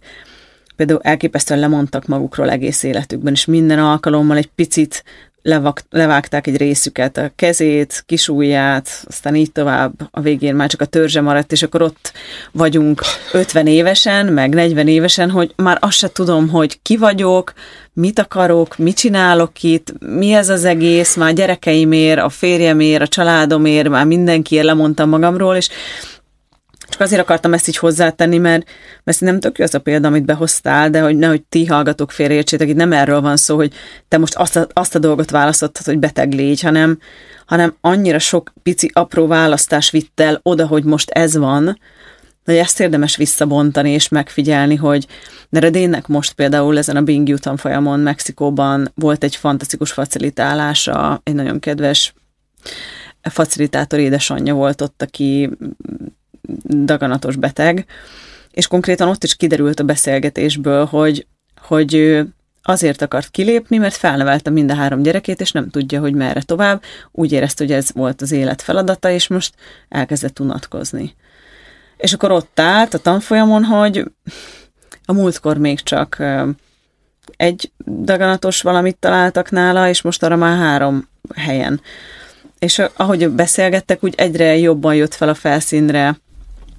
például 0.77 1.01
elképesztően 1.03 1.61
lemondtak 1.61 2.07
magukról 2.07 2.51
egész 2.51 2.83
életükben, 2.83 3.33
és 3.33 3.45
minden 3.45 3.79
alkalommal 3.79 4.37
egy 4.37 4.51
picit 4.55 5.05
levak, 5.47 5.83
levágták 5.91 6.47
egy 6.47 6.57
részüket, 6.57 7.16
a 7.16 7.31
kezét, 7.37 8.03
kisújját, 8.07 8.89
aztán 9.09 9.35
így 9.35 9.53
tovább, 9.53 9.93
a 10.11 10.20
végén 10.20 10.55
már 10.55 10.68
csak 10.68 10.81
a 10.81 10.85
törzse 10.85 11.20
maradt, 11.20 11.53
és 11.53 11.62
akkor 11.62 11.83
ott 11.83 12.12
vagyunk 12.53 13.03
50 13.33 13.66
évesen, 13.66 14.27
meg 14.27 14.55
40 14.55 14.89
évesen, 14.89 15.31
hogy 15.31 15.53
már 15.57 15.79
azt 15.81 15.97
se 15.97 16.09
tudom, 16.12 16.49
hogy 16.49 16.79
ki 16.83 16.97
vagyok, 16.97 17.53
mit 17.93 18.18
akarok, 18.18 18.79
mit 18.79 18.97
csinálok 18.97 19.62
itt, 19.62 19.93
mi 19.99 20.33
ez 20.33 20.49
az 20.49 20.64
egész, 20.64 21.16
már 21.16 21.33
gyerekeimért, 21.33 22.20
a 22.20 22.29
férjemért, 22.29 23.03
a 23.03 23.09
családomért, 23.09 23.89
már 23.89 24.07
mindenkiért 24.07 24.64
lemondtam 24.64 25.09
magamról, 25.09 25.57
és 25.57 25.68
csak 26.89 27.01
azért 27.01 27.20
akartam 27.20 27.53
ezt 27.53 27.68
így 27.68 27.76
hozzátenni, 27.76 28.39
mert, 28.39 28.68
mert 29.05 29.20
nem 29.20 29.41
tök 29.41 29.59
jó 29.59 29.64
az 29.64 29.74
a 29.74 29.78
példa, 29.78 30.09
amit 30.09 30.24
behoztál, 30.24 30.91
de 30.91 31.01
hogy 31.01 31.16
nehogy 31.16 31.43
ti 31.43 31.66
hallgatok 31.66 32.11
félreértsétek, 32.11 32.68
itt 32.68 32.76
nem 32.76 32.93
erről 32.93 33.20
van 33.20 33.37
szó, 33.37 33.57
hogy 33.57 33.72
te 34.09 34.18
most 34.18 34.34
azt 34.34 34.57
a, 34.57 34.66
azt 34.72 34.95
a 34.95 34.99
dolgot 34.99 35.30
választottad, 35.30 35.84
hogy 35.84 35.99
beteg 35.99 36.32
légy, 36.32 36.61
hanem, 36.61 36.99
hanem 37.47 37.76
annyira 37.80 38.18
sok 38.18 38.53
pici 38.62 38.91
apró 38.93 39.26
választás 39.26 39.91
vitt 39.91 40.20
el 40.20 40.41
oda, 40.43 40.66
hogy 40.66 40.84
most 40.84 41.11
ez 41.11 41.37
van, 41.37 41.78
hogy 42.45 42.57
ezt 42.57 42.80
érdemes 42.80 43.16
visszabontani 43.16 43.91
és 43.91 44.09
megfigyelni, 44.09 44.74
hogy 44.74 45.07
Neredénnek 45.49 46.07
most 46.07 46.32
például 46.32 46.78
ezen 46.78 46.97
a 46.97 47.03
Bing 47.03 47.37
folyamon 47.57 48.01
Mexikóban 48.01 48.93
volt 48.95 49.24
egy 49.24 49.37
fantasztikus 49.37 49.93
facilitálása, 49.93 51.20
egy 51.22 51.34
nagyon 51.34 51.61
kedves 51.61 52.14
facilitátor 53.22 53.99
édesanyja 53.99 54.55
volt 54.55 54.80
ott, 54.80 55.03
aki 55.03 55.51
daganatos 56.64 57.36
beteg, 57.36 57.86
és 58.51 58.66
konkrétan 58.66 59.09
ott 59.09 59.24
is 59.24 59.36
kiderült 59.36 59.80
a 59.80 59.84
beszélgetésből, 59.84 60.84
hogy, 60.84 61.26
hogy 61.61 61.94
ő 61.94 62.28
azért 62.62 63.03
akart 63.03 63.30
kilépni, 63.30 63.76
mert 63.76 63.94
felnevelte 63.94 64.51
mind 64.51 64.70
a 64.70 64.74
három 64.74 65.03
gyerekét, 65.03 65.40
és 65.40 65.53
nem 65.53 65.70
tudja, 65.70 66.01
hogy 66.01 66.14
merre 66.14 66.42
tovább. 66.42 66.82
Úgy 67.12 67.32
érezte, 67.32 67.64
hogy 67.64 67.72
ez 67.72 67.92
volt 67.92 68.22
az 68.22 68.32
élet 68.32 68.62
feladata, 68.62 69.11
és 69.11 69.28
most 69.28 69.55
elkezdett 69.88 70.40
unatkozni. 70.40 71.14
És 71.97 72.12
akkor 72.12 72.30
ott 72.30 72.61
állt 72.61 72.94
a 72.94 72.99
tanfolyamon, 72.99 73.64
hogy 73.64 74.05
a 75.05 75.12
múltkor 75.12 75.57
még 75.57 75.80
csak 75.80 76.22
egy 77.36 77.72
daganatos 77.86 78.62
valamit 78.62 78.97
találtak 78.97 79.51
nála, 79.51 79.88
és 79.88 80.03
most 80.03 80.22
arra 80.22 80.36
már 80.36 80.59
három 80.59 81.09
helyen. 81.34 81.80
És 82.59 82.82
ahogy 82.97 83.28
beszélgettek, 83.28 84.05
úgy 84.05 84.14
egyre 84.16 84.57
jobban 84.57 84.94
jött 84.94 85.14
fel 85.14 85.28
a 85.28 85.34
felszínre 85.34 86.16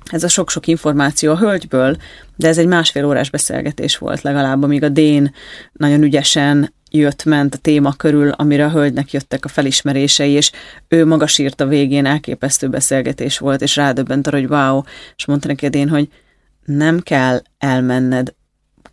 ez 0.10 0.24
a 0.24 0.28
sok-sok 0.28 0.68
információ 0.68 1.32
a 1.32 1.38
hölgyből, 1.38 1.97
de 2.36 2.47
ez 2.47 2.58
egy 2.58 2.68
másfél 2.68 3.05
órás 3.05 3.30
beszélgetés 3.30 3.97
volt 3.97 4.22
legalább, 4.22 4.64
amíg 4.64 4.84
a 4.84 4.89
Dén 4.89 5.34
nagyon 5.74 6.03
ügyesen 6.03 6.74
jött, 6.91 7.24
ment 7.24 7.53
a 7.53 7.58
téma 7.58 7.93
körül, 7.93 8.30
amire 8.30 8.66
a 8.66 8.70
hölgynek 8.70 9.12
jöttek 9.12 9.45
a 9.45 9.47
felismerései, 9.47 10.32
és 10.32 10.51
ő 10.88 11.05
maga 11.05 11.28
sírt 11.28 11.62
a 11.62 11.68
végén, 11.68 12.05
elképesztő 12.05 12.70
beszélgetés 12.70 13.38
volt, 13.38 13.62
és 13.62 13.76
rádöbbent 13.76 14.28
arra, 14.28 14.38
hogy 14.38 14.49
wow, 14.49 14.82
és 15.16 15.26
mondta 15.26 15.47
neki 15.47 15.66
a 15.66 15.70
Dén, 15.70 15.89
hogy 15.89 16.10
nem 16.66 16.99
kell 16.99 17.41
elmenned, 17.58 18.34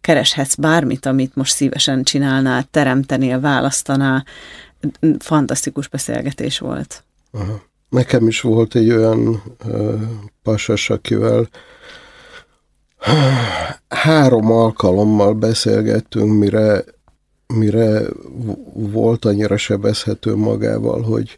kereshetsz 0.00 0.54
bármit, 0.54 1.06
amit 1.06 1.34
most 1.34 1.54
szívesen 1.54 2.02
csinálnál, 2.02 2.64
teremtenél, 2.70 3.40
választanál. 3.40 4.24
Fantasztikus 5.18 5.88
beszélgetés 5.88 6.58
volt. 6.58 7.04
Aha. 7.30 7.62
Nekem 7.88 8.26
is 8.26 8.40
volt 8.40 8.74
egy 8.74 8.90
olyan 8.90 9.42
pasas, 10.44 10.90
akivel 10.90 11.48
három 13.88 14.52
alkalommal 14.52 15.34
beszélgettünk, 15.34 16.38
mire, 16.38 16.84
mire 17.46 18.02
volt 18.72 19.24
annyira 19.24 19.56
sebezhető 19.56 20.34
magával, 20.34 21.02
hogy, 21.02 21.36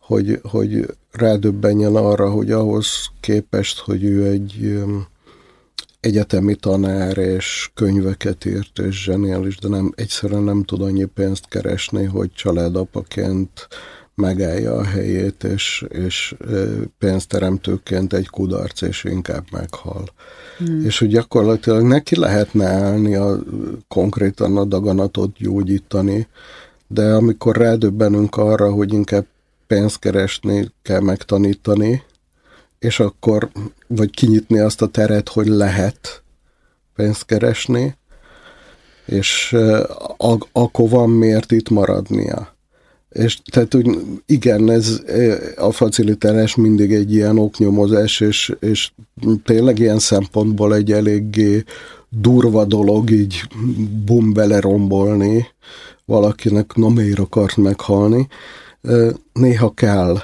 hogy, 0.00 0.40
hogy 0.42 0.86
rádöbbenjen 1.12 1.96
arra, 1.96 2.30
hogy 2.30 2.50
ahhoz 2.50 2.86
képest, 3.20 3.78
hogy 3.78 4.04
ő 4.04 4.26
egy 4.26 4.56
um, 4.62 5.06
egyetemi 6.00 6.54
tanár, 6.54 7.18
és 7.18 7.70
könyveket 7.74 8.44
írt, 8.44 8.78
és 8.78 9.02
zseniális, 9.02 9.56
de 9.56 9.68
nem, 9.68 9.92
egyszerűen 9.94 10.42
nem 10.42 10.64
tud 10.64 10.82
annyi 10.82 11.04
pénzt 11.04 11.48
keresni, 11.48 12.04
hogy 12.04 12.32
családapaként 12.32 13.68
megállja 14.14 14.74
a 14.74 14.84
helyét, 14.84 15.44
és, 15.44 15.84
és 15.88 16.34
pénzteremtőként 16.98 18.12
egy 18.12 18.28
kudarc, 18.28 18.80
és 18.80 19.04
inkább 19.04 19.44
meghal. 19.50 20.08
Hmm. 20.58 20.84
És 20.84 20.98
hogy 20.98 21.08
gyakorlatilag 21.08 21.82
neki 21.82 22.18
lehetne 22.18 22.66
állni 22.66 23.14
a, 23.14 23.38
konkrétan 23.88 24.56
a 24.56 24.64
daganatot 24.64 25.36
gyógyítani, 25.36 26.26
de 26.86 27.14
amikor 27.14 27.56
rádöbbenünk 27.56 28.36
arra, 28.36 28.72
hogy 28.72 28.92
inkább 28.92 29.26
pénzt 29.66 29.98
keresni 29.98 30.70
kell 30.82 31.00
megtanítani, 31.00 32.02
és 32.78 33.00
akkor, 33.00 33.50
vagy 33.86 34.10
kinyitni 34.10 34.58
azt 34.58 34.82
a 34.82 34.86
teret, 34.86 35.28
hogy 35.28 35.46
lehet 35.46 36.22
pénzt 36.94 37.26
keresni, 37.26 37.96
és 39.06 39.56
akkor 40.52 40.88
van 40.88 41.10
miért 41.10 41.52
itt 41.52 41.68
maradnia. 41.68 42.54
És 43.12 43.38
tehát 43.50 43.74
úgy, 43.74 43.98
igen, 44.26 44.70
ez 44.70 45.02
a 45.56 45.72
facilitálás 45.72 46.54
mindig 46.54 46.92
egy 46.92 47.14
ilyen 47.14 47.38
oknyomozás, 47.38 48.20
és, 48.20 48.54
és 48.60 48.90
tényleg 49.44 49.78
ilyen 49.78 49.98
szempontból 49.98 50.74
egy 50.74 50.92
eléggé 50.92 51.64
durva 52.08 52.64
dolog 52.64 53.10
így 53.10 53.42
bum 54.04 54.32
belerombolni 54.32 55.46
valakinek, 56.04 56.74
na 56.74 56.88
miért 56.88 57.18
akart 57.18 57.56
meghalni. 57.56 58.28
Néha 59.32 59.70
kell 59.70 60.18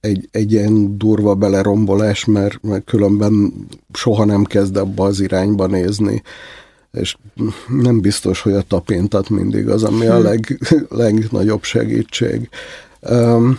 egy, 0.00 0.28
egy 0.30 0.52
ilyen 0.52 0.98
durva 0.98 1.34
belerombolás, 1.34 2.24
mert, 2.24 2.62
mert 2.62 2.84
különben 2.84 3.52
soha 3.92 4.24
nem 4.24 4.44
kezd 4.44 4.76
abba 4.76 5.04
az 5.04 5.20
irányba 5.20 5.66
nézni 5.66 6.22
és 6.92 7.16
nem 7.68 8.00
biztos, 8.00 8.40
hogy 8.40 8.52
a 8.52 8.62
tapintat 8.62 9.28
mindig 9.28 9.68
az, 9.68 9.82
ami 9.82 10.06
a 10.06 10.18
leg, 10.18 10.58
legnagyobb 10.88 11.62
segítség. 11.62 12.48
Um, 13.00 13.58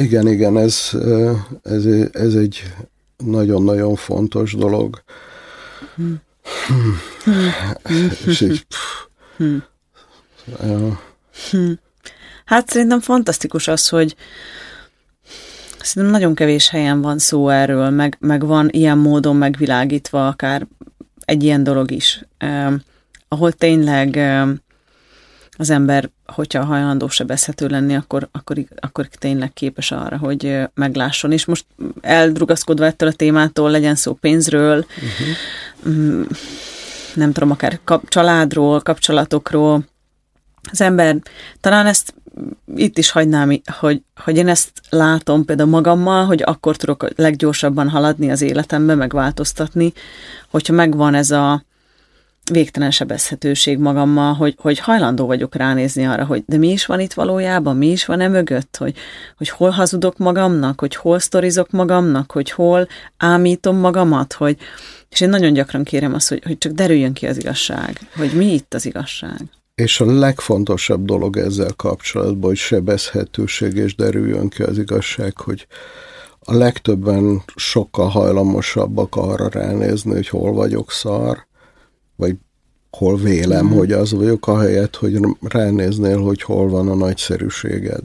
Igen, 0.00 0.28
igen, 0.28 0.58
ez, 0.58 0.90
ez, 1.62 1.84
ez 2.12 2.34
egy 2.34 2.62
nagyon-nagyon 3.16 3.94
fontos 3.94 4.54
dolog. 4.54 5.02
Hmm. 5.94 6.20
Hmm. 7.24 7.44
És 8.26 8.40
így, 8.40 8.66
hmm. 9.36 9.64
Hmm. 11.50 11.78
Hát 12.44 12.68
szerintem 12.68 13.00
fantasztikus 13.00 13.68
az, 13.68 13.88
hogy 13.88 14.16
szerintem 15.80 16.20
nagyon 16.20 16.34
kevés 16.34 16.68
helyen 16.68 17.00
van 17.00 17.18
szó 17.18 17.48
erről, 17.48 17.90
meg, 17.90 18.16
meg 18.20 18.46
van 18.46 18.68
ilyen 18.70 18.98
módon 18.98 19.36
megvilágítva 19.36 20.28
akár 20.28 20.66
egy 21.30 21.42
ilyen 21.42 21.62
dolog 21.62 21.90
is, 21.90 22.24
ahol 23.28 23.52
tényleg 23.52 24.16
az 25.50 25.70
ember, 25.70 26.10
hogyha 26.26 26.64
hajlandó 26.64 27.08
sebezhető 27.08 27.66
lenni, 27.66 27.94
akkor, 27.94 28.28
akkor, 28.32 28.56
akkor 28.80 29.06
tényleg 29.06 29.52
képes 29.52 29.90
arra, 29.90 30.16
hogy 30.16 30.58
meglásson. 30.74 31.32
És 31.32 31.44
most 31.44 31.66
eldrugaszkodva 32.00 32.84
ettől 32.84 33.08
a 33.08 33.12
témától, 33.12 33.70
legyen 33.70 33.94
szó 33.94 34.12
pénzről, 34.12 34.86
uh-huh. 35.82 36.26
nem 37.14 37.32
tudom, 37.32 37.50
akár 37.50 37.80
kap, 37.84 38.08
családról, 38.08 38.80
kapcsolatokról, 38.80 39.84
az 40.70 40.80
ember 40.80 41.16
talán 41.60 41.86
ezt 41.86 42.14
itt 42.76 42.98
is 42.98 43.10
hagynám, 43.10 43.60
hogy, 43.78 44.02
hogy 44.16 44.36
én 44.36 44.48
ezt 44.48 44.70
látom 44.90 45.44
például 45.44 45.68
magammal, 45.68 46.24
hogy 46.24 46.42
akkor 46.42 46.76
tudok 46.76 47.06
leggyorsabban 47.16 47.88
haladni 47.88 48.30
az 48.30 48.42
életembe, 48.42 48.94
megváltoztatni, 48.94 49.92
hogyha 50.50 50.72
megvan 50.72 51.14
ez 51.14 51.30
a 51.30 51.64
végtelen 52.50 52.90
sebezhetőség 52.90 53.78
magammal, 53.78 54.34
hogy, 54.34 54.54
hogy 54.58 54.78
hajlandó 54.78 55.26
vagyok 55.26 55.54
ránézni 55.54 56.06
arra, 56.06 56.24
hogy 56.24 56.42
de 56.46 56.56
mi 56.56 56.68
is 56.68 56.86
van 56.86 57.00
itt 57.00 57.12
valójában, 57.12 57.76
mi 57.76 57.86
is 57.86 58.04
van 58.04 58.20
e 58.20 58.28
mögött, 58.28 58.76
hogy, 58.76 58.96
hogy 59.36 59.48
hol 59.48 59.70
hazudok 59.70 60.18
magamnak, 60.18 60.80
hogy 60.80 60.96
hol 60.96 61.18
sztorizok 61.18 61.70
magamnak, 61.70 62.32
hogy 62.32 62.50
hol 62.50 62.88
ámítom 63.16 63.76
magamat, 63.76 64.32
hogy, 64.32 64.56
és 65.08 65.20
én 65.20 65.28
nagyon 65.28 65.52
gyakran 65.52 65.84
kérem 65.84 66.14
azt, 66.14 66.28
hogy, 66.28 66.42
hogy 66.44 66.58
csak 66.58 66.72
derüljön 66.72 67.12
ki 67.12 67.26
az 67.26 67.38
igazság, 67.38 67.98
hogy 68.16 68.32
mi 68.32 68.52
itt 68.52 68.74
az 68.74 68.86
igazság. 68.86 69.40
És 69.80 70.00
a 70.00 70.04
legfontosabb 70.04 71.04
dolog 71.04 71.36
ezzel 71.36 71.72
kapcsolatban, 71.76 72.48
hogy 72.48 72.56
sebezhetőség 72.56 73.76
és 73.76 73.94
derüljön 73.94 74.48
ki 74.48 74.62
az 74.62 74.78
igazság, 74.78 75.36
hogy 75.36 75.66
a 76.38 76.54
legtöbben 76.54 77.42
sokkal 77.54 78.08
hajlamosabbak 78.08 79.16
arra 79.16 79.48
ránézni, 79.48 80.12
hogy 80.12 80.28
hol 80.28 80.52
vagyok 80.52 80.90
szar, 80.90 81.46
vagy 82.16 82.36
hol 82.90 83.16
vélem, 83.16 83.66
mm. 83.66 83.70
hogy 83.70 83.92
az 83.92 84.12
vagyok, 84.12 84.46
ahelyett, 84.46 84.96
hogy 84.96 85.20
ránéznél, 85.40 86.18
hogy 86.18 86.42
hol 86.42 86.68
van 86.68 86.88
a 86.88 86.94
nagyszerűséged. 86.94 88.04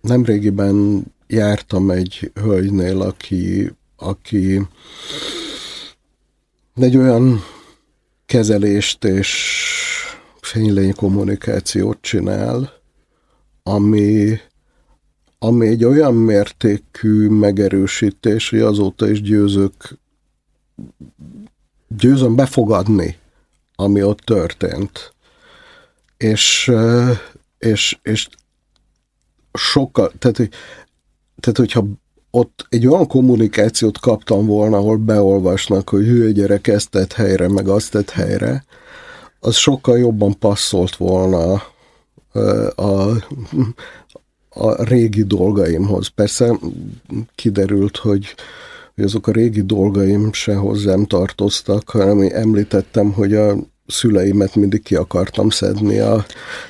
Nemrégiben 0.00 1.04
jártam 1.26 1.90
egy 1.90 2.30
hölgynél, 2.34 3.00
aki, 3.00 3.72
aki 3.96 4.60
egy 6.74 6.96
olyan 6.96 7.40
kezelést 8.26 9.04
és 9.04 9.30
fénylény 10.40 10.94
kommunikációt 10.94 11.98
csinál, 12.00 12.72
ami, 13.62 14.38
ami 15.38 15.66
egy 15.66 15.84
olyan 15.84 16.14
mértékű 16.14 17.28
megerősítés, 17.28 18.50
hogy 18.50 18.60
azóta 18.60 19.08
is 19.10 19.22
győzök 19.22 19.98
győzöm 21.88 22.34
befogadni, 22.34 23.18
ami 23.74 24.02
ott 24.02 24.18
történt. 24.18 25.14
És, 26.16 26.72
és, 27.58 27.98
és 28.02 28.28
sokkal, 29.52 30.12
tehát, 30.18 30.36
tehát 31.40 31.56
hogyha 31.56 31.84
ott 32.34 32.66
egy 32.68 32.86
olyan 32.86 33.06
kommunikációt 33.06 33.98
kaptam 33.98 34.46
volna, 34.46 34.76
ahol 34.76 34.96
beolvasnak, 34.96 35.88
hogy 35.88 36.04
hülye 36.04 36.30
gyerek 36.30 36.66
ezt 36.66 36.90
tett 36.90 37.12
helyre, 37.12 37.48
meg 37.48 37.68
azt 37.68 37.90
tett 37.90 38.10
helyre, 38.10 38.64
az 39.40 39.54
sokkal 39.54 39.98
jobban 39.98 40.38
passzolt 40.38 40.96
volna 40.96 41.62
a, 42.74 43.10
a 44.48 44.84
régi 44.84 45.22
dolgaimhoz. 45.22 46.08
Persze 46.08 46.58
kiderült, 47.34 47.96
hogy 47.96 48.34
hogy 48.94 49.04
azok 49.04 49.26
a 49.26 49.32
régi 49.32 49.62
dolgaim 49.62 50.32
se 50.32 50.54
hozzám 50.54 51.04
tartoztak, 51.04 51.90
hanem 51.90 52.28
említettem, 52.32 53.12
hogy 53.12 53.34
a 53.34 53.56
szüleimet 53.86 54.54
mindig 54.54 54.82
ki 54.82 54.94
akartam 54.94 55.50
szedni, 55.50 55.98
a, 55.98 56.24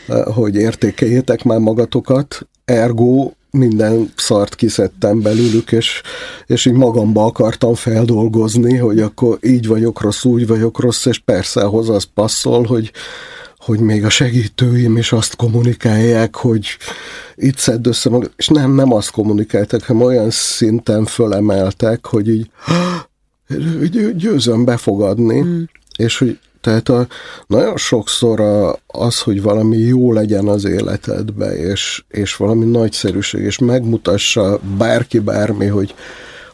a, 0.06 0.32
hogy 0.32 0.54
értékeljétek 0.54 1.42
már 1.42 1.58
magatokat, 1.58 2.48
ergo 2.64 3.30
minden 3.54 4.12
szart 4.16 4.54
kiszedtem 4.54 5.20
belőlük, 5.20 5.72
és, 5.72 6.02
és 6.46 6.66
így 6.66 6.72
magamba 6.72 7.24
akartam 7.24 7.74
feldolgozni, 7.74 8.76
hogy 8.76 9.00
akkor 9.00 9.38
így 9.40 9.66
vagyok 9.66 10.00
rossz, 10.00 10.24
úgy 10.24 10.46
vagyok 10.46 10.80
rossz, 10.80 11.06
és 11.06 11.18
persze 11.18 11.60
ahhoz 11.60 11.88
az 11.88 12.04
passzol, 12.14 12.62
hogy, 12.62 12.92
hogy 13.58 13.80
még 13.80 14.04
a 14.04 14.10
segítőim 14.10 14.96
is 14.96 15.12
azt 15.12 15.36
kommunikálják, 15.36 16.36
hogy 16.36 16.66
itt 17.34 17.58
szedd 17.58 17.88
össze 17.88 18.10
magad, 18.10 18.32
és 18.36 18.48
nem, 18.48 18.74
nem 18.74 18.92
azt 18.92 19.10
kommunikáltak, 19.10 19.82
hanem 19.82 20.02
olyan 20.02 20.30
szinten 20.30 21.04
fölemeltek, 21.04 22.06
hogy 22.06 22.28
így 22.28 22.50
győzöm 24.16 24.64
befogadni, 24.64 25.40
mm. 25.40 25.62
és 25.96 26.18
hogy 26.18 26.38
tehát 26.64 26.88
a, 26.88 27.06
nagyon 27.46 27.76
sokszor 27.76 28.40
a, 28.40 28.78
az, 28.86 29.20
hogy 29.20 29.42
valami 29.42 29.76
jó 29.76 30.12
legyen 30.12 30.48
az 30.48 30.64
életedbe, 30.64 31.56
és, 31.56 32.04
és 32.08 32.36
valami 32.36 32.64
nagyszerűség, 32.64 33.40
és 33.40 33.58
megmutassa 33.58 34.60
bárki 34.78 35.18
bármi, 35.18 35.66
hogy, 35.66 35.94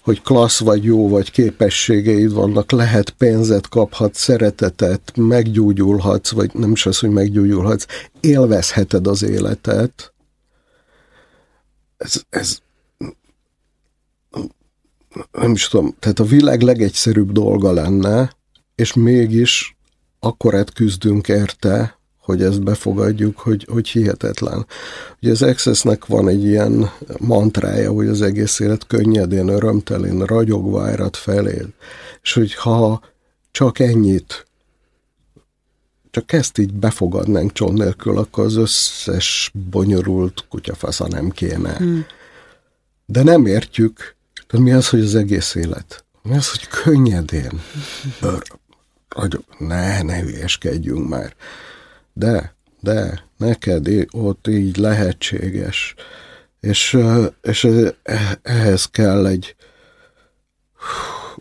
hogy 0.03 0.23
klassz 0.23 0.61
vagy 0.61 0.85
jó, 0.85 1.09
vagy 1.09 1.31
képességeid 1.31 2.33
vannak, 2.33 2.71
lehet 2.71 3.11
pénzet 3.11 3.69
kaphat, 3.69 4.15
szeretetet, 4.15 5.13
meggyógyulhatsz, 5.17 6.31
vagy 6.31 6.51
nem 6.55 6.71
is 6.71 6.87
az, 6.87 6.99
hogy 6.99 7.11
meggyógyulhatsz, 7.11 7.87
élvezheted 8.21 9.07
az 9.07 9.23
életet. 9.23 10.13
Ez, 11.97 12.23
ez 12.29 12.59
nem 15.33 15.53
is 15.53 15.69
tudom, 15.69 15.95
tehát 15.99 16.19
a 16.19 16.25
világ 16.25 16.61
legegyszerűbb 16.61 17.33
dolga 17.33 17.73
lenne, 17.73 18.37
és 18.75 18.93
mégis 18.93 19.79
akkorát 20.21 20.73
küzdünk 20.73 21.29
érte, 21.29 21.99
hogy 22.21 22.43
ezt 22.43 22.63
befogadjuk, 22.63 23.39
hogy, 23.39 23.67
hogy 23.71 23.89
hihetetlen. 23.89 24.67
Ugye 25.23 25.31
az 25.31 25.43
Accessnek 25.43 26.07
van 26.07 26.29
egy 26.29 26.45
ilyen 26.45 26.91
mantrája, 27.19 27.93
hogy 27.93 28.09
az 28.09 28.23
egész 28.23 28.59
élet 28.59 28.87
könnyedén, 28.87 29.49
örömtelén, 29.49 30.25
ragyogva 30.25 30.83
árat 30.83 31.17
felé. 31.17 31.67
És 32.23 32.33
hogy 32.33 32.55
ha 32.55 33.03
csak 33.51 33.79
ennyit, 33.79 34.47
csak 36.11 36.33
ezt 36.33 36.59
így 36.59 36.73
befogadnánk 36.73 37.53
csont 37.53 37.79
nélkül, 37.79 38.19
akkor 38.19 38.45
az 38.45 38.57
összes 38.57 39.53
bonyolult 39.71 40.45
kutyafasza 40.49 41.09
nem 41.09 41.31
kéne. 41.31 41.77
Hmm. 41.77 42.07
De 43.07 43.23
nem 43.23 43.47
értjük, 43.47 44.17
de 44.51 44.59
mi 44.59 44.73
az, 44.73 44.89
hogy 44.89 45.01
az 45.01 45.15
egész 45.15 45.55
élet? 45.55 46.05
Mi 46.23 46.37
az, 46.37 46.51
hogy 46.51 46.69
könnyedén? 46.69 47.61
Ragyog, 49.17 49.45
ne, 49.59 50.03
ne 50.03 50.21
hülyeskedjünk 50.21 51.09
már 51.09 51.35
de, 52.13 52.55
de, 52.81 53.25
neked 53.37 53.89
ott 54.11 54.47
így 54.47 54.77
lehetséges. 54.77 55.95
És, 56.61 56.99
és 57.43 57.69
ehhez 58.43 58.87
kell 58.87 59.27
egy 59.27 59.55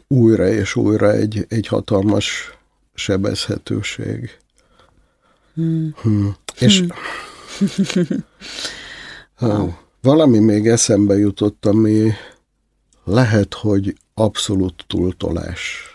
újra 0.07 0.47
és 0.47 0.75
újra 0.75 1.11
egy, 1.11 1.45
egy 1.49 1.67
hatalmas 1.67 2.57
sebezhetőség. 2.93 4.37
Hmm. 5.53 5.95
Hmm. 6.01 6.35
És 6.59 6.83
hmm. 9.37 9.73
valami 10.01 10.39
még 10.39 10.67
eszembe 10.67 11.17
jutott, 11.17 11.65
ami 11.65 12.11
lehet, 13.03 13.53
hogy 13.53 13.97
abszolút 14.13 14.83
túltolás. 14.87 15.88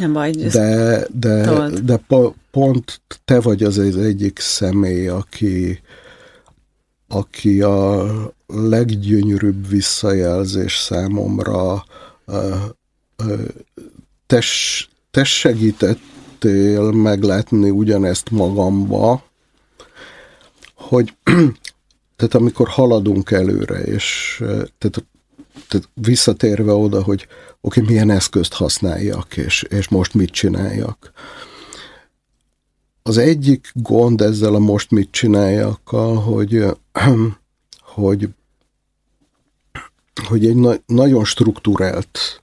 Nem 0.00 0.12
baj, 0.12 0.30
de, 0.30 1.06
de, 1.12 1.68
de 1.82 1.96
po, 1.96 2.32
pont 2.50 3.00
te 3.24 3.40
vagy 3.40 3.62
az, 3.62 3.78
az 3.78 3.96
egyik 3.96 4.38
személy, 4.38 5.08
aki, 5.08 5.80
aki 7.08 7.62
a 7.62 8.06
leggyönyörűbb 8.46 9.68
visszajelzés 9.68 10.76
számomra 10.76 11.84
te, 14.26 14.42
te 15.10 15.24
segítettél 15.24 16.90
meglátni 16.90 17.70
ugyanezt 17.70 18.30
magamba, 18.30 19.24
hogy 20.74 21.14
tehát 22.16 22.34
amikor 22.34 22.68
haladunk 22.68 23.30
előre, 23.30 23.82
és 23.82 24.36
tehát, 24.78 25.04
tehát 25.68 25.88
visszatérve 25.94 26.72
oda, 26.72 27.02
hogy 27.02 27.26
oké, 27.60 27.80
okay, 27.80 27.92
milyen 27.92 28.10
eszközt 28.10 28.52
használjak, 28.52 29.36
és, 29.36 29.62
és 29.62 29.88
most 29.88 30.14
mit 30.14 30.30
csináljak. 30.30 31.12
Az 33.02 33.18
egyik 33.18 33.70
gond 33.74 34.20
ezzel 34.20 34.54
a 34.54 34.58
most 34.58 34.90
mit 34.90 35.10
csináljakkal, 35.10 36.16
hogy, 36.16 36.64
hogy 37.94 38.28
hogy 40.28 40.46
egy 40.46 40.56
na- 40.56 40.82
nagyon 40.86 41.24
struktúrált 41.24 42.42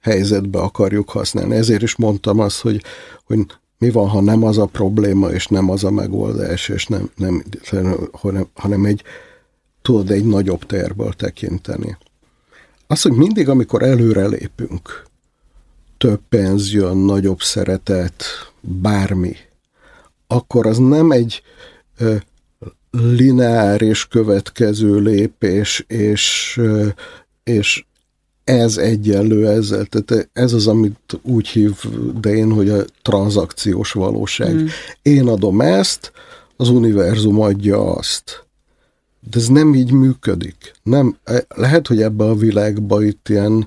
helyzetbe 0.00 0.58
akarjuk 0.58 1.10
használni. 1.10 1.54
Ezért 1.54 1.82
is 1.82 1.96
mondtam 1.96 2.38
azt, 2.40 2.60
hogy, 2.60 2.82
hogy 3.24 3.38
mi 3.78 3.90
van, 3.90 4.08
ha 4.08 4.20
nem 4.20 4.44
az 4.44 4.58
a 4.58 4.66
probléma, 4.66 5.30
és 5.30 5.46
nem 5.46 5.70
az 5.70 5.84
a 5.84 5.90
megoldás, 5.90 6.68
és 6.68 6.86
nem, 6.86 7.10
nem 7.16 7.44
hanem, 8.12 8.46
hanem 8.54 8.84
egy, 8.84 9.02
tudod, 9.82 10.10
egy 10.10 10.24
nagyobb 10.24 10.66
térből 10.66 11.12
tekinteni. 11.12 11.96
Az, 12.92 13.02
hogy 13.02 13.12
mindig, 13.12 13.48
amikor 13.48 13.82
előre 13.82 14.26
lépünk, 14.26 15.02
több 15.98 16.20
pénz 16.28 16.72
jön, 16.72 16.96
nagyobb 16.96 17.40
szeretet, 17.40 18.24
bármi, 18.60 19.36
akkor 20.26 20.66
az 20.66 20.78
nem 20.78 21.10
egy 21.10 21.42
ö, 21.98 22.14
lineáris 22.90 24.08
következő 24.08 24.98
lépés, 24.98 25.84
és, 25.86 26.54
ö, 26.60 26.86
és 27.44 27.84
ez 28.44 28.76
egyenlő 28.76 29.48
ezzel. 29.48 29.84
Tehát 29.84 30.28
ez 30.32 30.52
az, 30.52 30.66
amit 30.66 31.20
úgy 31.22 31.48
hív 31.48 31.84
de 32.20 32.30
én, 32.30 32.52
hogy 32.52 32.68
a 32.68 32.84
tranzakciós 33.02 33.92
valóság. 33.92 34.54
Mm. 34.54 34.66
Én 35.02 35.28
adom 35.28 35.60
ezt, 35.60 36.12
az 36.56 36.68
univerzum 36.68 37.40
adja 37.40 37.94
azt. 37.94 38.46
De 39.30 39.38
ez 39.38 39.46
nem 39.46 39.74
így 39.74 39.92
működik. 39.92 40.72
Nem, 40.82 41.16
e, 41.24 41.44
lehet, 41.48 41.86
hogy 41.86 42.02
ebbe 42.02 42.24
a 42.24 42.34
világba 42.34 43.02
itt 43.02 43.28
ilyen 43.28 43.66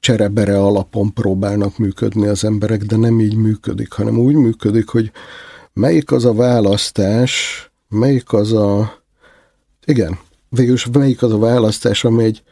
cserebere 0.00 0.58
alapon 0.58 1.12
próbálnak 1.12 1.78
működni 1.78 2.26
az 2.26 2.44
emberek, 2.44 2.82
de 2.82 2.96
nem 2.96 3.20
így 3.20 3.34
működik, 3.34 3.92
hanem 3.92 4.18
úgy 4.18 4.34
működik, 4.34 4.88
hogy 4.88 5.10
melyik 5.72 6.12
az 6.12 6.24
a 6.24 6.34
választás, 6.34 7.64
melyik 7.88 8.32
az 8.32 8.52
a... 8.52 9.02
Igen, 9.84 10.18
végülis 10.48 10.86
melyik 10.92 11.22
az 11.22 11.32
a 11.32 11.38
választás, 11.38 12.04
ami 12.04 12.24
egy 12.24 12.42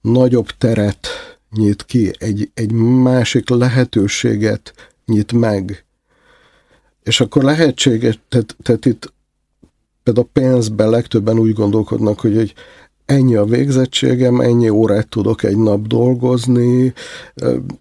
nagyobb 0.00 0.46
teret 0.58 1.08
nyit 1.50 1.84
ki, 1.84 2.10
egy, 2.18 2.50
egy 2.54 2.72
másik 2.72 3.48
lehetőséget 3.48 4.92
nyit 5.06 5.32
meg. 5.32 5.84
És 7.02 7.20
akkor 7.20 7.42
lehetséges, 7.42 8.18
tehát, 8.28 8.56
tehát 8.62 8.86
itt 8.86 9.12
például 10.04 10.26
a 10.26 10.40
pénzben 10.40 10.90
legtöbben 10.90 11.38
úgy 11.38 11.52
gondolkodnak, 11.52 12.20
hogy, 12.20 12.34
hogy 12.34 12.54
ennyi 13.06 13.34
a 13.34 13.44
végzettségem, 13.44 14.40
ennyi 14.40 14.68
órát 14.68 15.08
tudok 15.08 15.42
egy 15.42 15.56
nap 15.56 15.86
dolgozni, 15.86 16.92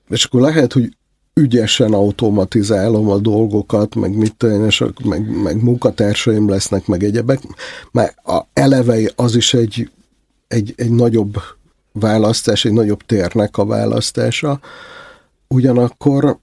és 0.09 0.23
akkor 0.23 0.41
lehet, 0.41 0.73
hogy 0.73 0.95
ügyesen 1.33 1.93
automatizálom 1.93 3.09
a 3.09 3.17
dolgokat, 3.17 3.95
meg 3.95 4.17
mit 4.17 4.43
és 4.67 4.83
meg, 5.03 5.41
meg 5.43 5.63
munkatársaim 5.63 6.49
lesznek, 6.49 6.87
meg 6.87 7.03
egyebek, 7.03 7.39
mert 7.91 8.25
a 8.25 8.47
eleve 8.53 9.11
az 9.15 9.35
is 9.35 9.53
egy, 9.53 9.89
egy, 10.47 10.73
egy 10.77 10.91
nagyobb 10.91 11.35
választás, 11.91 12.65
egy 12.65 12.73
nagyobb 12.73 13.01
térnek 13.01 13.57
a 13.57 13.65
választása. 13.65 14.59
Ugyanakkor 15.47 16.37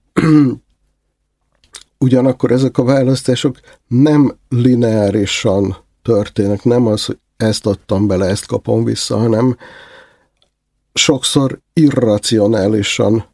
ugyanakkor 2.01 2.51
ezek 2.51 2.78
a 2.78 2.84
választások 2.84 3.61
nem 3.88 4.36
lineárisan 4.48 5.76
történnek, 6.03 6.64
nem 6.64 6.86
az, 6.86 7.05
hogy 7.05 7.18
ezt 7.36 7.66
adtam 7.66 8.07
bele, 8.07 8.26
ezt 8.26 8.46
kapom 8.46 8.84
vissza, 8.84 9.18
hanem 9.18 9.57
sokszor 10.92 11.61
irracionálisan 11.72 13.24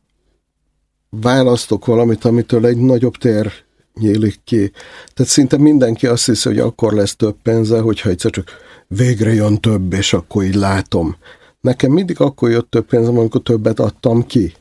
választok 1.11 1.87
valamit, 1.87 2.25
amitől 2.25 2.67
egy 2.67 2.77
nagyobb 2.77 3.17
tér 3.17 3.53
nyílik 3.95 4.41
ki. 4.45 4.73
Tehát 5.15 5.33
szinte 5.33 5.57
mindenki 5.57 6.07
azt 6.07 6.27
hiszi, 6.27 6.49
hogy 6.49 6.59
akkor 6.59 6.93
lesz 6.93 7.17
több 7.17 7.37
pénze, 7.43 7.81
hogyha 7.81 8.09
egyszer 8.09 8.31
csak 8.31 8.51
végre 8.87 9.33
jön 9.33 9.61
több, 9.61 9.93
és 9.93 10.13
akkor 10.13 10.45
így 10.45 10.55
látom. 10.55 11.17
Nekem 11.61 11.93
mindig 11.93 12.21
akkor 12.21 12.51
jött 12.51 12.71
több 12.71 12.87
pénzem, 12.87 13.19
amikor 13.19 13.43
többet 13.43 13.81
adtam 13.81 14.27
ki. 14.27 14.55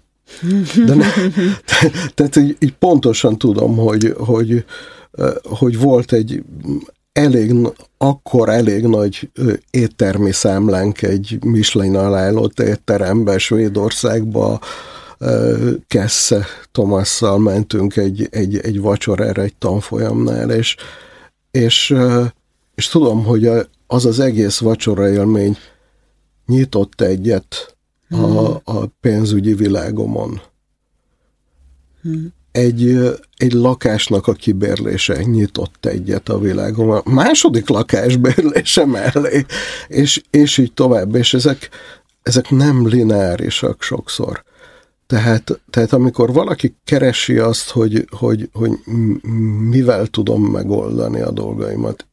De 0.86 0.94
ne, 0.94 1.06
tehát 2.16 2.36
így, 2.36 2.56
így 2.60 2.74
pontosan 2.74 3.38
tudom, 3.38 3.78
hogy, 3.78 4.14
hogy, 4.18 4.66
hogy 5.44 5.80
volt 5.80 6.14
egy 6.14 6.44
elég, 7.14 7.56
akkor 7.98 8.50
elég 8.50 8.84
nagy 8.84 9.30
éttermi 9.72 10.32
számlánk 10.32 11.02
egy 11.02 11.38
Michelin 11.44 11.96
alállott 11.96 12.60
étterembe 12.60 13.38
Svédországba, 13.38 14.60
Kesse 15.88 16.46
Tomasszal 16.72 17.40
mentünk 17.40 17.96
egy, 17.96 18.28
egy, 18.32 18.58
egy 18.58 18.82
vacsorára 18.82 19.42
egy 19.42 19.56
tanfolyamnál, 19.56 20.52
és, 20.52 20.76
és, 21.52 21.96
és 22.76 22.88
tudom, 22.88 23.24
hogy 23.24 23.50
az 23.88 24.06
az 24.06 24.20
egész 24.20 24.58
vacsora 24.58 25.10
élmény 25.10 25.58
nyitott 26.46 27.02
egyet 27.02 27.75
a, 28.10 28.62
a 28.64 28.86
pénzügyi 29.02 29.54
világomon. 29.54 30.42
Hmm. 32.02 32.34
Egy, 32.52 33.00
egy 33.38 33.52
lakásnak 33.52 34.28
a 34.28 34.34
kibérlése 34.34 35.24
nyitott 35.24 35.86
egyet 35.86 36.30
a 36.30 36.40
világon. 36.40 37.02
A 37.06 37.10
második 37.10 37.70
lakás 37.70 38.16
bérlése 38.16 38.86
mellé, 38.86 39.46
és, 39.88 40.22
és 40.30 40.58
így 40.58 40.74
tovább. 40.74 41.16
És 41.16 41.34
ezek, 41.34 41.70
ezek 42.22 42.50
nem 42.50 42.88
lineárisak 42.88 43.82
sokszor. 43.82 44.44
Tehát, 45.08 45.62
tehát 45.70 45.94
amikor 45.94 46.34
valaki 46.34 46.76
keresi 46.84 47.38
azt, 47.38 47.70
hogy, 47.70 48.08
hogy, 48.10 48.50
hogy 48.54 48.72
mivel 49.70 50.08
tudom 50.08 50.44
megoldani 50.44 51.22
a 51.22 51.32
dolgaimat, 51.32 52.08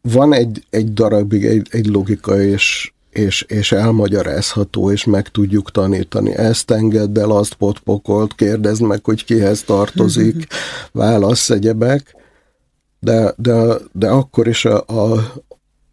van 0.00 0.32
egy, 0.32 0.66
egy 0.70 0.92
darabig 0.92 1.44
egy, 1.44 1.68
egy 1.70 1.86
logika, 1.86 2.42
és, 2.42 2.92
és, 3.10 3.42
és 3.42 3.72
elmagyarázható, 3.72 4.90
és 4.90 5.04
meg 5.04 5.28
tudjuk 5.28 5.70
tanítani. 5.70 6.34
Ezt 6.34 6.70
engedd 6.70 7.18
el, 7.18 7.30
azt 7.30 7.54
potpokolt, 7.54 8.34
kérdezd 8.34 8.82
meg, 8.82 9.04
hogy 9.04 9.24
kihez 9.24 9.62
tartozik, 9.62 10.46
válasz 10.92 11.50
egyebek, 11.50 12.16
de, 13.00 13.34
de, 13.36 13.74
de 13.92 14.08
akkor 14.08 14.48
is 14.48 14.64
a, 14.64 14.84
a, 14.86 15.32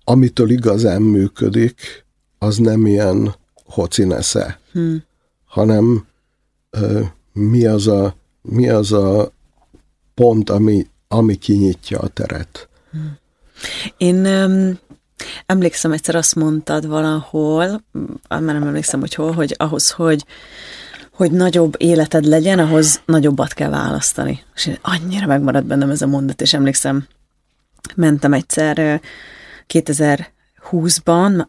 amitől 0.04 0.50
igazán 0.50 1.02
működik, 1.02 2.06
az 2.38 2.58
nem 2.58 2.86
ilyen 2.86 3.36
hocinesze, 3.66 4.60
hmm. 4.72 5.04
hanem 5.46 6.06
ö, 6.70 7.02
mi, 7.34 7.66
az 7.66 7.88
a, 7.88 8.16
mi 8.42 8.70
az 8.70 8.92
a 8.92 9.32
pont, 10.14 10.50
ami, 10.50 10.88
ami 11.08 11.36
kinyitja 11.36 12.00
a 12.00 12.08
teret. 12.08 12.70
Hmm. 12.92 13.18
Én 13.98 14.26
um, 14.26 14.80
emlékszem, 15.46 15.92
egyszer 15.92 16.16
azt 16.16 16.36
mondtad 16.36 16.88
valahol, 16.88 17.82
már 18.30 18.42
nem 18.42 18.64
emlékszem, 18.64 19.00
hogy 19.00 19.14
hol, 19.14 19.32
hogy 19.32 19.56
ahhoz, 19.58 19.92
hogy 19.92 20.26
hogy 21.16 21.32
nagyobb 21.32 21.74
életed 21.78 22.26
legyen, 22.26 22.60
ahhoz 22.60 23.02
nagyobbat 23.06 23.54
kell 23.54 23.70
választani. 23.70 24.44
És 24.56 24.66
én 24.66 24.78
annyira 24.82 25.26
megmaradt 25.26 25.66
bennem 25.66 25.90
ez 25.90 26.02
a 26.02 26.08
mondat, 26.08 26.42
és 26.42 26.54
emlékszem, 26.54 27.08
mentem 27.96 28.34
egyszer 28.34 29.02
2020-ban, 29.74 31.46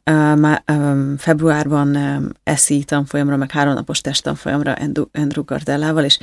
februárban 1.18 1.98
eszi 2.42 2.84
tanfolyamra, 2.84 3.36
meg 3.36 3.50
háromnapos 3.50 4.00
testtanfolyamra 4.00 4.76
Andrew 5.12 5.44
Gardellával, 5.44 6.04
és 6.04 6.18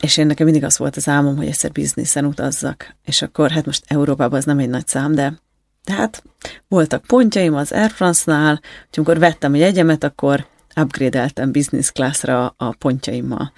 és 0.00 0.16
én 0.16 0.26
nekem 0.26 0.44
mindig 0.44 0.64
az 0.64 0.78
volt 0.78 0.96
az 0.96 1.08
álmom, 1.08 1.36
hogy 1.36 1.46
egyszer 1.46 1.72
bizniszen 1.72 2.24
utazzak. 2.24 2.96
És 3.04 3.22
akkor, 3.22 3.50
hát 3.50 3.66
most 3.66 3.84
Európában 3.86 4.38
az 4.38 4.44
nem 4.44 4.58
egy 4.58 4.68
nagy 4.68 4.86
szám, 4.86 5.14
de, 5.14 5.38
de 5.84 5.92
hát 5.92 6.22
voltak 6.68 7.02
pontjaim 7.02 7.54
az 7.54 7.72
Air 7.72 7.90
France-nál, 7.90 8.60
hogy 8.62 8.94
amikor 8.96 9.18
vettem 9.18 9.54
egy 9.54 9.62
egyemet, 9.62 10.04
akkor 10.04 10.46
upgrade-eltem 10.76 11.52
business 11.52 11.90
class-ra 11.90 12.54
a 12.56 12.74
pontjaimmal. 12.78 13.52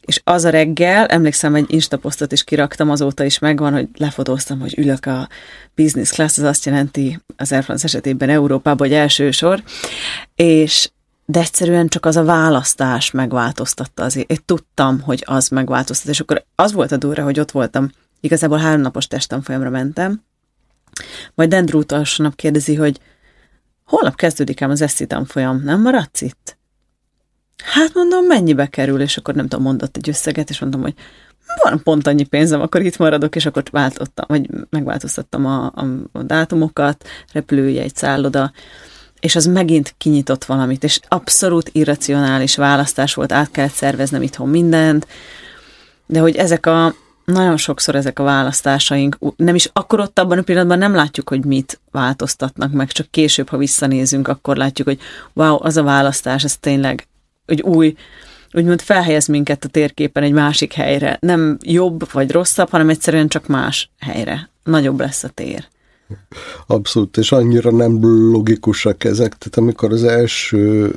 És 0.00 0.20
az 0.24 0.44
a 0.44 0.50
reggel, 0.50 1.06
emlékszem, 1.06 1.54
egy 1.54 1.72
instaposztot 1.72 2.32
is 2.32 2.44
kiraktam, 2.44 2.90
azóta 2.90 3.24
is 3.24 3.38
megvan, 3.38 3.72
hogy 3.72 3.88
lefotóztam, 3.96 4.60
hogy 4.60 4.78
ülök 4.78 5.06
a 5.06 5.28
business 5.74 6.10
class, 6.10 6.38
az 6.38 6.44
azt 6.44 6.64
jelenti 6.64 7.18
az 7.36 7.52
Air 7.52 7.62
France 7.62 7.84
esetében 7.84 8.28
Európában, 8.28 8.88
hogy 8.88 8.96
első 8.96 9.30
sor, 9.30 9.62
és 10.34 10.90
de 11.24 11.40
egyszerűen 11.40 11.88
csak 11.88 12.06
az 12.06 12.16
a 12.16 12.24
választás 12.24 13.10
megváltoztatta 13.10 14.02
azért. 14.02 14.30
Én 14.30 14.38
tudtam, 14.44 15.00
hogy 15.00 15.22
az 15.26 15.48
megváltoztat, 15.48 16.08
és 16.08 16.20
akkor 16.20 16.44
az 16.54 16.72
volt 16.72 16.92
a 16.92 16.96
durva, 16.96 17.22
hogy 17.22 17.40
ott 17.40 17.50
voltam, 17.50 17.90
igazából 18.20 18.58
háromnapos 18.58 19.06
folyamra 19.42 19.70
mentem, 19.70 20.22
majd 21.34 21.48
Dendrú 21.48 21.78
utolsó 21.78 22.22
nap 22.22 22.34
kérdezi, 22.34 22.74
hogy 22.74 23.00
holnap 23.84 24.14
kezdődik 24.14 24.62
ám 24.62 24.70
az 24.70 24.82
eszi 24.82 25.06
tanfolyam, 25.06 25.62
nem 25.64 25.80
maradsz 25.80 26.20
itt? 26.20 26.56
Hát 27.64 27.94
mondom, 27.94 28.24
mennyibe 28.24 28.66
kerül, 28.66 29.00
és 29.00 29.16
akkor 29.16 29.34
nem 29.34 29.48
tudom, 29.48 29.64
mondott 29.64 29.96
egy 29.96 30.08
összeget, 30.08 30.50
és 30.50 30.60
mondom, 30.60 30.80
hogy 30.80 30.94
van 31.62 31.82
pont 31.82 32.06
annyi 32.06 32.24
pénzem, 32.24 32.60
akkor 32.60 32.82
itt 32.82 32.96
maradok, 32.96 33.36
és 33.36 33.46
akkor 33.46 33.62
váltottam, 33.70 34.24
vagy 34.28 34.50
megváltoztattam 34.70 35.46
a, 35.46 35.64
a, 35.64 35.86
a 36.12 36.22
dátumokat, 36.22 37.08
repülőjegy, 37.32 37.94
szálloda, 37.94 38.52
és 39.22 39.36
az 39.36 39.46
megint 39.46 39.94
kinyitott 39.98 40.44
valamit, 40.44 40.84
és 40.84 41.00
abszolút 41.08 41.70
irracionális 41.72 42.56
választás 42.56 43.14
volt, 43.14 43.32
át 43.32 43.50
kellett 43.50 43.72
szerveznem 43.72 44.22
itthon 44.22 44.48
mindent, 44.48 45.06
de 46.06 46.20
hogy 46.20 46.36
ezek 46.36 46.66
a, 46.66 46.94
nagyon 47.24 47.56
sokszor 47.56 47.94
ezek 47.94 48.18
a 48.18 48.22
választásaink, 48.22 49.18
nem 49.36 49.54
is 49.54 49.70
akkor 49.72 50.00
ott 50.00 50.18
abban 50.18 50.38
a 50.38 50.42
pillanatban 50.42 50.78
nem 50.78 50.94
látjuk, 50.94 51.28
hogy 51.28 51.44
mit 51.44 51.80
változtatnak 51.90 52.72
meg, 52.72 52.92
csak 52.92 53.10
később, 53.10 53.48
ha 53.48 53.56
visszanézünk, 53.56 54.28
akkor 54.28 54.56
látjuk, 54.56 54.88
hogy 54.88 55.00
wow, 55.32 55.56
az 55.64 55.76
a 55.76 55.82
választás, 55.82 56.44
ez 56.44 56.56
tényleg 56.56 57.06
egy 57.46 57.60
új, 57.60 57.94
úgymond 58.52 58.80
felhelyez 58.80 59.26
minket 59.26 59.64
a 59.64 59.68
térképen 59.68 60.22
egy 60.22 60.32
másik 60.32 60.72
helyre. 60.72 61.16
Nem 61.20 61.58
jobb 61.60 62.12
vagy 62.12 62.30
rosszabb, 62.30 62.70
hanem 62.70 62.88
egyszerűen 62.88 63.28
csak 63.28 63.46
más 63.46 63.90
helyre. 63.98 64.50
Nagyobb 64.64 65.00
lesz 65.00 65.24
a 65.24 65.28
tér. 65.28 65.68
Abszolút, 66.66 67.16
és 67.16 67.32
annyira 67.32 67.70
nem 67.70 67.98
logikusak 68.32 69.04
ezek. 69.04 69.38
Tehát 69.38 69.56
amikor 69.56 69.92
az 69.92 70.04
első 70.04 70.94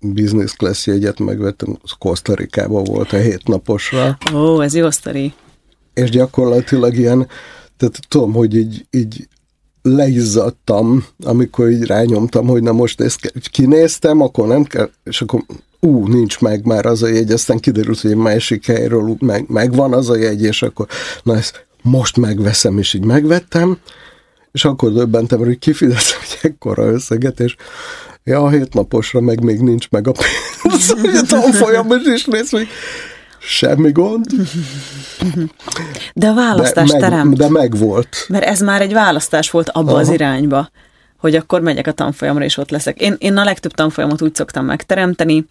business 0.00 0.52
class 0.52 0.86
jegyet 0.86 1.18
megvettem, 1.18 1.78
az 1.82 1.90
Kosztarikában 1.98 2.84
volt 2.84 3.12
a 3.12 3.16
hétnaposra. 3.16 4.18
Ó, 4.34 4.60
ez 4.60 4.74
jó 4.74 4.90
sztori. 4.90 5.32
És 5.94 6.10
gyakorlatilag 6.10 6.96
ilyen, 6.96 7.26
tehát 7.76 7.98
tudom, 8.08 8.32
hogy 8.32 8.56
így, 8.56 8.86
így 8.90 9.28
leizzadtam, 9.82 11.04
amikor 11.24 11.70
így 11.70 11.84
rányomtam, 11.84 12.46
hogy 12.46 12.62
na 12.62 12.72
most 12.72 13.00
ezt 13.00 13.32
kinéztem, 13.50 14.20
akkor 14.20 14.46
nem 14.46 14.64
kell, 14.64 14.90
és 15.04 15.22
akkor 15.22 15.44
ú, 15.80 16.06
nincs 16.06 16.40
meg 16.40 16.66
már 16.66 16.86
az 16.86 17.02
a 17.02 17.08
jegy, 17.08 17.32
aztán 17.32 17.58
kiderült, 17.58 18.00
hogy 18.00 18.10
egy 18.10 18.16
másik 18.16 18.66
helyről 18.66 19.16
meg, 19.18 19.44
megvan 19.48 19.92
az 19.92 20.10
a 20.10 20.16
jegy, 20.16 20.42
és 20.42 20.62
akkor 20.62 20.86
na 21.22 21.36
ezt 21.36 21.66
most 21.82 22.16
megveszem, 22.16 22.78
és 22.78 22.94
így 22.94 23.04
megvettem, 23.04 23.78
és 24.52 24.64
akkor 24.64 24.92
döbbentem, 24.92 25.38
hogy 25.38 25.58
kifizetem 25.58 26.20
egy 26.22 26.38
ekkora 26.50 26.86
összeget, 26.86 27.40
és 27.40 27.54
ja, 28.24 28.42
a 28.42 28.50
hét 28.50 28.74
naposra 28.74 29.20
meg 29.20 29.42
még 29.42 29.60
nincs 29.60 29.90
meg 29.90 30.08
a 30.08 30.12
pénz, 30.12 30.90
hogy 31.00 31.16
a 31.16 31.22
tanfolyamos 31.22 32.02
is 32.04 32.24
néz, 32.24 32.50
hogy 32.50 32.68
semmi 33.38 33.92
gond. 33.92 34.26
De 36.14 36.28
a 36.28 36.34
választás 36.34 36.90
de 36.90 36.98
meg, 36.98 37.10
teremt. 37.10 37.36
De 37.36 37.48
meg 37.48 37.76
volt. 37.76 38.26
Mert 38.28 38.44
ez 38.44 38.60
már 38.60 38.82
egy 38.82 38.92
választás 38.92 39.50
volt 39.50 39.68
abba 39.68 39.90
Aha. 39.90 40.00
az 40.00 40.08
irányba, 40.08 40.70
hogy 41.18 41.34
akkor 41.34 41.60
megyek 41.60 41.86
a 41.86 41.92
tanfolyamra, 41.92 42.44
és 42.44 42.56
ott 42.56 42.70
leszek. 42.70 43.00
Én, 43.00 43.16
én 43.18 43.36
a 43.36 43.44
legtöbb 43.44 43.72
tanfolyamot 43.72 44.22
úgy 44.22 44.34
szoktam 44.34 44.64
megteremteni, 44.64 45.46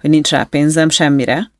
hogy 0.00 0.10
nincs 0.10 0.30
rá 0.30 0.42
pénzem 0.42 0.88
semmire, 0.88 1.50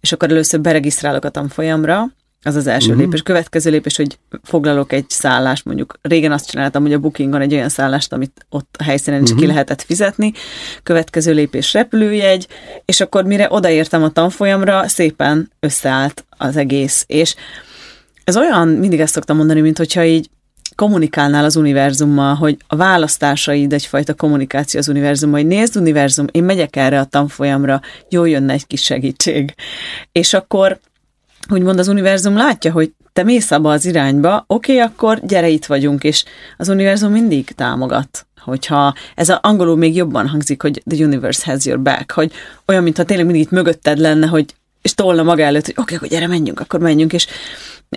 és 0.00 0.12
akkor 0.12 0.30
először 0.30 0.60
beregisztrálok 0.60 1.24
a 1.24 1.28
tanfolyamra, 1.28 2.06
az 2.42 2.56
az 2.56 2.66
első 2.66 2.86
uh-huh. 2.86 3.02
lépés. 3.02 3.22
Következő 3.22 3.70
lépés, 3.70 3.96
hogy 3.96 4.18
foglalok 4.42 4.92
egy 4.92 5.04
szállást, 5.08 5.64
mondjuk 5.64 5.98
régen 6.02 6.32
azt 6.32 6.50
csináltam, 6.50 6.82
hogy 6.82 6.92
a 6.92 6.98
bookingon 6.98 7.40
egy 7.40 7.54
olyan 7.54 7.68
szállást, 7.68 8.12
amit 8.12 8.46
ott 8.48 8.74
a 8.78 8.82
helyszínen 8.82 9.22
is 9.22 9.24
uh-huh. 9.24 9.38
ki 9.38 9.44
mhm. 9.44 9.54
lehetett 9.54 9.82
fizetni. 9.82 10.32
Következő 10.82 11.32
lépés 11.32 11.72
repülőjegy, 11.72 12.46
és 12.84 13.00
akkor 13.00 13.24
mire 13.24 13.46
odaértem 13.50 14.02
a 14.02 14.10
tanfolyamra, 14.10 14.88
szépen 14.88 15.50
összeállt 15.60 16.24
az 16.36 16.56
egész. 16.56 17.04
És 17.06 17.34
ez 18.24 18.36
olyan, 18.36 18.68
mindig 18.68 19.00
ezt 19.00 19.12
szoktam 19.12 19.36
mondani, 19.36 19.60
mint 19.60 19.78
hogyha 19.78 20.04
így 20.04 20.30
kommunikálnál 20.74 21.44
az 21.44 21.56
univerzummal, 21.56 22.34
hogy 22.34 22.56
a 22.66 22.76
választásaid 22.76 23.72
egyfajta 23.72 24.14
kommunikáció 24.14 24.80
az 24.80 24.88
univerzummal, 24.88 25.40
hogy 25.40 25.48
nézd 25.48 25.76
univerzum, 25.76 26.26
én 26.30 26.44
megyek 26.44 26.76
erre 26.76 27.00
a 27.00 27.04
tanfolyamra, 27.04 27.80
jó 28.08 28.24
jönne 28.24 28.52
egy 28.52 28.66
kis 28.66 28.82
segítség. 28.82 29.54
És 30.12 30.34
akkor 30.34 30.80
úgymond 31.50 31.78
az 31.78 31.88
univerzum 31.88 32.36
látja, 32.36 32.72
hogy 32.72 32.92
te 33.12 33.22
mész 33.22 33.50
abba 33.50 33.72
az 33.72 33.84
irányba, 33.84 34.44
oké, 34.46 34.72
okay, 34.72 34.84
akkor 34.84 35.20
gyere 35.26 35.48
itt 35.48 35.66
vagyunk, 35.66 36.04
és 36.04 36.24
az 36.56 36.68
univerzum 36.68 37.12
mindig 37.12 37.46
támogat. 37.50 38.26
Hogyha 38.40 38.94
ez 39.14 39.28
a 39.28 39.38
angolul 39.42 39.76
még 39.76 39.96
jobban 39.96 40.28
hangzik, 40.28 40.62
hogy 40.62 40.82
the 40.86 41.04
universe 41.04 41.50
has 41.50 41.64
your 41.64 41.80
back, 41.80 42.12
hogy 42.12 42.32
olyan, 42.66 42.82
mintha 42.82 43.04
tényleg 43.04 43.26
mindig 43.26 43.44
itt 43.44 43.50
mögötted 43.50 43.98
lenne, 43.98 44.26
hogy 44.26 44.54
és 44.82 44.94
tolna 44.94 45.22
maga 45.22 45.42
előtt, 45.42 45.64
hogy 45.64 45.74
oké, 45.76 45.94
okay, 45.94 45.96
akkor 45.96 46.08
gyere, 46.08 46.26
menjünk, 46.26 46.60
akkor 46.60 46.80
menjünk, 46.80 47.12
és 47.12 47.26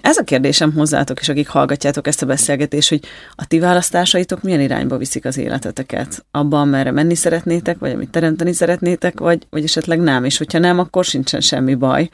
ez 0.01 0.18
a 0.18 0.24
kérdésem 0.24 0.74
hozzátok, 0.74 1.20
és 1.20 1.30
akik 1.30 1.47
hallgatjátok 1.47 2.08
ezt 2.08 2.22
a 2.22 2.26
beszélgetést, 2.26 2.89
hogy 2.89 3.04
a 3.36 3.45
ti 3.45 3.60
választásaitok 3.60 4.41
milyen 4.41 4.60
irányba 4.60 4.97
viszik 4.97 5.26
az 5.26 5.38
életeteket? 5.38 6.26
Abban, 6.32 6.68
merre 6.68 6.91
menni 6.91 7.16
szeretnétek, 7.16 7.80
vagy 7.80 7.91
amit 7.91 8.10
teremteni 8.10 8.54
szeretnétek, 8.54 9.20
vagy, 9.20 9.47
vagy 9.49 9.64
esetleg 9.64 9.99
nem, 9.99 10.24
és 10.24 10.38
hogyha 10.38 10.60
nem, 10.60 10.80
akkor 10.80 11.06
sincsen 11.06 11.41
semmi 11.41 11.76
baj, 11.76 12.10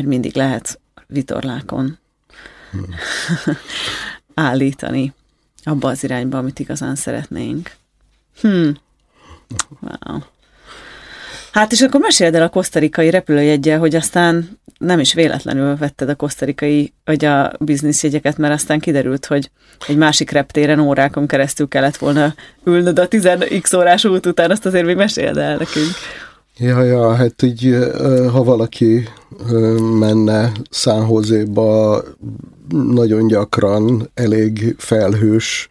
mert 0.00 0.12
mindig 0.12 0.36
lehet 0.36 0.80
vitorlákon 1.06 1.98
hmm. 2.70 2.84
állítani 4.34 5.12
abba 5.64 5.88
az 5.88 6.04
irányba, 6.04 6.38
amit 6.38 6.58
igazán 6.58 6.94
szeretnénk. 6.94 7.70
Hmm. 8.40 8.76
Wow. 9.80 10.18
Hát 11.52 11.72
és 11.72 11.80
akkor 11.80 12.00
meséld 12.00 12.34
el 12.34 12.42
a 12.42 12.48
kosztarikai 12.48 13.10
repülőjegyel, 13.10 13.78
hogy 13.78 13.94
aztán 13.94 14.58
nem 14.78 14.98
is 14.98 15.14
véletlenül 15.14 15.76
vetted 15.76 16.08
a 16.08 16.14
kosztarikai, 16.14 16.92
vagy 17.04 17.24
a 17.24 17.52
bizniszjegyeket, 17.58 18.36
mert 18.36 18.54
aztán 18.54 18.80
kiderült, 18.80 19.26
hogy 19.26 19.50
egy 19.88 19.96
másik 19.96 20.30
reptéren 20.30 20.80
órákon 20.80 21.26
keresztül 21.26 21.68
kellett 21.68 21.96
volna 21.96 22.34
ülnöd 22.64 22.98
a 22.98 23.08
10x 23.08 23.76
órás 23.76 24.04
út 24.04 24.26
után, 24.26 24.50
azt 24.50 24.66
azért 24.66 24.84
még 24.84 24.96
meséld 24.96 25.36
el 25.36 25.56
nekünk. 25.56 25.92
Ja, 26.58 26.82
ja, 26.82 27.14
hát 27.14 27.42
így, 27.42 27.76
ha 28.32 28.44
valaki 28.44 29.08
menne 29.98 30.52
Szánhozéba, 30.70 32.02
nagyon 32.68 33.26
gyakran 33.26 34.10
elég 34.14 34.74
felhős, 34.78 35.68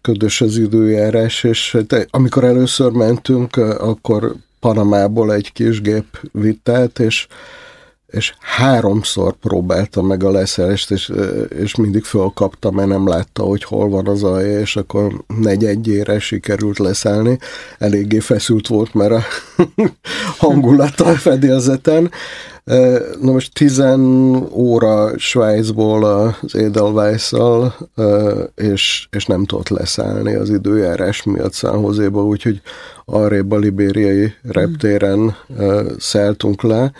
ködös 0.00 0.40
az 0.40 0.56
időjárás, 0.56 1.44
és 1.44 1.72
hát, 1.72 2.06
amikor 2.10 2.44
először 2.44 2.90
mentünk, 2.90 3.56
akkor 3.56 4.34
Panamából 4.60 5.32
egy 5.32 5.52
kis 5.52 5.80
gép 5.80 6.28
vitt 6.32 6.68
át, 6.68 6.98
és 6.98 7.26
és 8.08 8.34
háromszor 8.40 9.32
próbálta 9.32 10.02
meg 10.02 10.24
a 10.24 10.30
leszerest, 10.30 10.90
és, 10.90 11.12
és 11.58 11.74
mindig 11.76 12.04
fölkapta, 12.04 12.70
mert 12.70 12.88
nem 12.88 13.08
látta, 13.08 13.42
hogy 13.42 13.64
hol 13.64 13.88
van 13.88 14.06
az 14.06 14.22
alja, 14.22 14.60
és 14.60 14.76
akkor 14.76 15.24
negyedjére 15.40 16.18
sikerült 16.18 16.78
leszállni. 16.78 17.38
Eléggé 17.78 18.18
feszült 18.18 18.66
volt, 18.66 18.94
mert 18.94 19.12
a 19.12 19.22
hangulata 20.44 21.04
a 21.04 21.14
fedélzeten. 21.14 22.10
Na 23.20 23.32
most 23.32 23.52
10 23.54 23.82
óra 24.50 25.18
Svájcból 25.18 26.04
az 26.04 26.54
edelweiss 26.54 27.32
és, 28.54 29.08
és 29.10 29.26
nem 29.26 29.44
tudott 29.44 29.68
leszállni 29.68 30.34
az 30.34 30.50
időjárás 30.50 31.22
miatt 31.22 31.52
Szánhozéba, 31.52 32.24
úgyhogy 32.24 32.60
arrébb 33.04 33.52
a 33.52 33.58
libériai 33.58 34.32
reptéren 34.42 35.36
szálltunk 35.98 36.62
le, 36.62 36.92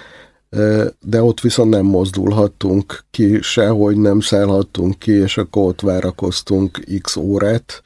de 1.01 1.22
ott 1.22 1.40
viszont 1.40 1.70
nem 1.70 1.84
mozdulhattunk 1.84 3.05
ki, 3.11 3.38
sehogy 3.42 3.96
nem 3.96 4.20
szállhattunk 4.20 4.99
ki, 4.99 5.12
és 5.12 5.38
akkor 5.38 5.62
ott 5.62 5.80
várakoztunk 5.80 6.80
x 7.03 7.16
órát, 7.16 7.82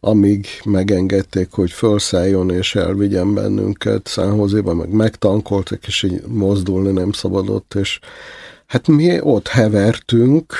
amíg 0.00 0.46
megengedték, 0.64 1.50
hogy 1.50 1.70
felszálljon 1.70 2.50
és 2.50 2.74
elvigyen 2.74 3.34
bennünket 3.34 4.06
Szánhozéba, 4.06 4.74
meg 4.74 4.88
megtankoltak, 4.88 5.86
és 5.86 6.02
így 6.02 6.22
mozdulni 6.26 6.92
nem 6.92 7.12
szabadott, 7.12 7.74
és 7.74 7.98
hát 8.66 8.86
mi 8.86 9.20
ott 9.20 9.48
hevertünk, 9.48 10.54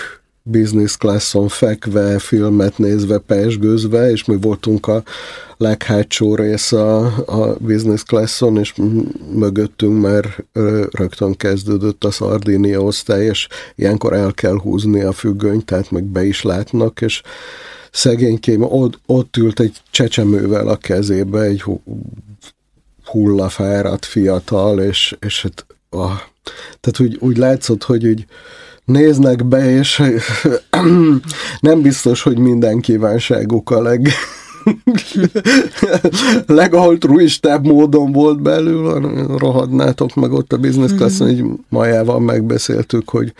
business 0.50 0.96
classon 0.96 1.48
fekve, 1.48 2.18
filmet 2.18 2.78
nézve, 2.78 3.18
pesgőzve, 3.18 4.10
és 4.10 4.24
mi 4.24 4.36
voltunk 4.40 4.86
a 4.86 5.02
leghátsó 5.56 6.34
rész 6.34 6.72
a, 6.72 7.04
a 7.26 7.56
business 7.58 8.02
classon, 8.02 8.56
és 8.56 8.74
mögöttünk 9.32 10.00
már 10.00 10.44
rögtön 10.90 11.36
kezdődött 11.36 12.04
a 12.04 12.10
Sardinia 12.10 12.80
osztály, 12.80 13.24
és 13.24 13.48
ilyenkor 13.74 14.12
el 14.12 14.32
kell 14.32 14.58
húzni 14.58 15.02
a 15.02 15.12
függönyt, 15.12 15.64
tehát 15.64 15.90
meg 15.90 16.04
be 16.04 16.24
is 16.24 16.42
látnak, 16.42 17.00
és 17.00 17.22
szegénykém 17.90 18.62
ott, 18.62 18.98
ott 19.06 19.36
ült 19.36 19.60
egy 19.60 19.76
csecsemővel 19.90 20.68
a 20.68 20.76
kezébe, 20.76 21.40
egy 21.40 21.64
hullafáradt 23.04 24.04
fiatal, 24.04 24.80
és, 24.80 25.16
és 25.20 25.42
hát, 25.42 25.66
ah, 25.90 26.20
tehát 26.80 27.00
úgy, 27.00 27.16
úgy 27.20 27.36
látszott, 27.36 27.82
hogy 27.82 28.06
úgy, 28.06 28.26
néznek 28.86 29.44
be, 29.44 29.70
és 29.70 30.02
nem 31.60 31.82
biztos, 31.82 32.22
hogy 32.22 32.38
minden 32.38 32.80
kívánságuk 32.80 33.70
a 33.70 33.82
leg 33.82 34.08
legaltruistább 36.46 37.66
módon 37.66 38.12
volt 38.12 38.42
belül, 38.42 39.00
rohadnátok 39.38 40.14
meg 40.14 40.32
ott 40.32 40.52
a 40.52 40.56
business 40.56 40.90
mhm. 40.90 40.98
class 40.98 41.22
mm-hmm. 41.22 41.30
így 41.30 41.44
majával 41.68 42.20
megbeszéltük, 42.20 43.10
hogy 43.10 43.32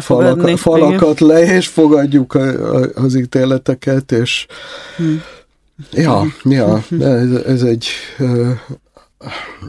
falaka, 0.00 0.56
falakat 0.56 1.20
le, 1.20 1.54
és 1.54 1.66
fogadjuk 1.66 2.34
a, 2.34 2.76
a, 2.76 2.88
az 2.94 3.14
ítéleteket, 3.14 4.12
és 4.12 4.46
mm. 5.02 5.14
ja, 5.92 6.24
ja, 6.42 6.84
ez, 7.00 7.30
ez 7.30 7.62
egy 7.62 7.86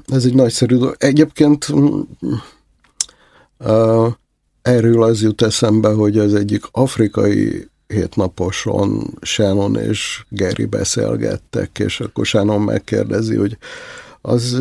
ez 0.06 0.26
egy 0.26 0.34
nagyszerű 0.34 0.76
dolog. 0.76 0.96
Egyébként 0.98 1.68
uh, 3.58 4.08
Erről 4.64 5.04
az 5.04 5.22
jut 5.22 5.42
eszembe, 5.42 5.90
hogy 5.90 6.18
az 6.18 6.34
egyik 6.34 6.64
afrikai 6.72 7.68
hétnaposon 7.88 9.18
Shannon 9.22 9.76
és 9.76 10.26
Gary 10.30 10.66
beszélgettek, 10.66 11.80
és 11.80 12.00
akkor 12.00 12.26
Shannon 12.26 12.62
megkérdezi, 12.62 13.36
hogy 13.36 13.58
az 14.22 14.58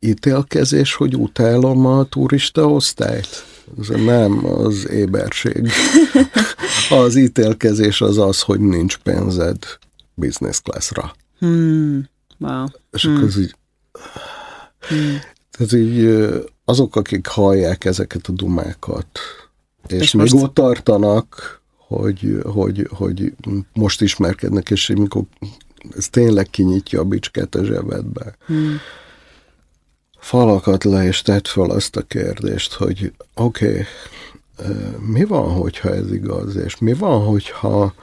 ítélkezés, 0.00 0.94
hogy 0.94 1.16
utálom 1.16 1.86
a 1.86 2.04
turista 2.04 2.70
osztályt? 2.70 3.44
Ez 3.80 3.88
nem 3.88 4.46
az 4.46 4.88
éberség. 4.88 5.68
Az 6.90 7.16
ítélkezés 7.16 8.00
az 8.00 8.18
az, 8.18 8.40
hogy 8.40 8.60
nincs 8.60 8.96
pénzed 8.96 9.58
business 10.14 10.60
classra. 10.60 11.14
Hmm. 11.38 12.08
Wow. 12.38 12.64
És 12.90 13.04
akkor 13.04 13.22
ez 13.22 13.38
így... 13.38 13.54
Tehát 15.50 15.72
így 15.72 16.28
azok, 16.68 16.96
akik 16.96 17.26
hallják 17.26 17.84
ezeket 17.84 18.26
a 18.26 18.32
dumákat, 18.32 19.06
és, 19.86 20.00
És 20.00 20.12
még 20.12 20.32
most- 20.32 20.44
ott 20.44 20.54
tartanak, 20.54 21.60
hogy, 21.76 22.40
hogy, 22.44 22.88
hogy 22.90 23.34
most 23.72 24.00
ismerkednek, 24.00 24.70
és 24.70 24.86
mikor 24.86 25.22
ez 25.96 26.08
tényleg 26.08 26.50
kinyitja 26.50 27.00
a 27.00 27.04
bicskát 27.04 27.54
a 27.54 27.64
zsebedbe. 27.64 28.36
Hmm. 28.46 28.76
Falakat 30.18 30.84
le, 30.84 31.04
és 31.04 31.22
tedd 31.22 31.44
fel 31.44 31.70
azt 31.70 31.96
a 31.96 32.02
kérdést, 32.02 32.72
hogy 32.72 33.12
oké, 33.34 33.66
okay, 33.68 33.84
mi 35.06 35.24
van, 35.24 35.52
hogyha 35.52 35.94
ez 35.94 36.12
igaz, 36.12 36.56
és 36.56 36.78
mi 36.78 36.92
van, 36.92 37.24
hogyha 37.24 37.94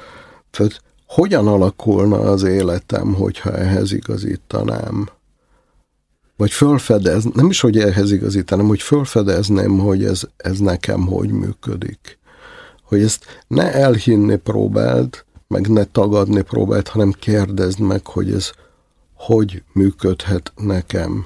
tehát 0.52 0.82
hogyan 1.08 1.48
alakulna 1.48 2.20
az 2.20 2.44
életem, 2.44 3.14
hogyha 3.14 3.52
ehhez 3.52 3.92
igazítanám? 3.92 5.10
Vagy 6.38 6.52
fölfedez, 6.52 7.24
nem 7.24 7.50
is, 7.50 7.60
hogy 7.60 7.80
ehhez 7.80 8.12
igazítanám, 8.12 8.68
hogy 8.68 8.82
fölfedezném, 8.82 9.78
hogy 9.78 10.04
ez, 10.04 10.22
ez 10.38 10.58
nekem 10.58 11.06
hogy 11.06 11.32
működik. 11.32 12.18
Hogy 12.84 13.02
ezt 13.02 13.26
ne 13.48 13.74
elhinni 13.74 14.36
próbáld, 14.36 15.24
meg 15.48 15.68
ne 15.68 15.84
tagadni 15.84 16.42
próbáld, 16.42 16.88
hanem 16.88 17.12
kérdezd 17.12 17.80
meg, 17.80 18.08
hogy 18.08 18.32
ez 18.32 18.52
hogy 19.14 19.64
működhet 19.74 20.52
nekem. 20.56 21.26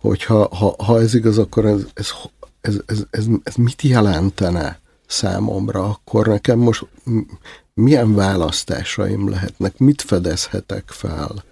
Hogyha 0.00 0.48
ha, 0.56 0.74
ha 0.84 1.00
ez 1.00 1.14
igaz, 1.14 1.38
akkor 1.38 1.66
ez, 1.66 1.80
ez, 1.94 2.10
ez, 2.60 2.76
ez, 2.86 3.04
ez, 3.10 3.24
ez 3.42 3.54
mit 3.54 3.82
jelentene 3.82 4.80
számomra, 5.06 5.84
akkor 5.84 6.26
nekem 6.26 6.58
most 6.58 6.86
milyen 7.74 8.14
választásaim 8.14 9.28
lehetnek, 9.28 9.78
mit 9.78 10.02
fedezhetek 10.02 10.84
fel. 10.86 11.44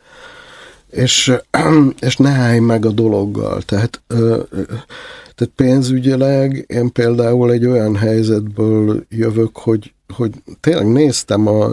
És, 0.92 1.32
és 2.00 2.16
ne 2.16 2.30
állj 2.30 2.58
meg 2.58 2.86
a 2.86 2.90
dologgal. 2.90 3.62
Tehát, 3.62 4.02
tehát 5.34 5.52
pénzügyileg 5.56 6.64
én 6.68 6.92
például 6.92 7.52
egy 7.52 7.66
olyan 7.66 7.96
helyzetből 7.96 9.04
jövök, 9.08 9.56
hogy, 9.58 9.92
hogy 10.14 10.30
tényleg 10.60 10.86
néztem 10.92 11.46
a 11.46 11.68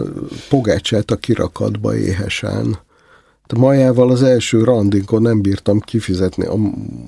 pogácsát 0.48 1.10
a 1.10 1.16
kirakatba 1.16 1.96
éhesen. 1.96 2.78
De 3.46 3.58
majával 3.58 4.10
az 4.10 4.22
első 4.22 4.64
randinkon 4.64 5.22
nem 5.22 5.40
bírtam 5.40 5.80
kifizetni 5.80 6.44
a 6.46 6.54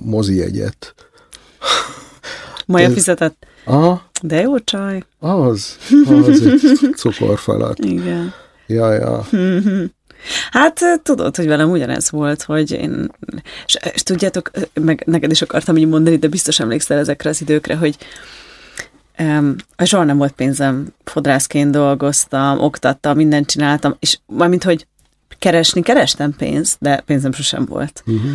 mozi 0.04 0.36
jegyet. 0.36 0.94
Maja 2.66 2.86
Ez- 2.86 2.92
fizetett. 2.92 3.46
Aha, 3.64 4.02
De 4.22 4.40
jó 4.40 4.58
csaj. 4.58 5.02
az, 5.18 5.76
az 6.08 6.28
egy 6.28 6.94
cukorfalat. 6.96 7.78
Igen. 7.78 8.32
Ja, 8.66 8.92
ja. 8.92 9.26
Hát 10.50 10.80
tudod, 11.02 11.36
hogy 11.36 11.46
velem 11.46 11.70
ugyanez 11.70 12.10
volt, 12.10 12.42
hogy 12.42 12.70
én, 12.70 13.10
és, 13.66 13.76
és 13.92 14.02
tudjátok, 14.02 14.50
meg 14.74 15.02
neked 15.06 15.30
is 15.30 15.42
akartam 15.42 15.76
így 15.76 15.88
mondani, 15.88 16.16
de 16.16 16.28
biztos 16.28 16.60
emlékszel 16.60 16.98
ezekre 16.98 17.30
az 17.30 17.40
időkre, 17.40 17.76
hogy 17.76 17.96
um, 19.18 19.54
soha 19.84 20.04
nem 20.04 20.16
volt 20.16 20.32
pénzem, 20.32 20.94
fodrászként 21.04 21.70
dolgoztam, 21.70 22.60
oktattam, 22.60 23.16
mindent 23.16 23.46
csináltam, 23.46 23.96
és 23.98 24.18
mármint, 24.26 24.64
hogy 24.64 24.86
keresni, 25.38 25.82
kerestem 25.82 26.36
pénzt, 26.36 26.76
de 26.80 27.00
pénzem 27.00 27.32
sosem 27.32 27.64
volt. 27.64 28.02
Uh-huh. 28.06 28.30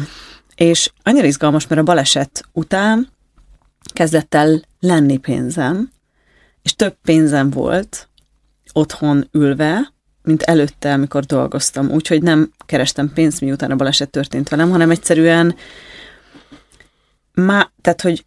És 0.55 0.91
annyira 1.03 1.27
izgalmas, 1.27 1.67
mert 1.67 1.81
a 1.81 1.83
baleset 1.83 2.43
után 2.53 3.09
kezdett 3.93 4.35
el 4.35 4.61
lenni 4.79 5.17
pénzem, 5.17 5.89
és 6.61 6.75
több 6.75 6.95
pénzem 7.03 7.49
volt 7.49 8.07
otthon 8.73 9.27
ülve, 9.31 9.93
mint 10.27 10.41
előtte, 10.41 10.93
amikor 10.93 11.23
dolgoztam. 11.23 11.89
Úgyhogy 11.89 12.21
nem 12.21 12.51
kerestem 12.65 13.13
pénzt, 13.13 13.41
miután 13.41 13.71
a 13.71 13.75
baleset 13.75 14.09
történt 14.09 14.49
velem, 14.49 14.69
hanem 14.69 14.91
egyszerűen 14.91 15.55
má, 17.33 17.71
tehát, 17.81 18.01
hogy 18.01 18.25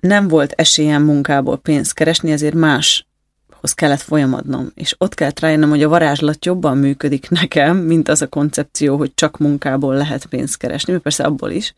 nem 0.00 0.28
volt 0.28 0.52
esélyem 0.52 1.02
munkából 1.02 1.58
pénzt 1.58 1.94
keresni, 1.94 2.32
ezért 2.32 2.54
máshoz 2.54 3.72
kellett 3.74 4.00
folyamodnom. 4.00 4.70
És 4.74 4.94
ott 4.98 5.14
kellett 5.14 5.40
rájönnöm, 5.40 5.68
hogy 5.68 5.82
a 5.82 5.88
varázslat 5.88 6.44
jobban 6.44 6.78
működik 6.78 7.28
nekem, 7.28 7.76
mint 7.76 8.08
az 8.08 8.22
a 8.22 8.28
koncepció, 8.28 8.96
hogy 8.96 9.14
csak 9.14 9.38
munkából 9.38 9.94
lehet 9.94 10.26
pénzt 10.26 10.56
keresni, 10.56 10.92
mert 10.92 11.04
persze 11.04 11.24
abból 11.24 11.50
is. 11.50 11.74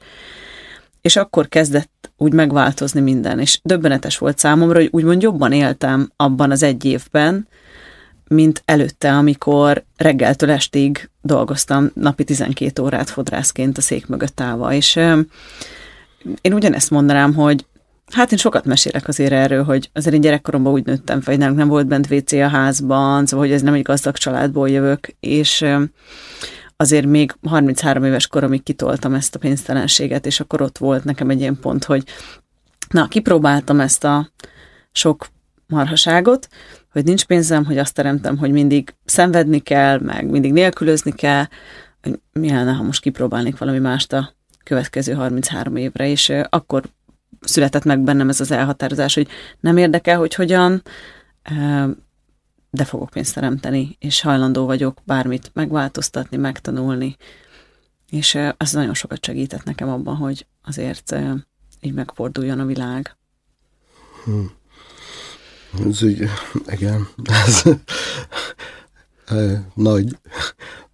És 1.00 1.16
akkor 1.16 1.48
kezdett 1.48 2.12
úgy 2.16 2.32
megváltozni 2.32 3.00
minden, 3.00 3.38
és 3.38 3.60
döbbenetes 3.62 4.18
volt 4.18 4.38
számomra, 4.38 4.78
hogy 4.78 4.88
úgymond 4.92 5.22
jobban 5.22 5.52
éltem 5.52 6.10
abban 6.16 6.50
az 6.50 6.62
egy 6.62 6.84
évben, 6.84 7.48
mint 8.29 8.62
előtte, 8.64 9.12
amikor 9.12 9.85
reggeltől 9.97 10.51
estig 10.51 11.11
dolgoztam 11.22 11.91
napi 11.95 12.25
12 12.25 12.83
órát 12.83 13.11
fodrászként 13.11 13.79
a 13.79 13.81
szék 13.81 14.07
mögött 14.07 14.41
állva, 14.41 14.72
és 14.72 14.97
én 16.41 16.53
ugyanezt 16.53 16.91
mondanám, 16.91 17.35
hogy 17.35 17.66
hát 18.12 18.33
én 18.33 18.39
sokat 18.39 18.64
mesélek 18.64 19.09
azért 19.09 19.33
erről, 19.33 19.64
hogy 19.64 19.91
azért 19.93 20.14
én 20.14 20.20
gyerekkoromban 20.20 20.72
úgy 20.72 20.85
nőttem 20.85 21.20
fel, 21.20 21.37
nálunk 21.37 21.59
nem 21.59 21.68
volt 21.68 21.87
bent 21.87 22.11
WC 22.11 22.33
a 22.33 22.49
házban, 22.49 23.27
szóval, 23.27 23.47
hogy 23.47 23.55
ez 23.55 23.62
nem 23.62 23.75
egy 23.75 23.83
gazdag 23.83 24.16
családból 24.16 24.70
jövök, 24.70 25.09
és 25.20 25.64
azért 26.77 27.07
még 27.07 27.37
33 27.49 28.05
éves 28.05 28.27
koromig 28.27 28.62
kitoltam 28.62 29.14
ezt 29.14 29.35
a 29.35 29.39
pénztelenséget, 29.39 30.27
és 30.27 30.41
akkor 30.41 30.62
ott 30.62 30.79
volt 30.79 31.05
nekem 31.05 31.31
egy 31.31 31.41
ilyen 31.41 31.59
pont, 31.61 31.85
hogy 31.85 32.05
na, 32.89 33.09
kipróbáltam 33.09 33.81
ezt 33.81 34.05
a 34.05 34.31
sok 34.93 35.27
marhaságot, 35.66 36.49
hogy 36.95 37.05
nincs 37.05 37.24
pénzem, 37.24 37.64
hogy 37.64 37.78
azt 37.78 37.95
teremtem, 37.95 38.38
hogy 38.38 38.51
mindig 38.51 38.95
szenvedni 39.05 39.59
kell, 39.59 40.01
meg 40.01 40.30
mindig 40.30 40.53
nélkülözni 40.53 41.12
kell, 41.12 41.45
hogy 42.03 42.20
mi 42.32 42.51
lenne, 42.51 42.72
ha 42.72 42.82
most 42.82 43.01
kipróbálnék 43.01 43.59
valami 43.59 43.78
mást 43.78 44.12
a 44.12 44.34
következő 44.62 45.12
33 45.12 45.76
évre, 45.76 46.09
és 46.09 46.32
akkor 46.49 46.82
született 47.40 47.84
meg 47.84 48.01
bennem 48.01 48.28
ez 48.28 48.40
az 48.40 48.51
elhatározás, 48.51 49.14
hogy 49.14 49.28
nem 49.61 49.76
érdekel, 49.76 50.18
hogy 50.18 50.34
hogyan, 50.34 50.82
de 52.70 52.84
fogok 52.84 53.11
pénzt 53.11 53.34
teremteni, 53.34 53.97
és 53.99 54.20
hajlandó 54.20 54.66
vagyok 54.66 54.99
bármit 55.05 55.51
megváltoztatni, 55.53 56.36
megtanulni, 56.36 57.16
és 58.11 58.38
az 58.57 58.72
nagyon 58.72 58.95
sokat 58.95 59.24
segített 59.24 59.64
nekem 59.64 59.88
abban, 59.88 60.16
hogy 60.16 60.47
azért 60.64 61.16
így 61.80 61.95
megforduljon 61.95 62.61
a 62.61 62.64
világ. 62.64 63.16
Ez 65.89 66.03
így, 66.03 66.29
igen, 66.66 67.09
ez 67.47 67.62
nagy, 69.75 70.18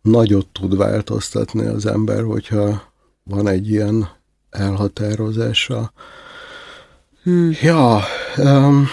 nagyot 0.03 0.47
tud 0.47 0.77
változtatni 0.77 1.67
az 1.67 1.87
ember, 1.87 2.23
hogyha 2.23 2.93
van 3.23 3.49
egy 3.49 3.71
ilyen 3.71 4.09
elhatározása. 4.51 5.93
Hmm. 7.23 7.57
Ja, 7.61 8.01
um, 8.37 8.89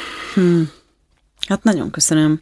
Hát 1.47 1.63
nagyon 1.63 1.91
köszönöm 1.91 2.41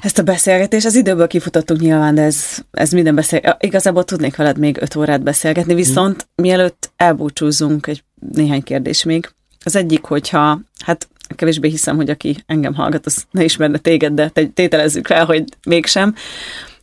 ezt 0.00 0.18
a 0.18 0.22
beszélgetést. 0.22 0.86
Az 0.86 0.94
időből 0.94 1.26
kifutottunk 1.26 1.80
nyilván, 1.80 2.14
de 2.14 2.22
ez, 2.22 2.58
ez 2.70 2.90
minden 2.90 3.14
beszél... 3.14 3.56
Igazából 3.60 4.04
tudnék 4.04 4.36
veled 4.36 4.58
még 4.58 4.76
öt 4.80 4.94
órát 4.94 5.22
beszélgetni, 5.22 5.74
viszont 5.74 6.28
mielőtt 6.34 6.90
elbúcsúzunk, 6.96 7.86
egy 7.86 8.04
néhány 8.32 8.62
kérdés 8.62 9.04
még. 9.04 9.30
Az 9.64 9.76
egyik, 9.76 10.04
hogyha, 10.04 10.60
hát 10.84 11.08
kevésbé 11.34 11.68
hiszem, 11.68 11.96
hogy 11.96 12.10
aki 12.10 12.36
engem 12.46 12.74
hallgat, 12.74 13.06
az 13.06 13.24
ne 13.30 13.44
ismerne 13.44 13.78
téged, 13.78 14.12
de 14.12 14.28
te- 14.28 14.46
tételezzük 14.46 15.08
rá, 15.08 15.24
hogy 15.24 15.44
mégsem. 15.66 16.14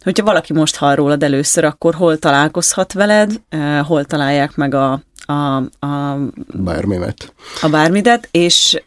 Hogyha 0.04 0.26
valaki 0.26 0.54
most 0.54 0.76
hall 0.76 0.96
rólad 0.96 1.24
először, 1.24 1.64
akkor 1.64 1.94
hol 1.94 2.18
találkozhat 2.18 2.94
veled, 2.94 3.42
eh, 3.50 3.86
hol 3.86 4.06
találják 4.06 4.56
meg 4.56 4.74
a, 4.74 5.04
a, 5.26 5.56
a, 5.86 6.18
bármimet. 6.54 7.34
a 7.62 7.70
bármidet, 7.70 8.28
és, 8.32 8.84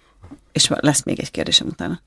és 0.52 0.68
lesz 0.68 1.04
még 1.04 1.20
egy 1.20 1.30
kérdésem 1.30 1.66
utána. 1.66 2.00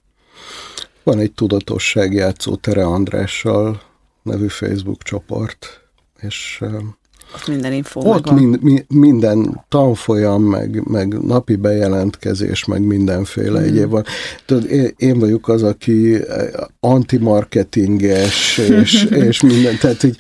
Van 1.04 1.20
egy 1.20 1.32
tudatosságjátszó 1.32 2.56
Tere 2.56 2.86
Andrással 2.86 3.82
nevű 4.24 4.48
Facebook 4.48 5.04
csoport, 5.04 5.82
és 6.20 6.62
Ott 6.62 7.01
minden 7.48 7.74
info 7.74 8.00
Ott 8.00 8.14
megvan. 8.14 8.34
mind, 8.34 8.62
mi, 8.62 8.86
minden 8.88 9.64
tanfolyam, 9.70 10.44
meg, 10.44 10.82
meg 10.88 11.24
napi 11.24 11.56
bejelentkezés, 11.56 12.66
meg 12.66 12.82
mindenféle 12.82 13.60
mm. 13.60 13.64
egyéb 13.64 13.90
van. 13.90 14.04
Tudod, 14.46 14.70
én, 14.70 14.94
én 14.98 15.20
vagyok 15.20 15.48
az, 15.48 15.64
aki 15.64 16.14
eh, 16.16 16.50
antimarketinges, 16.80 18.58
és, 18.58 19.04
és 19.28 19.42
minden, 19.42 19.78
tehát 19.78 20.04
így 20.04 20.18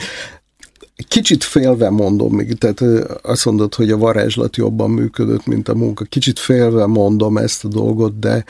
kicsit 1.07 1.43
félve 1.43 1.89
mondom 1.89 2.35
még, 2.35 2.57
tehát 2.57 2.81
eh, 2.81 3.01
azt 3.21 3.45
mondod, 3.45 3.75
hogy 3.75 3.91
a 3.91 3.97
varázslat 3.97 4.55
jobban 4.55 4.89
működött, 4.89 5.45
mint 5.45 5.69
a 5.69 5.75
munka. 5.75 6.03
Kicsit 6.03 6.39
félve 6.39 6.85
mondom 6.85 7.37
ezt 7.37 7.65
a 7.65 7.67
dolgot, 7.67 8.19
de 8.19 8.43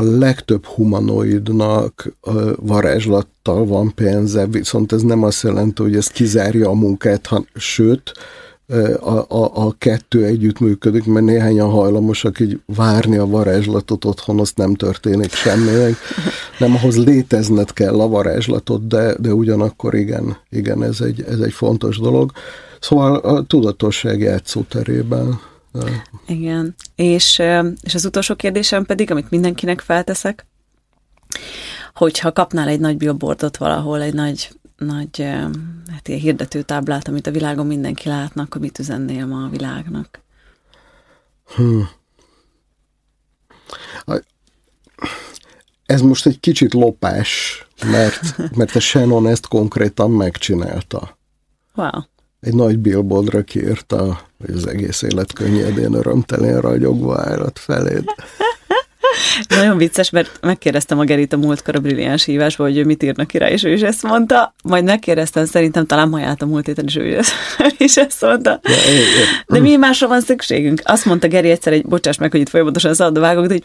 a 0.00 0.02
legtöbb 0.02 0.64
humanoidnak 0.64 2.12
varázslattal 2.56 3.66
van 3.66 3.94
pénze, 3.94 4.46
viszont 4.46 4.92
ez 4.92 5.02
nem 5.02 5.22
azt 5.22 5.42
jelenti, 5.42 5.82
hogy 5.82 5.96
ez 5.96 6.06
kizárja 6.06 6.68
a 6.68 6.74
munkát, 6.74 7.26
han, 7.26 7.48
sőt, 7.54 8.12
a, 9.00 9.10
a, 9.10 9.66
a 9.66 9.74
kettő 9.78 10.24
együtt 10.24 10.58
működik, 10.58 11.04
mert 11.04 11.24
néhányan 11.24 11.70
hajlamosak 11.70 12.40
így 12.40 12.60
várni 12.66 13.16
a 13.16 13.26
varázslatot 13.26 14.04
otthon, 14.04 14.40
azt 14.40 14.56
nem 14.56 14.74
történik 14.74 15.32
semmi, 15.32 15.70
nem 16.58 16.74
ahhoz 16.74 17.04
létezned 17.04 17.72
kell 17.72 18.00
a 18.00 18.08
varázslatot, 18.08 18.86
de, 18.86 19.14
de 19.18 19.32
ugyanakkor 19.32 19.94
igen, 19.94 20.36
igen 20.50 20.82
ez, 20.82 21.00
egy, 21.00 21.22
ez 21.28 21.38
egy 21.38 21.52
fontos 21.52 21.98
dolog. 21.98 22.32
Szóval 22.80 23.16
a 23.16 23.42
tudatosság 23.42 24.20
játszóterében. 24.20 25.40
Igen, 26.26 26.74
és, 26.94 27.42
és 27.80 27.94
az 27.94 28.04
utolsó 28.04 28.34
kérdésem 28.34 28.84
pedig, 28.84 29.10
amit 29.10 29.30
mindenkinek 29.30 29.80
felteszek, 29.80 30.46
hogyha 31.94 32.32
kapnál 32.32 32.68
egy 32.68 32.80
nagy 32.80 32.96
billboardot 32.96 33.56
valahol, 33.56 34.02
egy 34.02 34.14
nagy 34.14 34.56
nagy 34.76 35.20
hát 35.90 36.08
ilyen 36.08 36.20
hirdetőtáblát, 36.20 37.08
amit 37.08 37.26
a 37.26 37.30
világon 37.30 37.66
mindenki 37.66 38.08
látnak, 38.08 38.46
akkor 38.46 38.60
mit 38.60 38.78
üzennél 38.78 39.26
ma 39.26 39.44
a 39.44 39.48
világnak? 39.48 40.20
Hmm. 41.54 41.88
Ez 45.86 46.00
most 46.00 46.26
egy 46.26 46.40
kicsit 46.40 46.74
lopás, 46.74 47.60
mert, 47.84 48.36
mert 48.56 48.76
a 48.76 48.80
Shannon 48.80 49.26
ezt 49.26 49.48
konkrétan 49.48 50.10
megcsinálta. 50.10 51.18
Wow. 51.74 52.00
Egy 52.46 52.54
nagy 52.54 52.78
billboardra 52.78 53.42
kiírta, 53.42 54.20
hogy 54.46 54.54
az 54.54 54.66
egész 54.66 55.02
élet 55.02 55.32
könnyedén 55.32 55.94
örömtelén 55.94 56.60
ragyogva 56.60 57.20
állat 57.20 57.58
feléd. 57.58 58.04
Nagyon 59.48 59.76
vicces, 59.76 60.10
mert 60.10 60.38
megkérdeztem 60.40 60.98
a 60.98 61.04
Gerit 61.04 61.32
a 61.32 61.36
múltkor 61.36 61.76
a 61.76 61.80
brilliáns 61.80 62.24
hívásba, 62.24 62.64
hogy 62.64 62.76
ő 62.76 62.84
mit 62.84 63.02
írnak 63.02 63.26
ki 63.26 63.38
rá, 63.38 63.50
és 63.50 63.64
ő 63.64 63.72
is 63.72 63.80
ezt 63.80 64.02
mondta. 64.02 64.54
Majd 64.64 64.84
megkérdeztem, 64.84 65.44
szerintem 65.44 65.86
talán 65.86 66.08
maját 66.08 66.42
a 66.42 66.46
múlt 66.46 66.66
héten, 66.66 66.84
és 66.84 66.96
ő 66.96 67.20
is 67.78 67.96
ezt 67.96 68.20
mondta. 68.20 68.60
De 69.46 69.60
mi 69.60 69.76
másra 69.76 70.08
van 70.08 70.20
szükségünk? 70.20 70.80
Azt 70.84 71.04
mondta 71.04 71.28
Geri 71.28 71.50
egyszer, 71.50 71.72
egy, 71.72 71.86
bocsáss 71.86 72.18
meg, 72.18 72.30
hogy 72.30 72.40
itt 72.40 72.48
folyamatosan 72.48 72.90
az 72.90 72.98
vágok, 72.98 73.46
de 73.46 73.52
hogy 73.52 73.64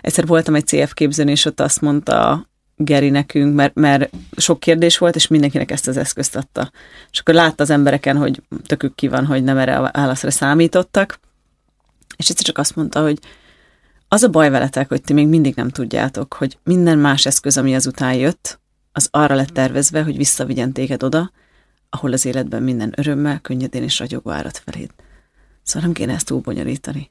egyszer 0.00 0.26
voltam 0.26 0.54
egy 0.54 0.66
CF 0.66 0.94
képzőn, 0.94 1.28
és 1.28 1.44
ott 1.44 1.60
azt 1.60 1.80
mondta 1.80 2.46
Geri 2.76 3.10
nekünk, 3.10 3.54
mert, 3.54 3.74
mert 3.74 4.10
sok 4.36 4.60
kérdés 4.60 4.98
volt, 4.98 5.14
és 5.14 5.26
mindenkinek 5.26 5.70
ezt 5.70 5.88
az 5.88 5.96
eszközt 5.96 6.36
adta. 6.36 6.70
És 7.10 7.18
akkor 7.18 7.34
látta 7.34 7.62
az 7.62 7.70
embereken, 7.70 8.16
hogy 8.16 8.42
tökük 8.66 8.94
ki 8.94 9.08
van, 9.08 9.26
hogy 9.26 9.44
nem 9.44 9.58
erre 9.58 9.76
a 9.76 9.90
válaszra 9.92 10.30
számítottak, 10.30 11.20
és 12.16 12.28
egyszer 12.28 12.44
csak 12.44 12.58
azt 12.58 12.76
mondta, 12.76 13.02
hogy 13.02 13.18
az 14.08 14.22
a 14.22 14.28
baj 14.28 14.50
veletek, 14.50 14.88
hogy 14.88 15.02
ti 15.02 15.12
még 15.12 15.28
mindig 15.28 15.54
nem 15.54 15.68
tudjátok, 15.68 16.34
hogy 16.34 16.58
minden 16.64 16.98
más 16.98 17.26
eszköz, 17.26 17.56
ami 17.56 17.74
azután 17.74 18.14
jött, 18.14 18.60
az 18.92 19.08
arra 19.10 19.34
lett 19.34 19.48
tervezve, 19.48 20.02
hogy 20.02 20.16
visszavigyen 20.16 20.72
téged 20.72 21.02
oda, 21.02 21.30
ahol 21.90 22.12
az 22.12 22.24
életben 22.24 22.62
minden 22.62 22.92
örömmel, 22.96 23.40
könnyedén 23.40 23.82
és 23.82 23.98
ragyogó 23.98 24.30
árat 24.30 24.62
feléd. 24.64 24.90
Szóval 25.62 25.82
nem 25.82 25.92
kéne 25.92 26.12
ezt 26.12 26.26
túl 26.26 26.40
bonyolítani. 26.40 27.10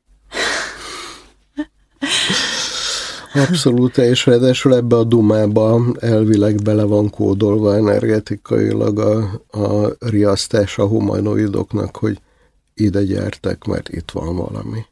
Abszolút, 3.35 3.97
és 3.97 4.25
ráadásul 4.25 4.75
ebbe 4.75 4.95
a 4.95 5.03
dumába 5.03 5.81
elvileg 5.99 6.55
bele 6.55 6.83
van 6.83 7.09
kódolva 7.09 7.75
energetikailag 7.75 8.99
a, 8.99 9.41
a 9.59 9.95
riasztás 9.99 10.77
a 10.77 10.85
humanoidoknak, 10.85 11.97
hogy 11.97 12.17
ide 12.73 13.03
gyertek, 13.03 13.65
mert 13.65 13.89
itt 13.89 14.11
van 14.11 14.35
valami. 14.35 14.79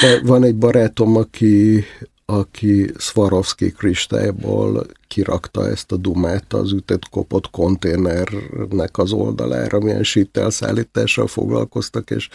De 0.00 0.20
van 0.22 0.44
egy 0.44 0.56
barátom, 0.56 1.16
aki, 1.16 1.84
aki 2.24 2.90
Swarovski 2.98 3.70
kristályból 3.70 4.86
kirakta 5.08 5.68
ezt 5.68 5.92
a 5.92 5.96
dumát 5.96 6.52
az 6.52 6.72
ütött 6.72 7.08
kopott 7.08 7.50
konténernek 7.50 8.98
az 8.98 9.12
oldalára, 9.12 9.78
milyen 9.78 10.04
szállítással 10.32 11.26
foglalkoztak, 11.26 12.10
és 12.10 12.28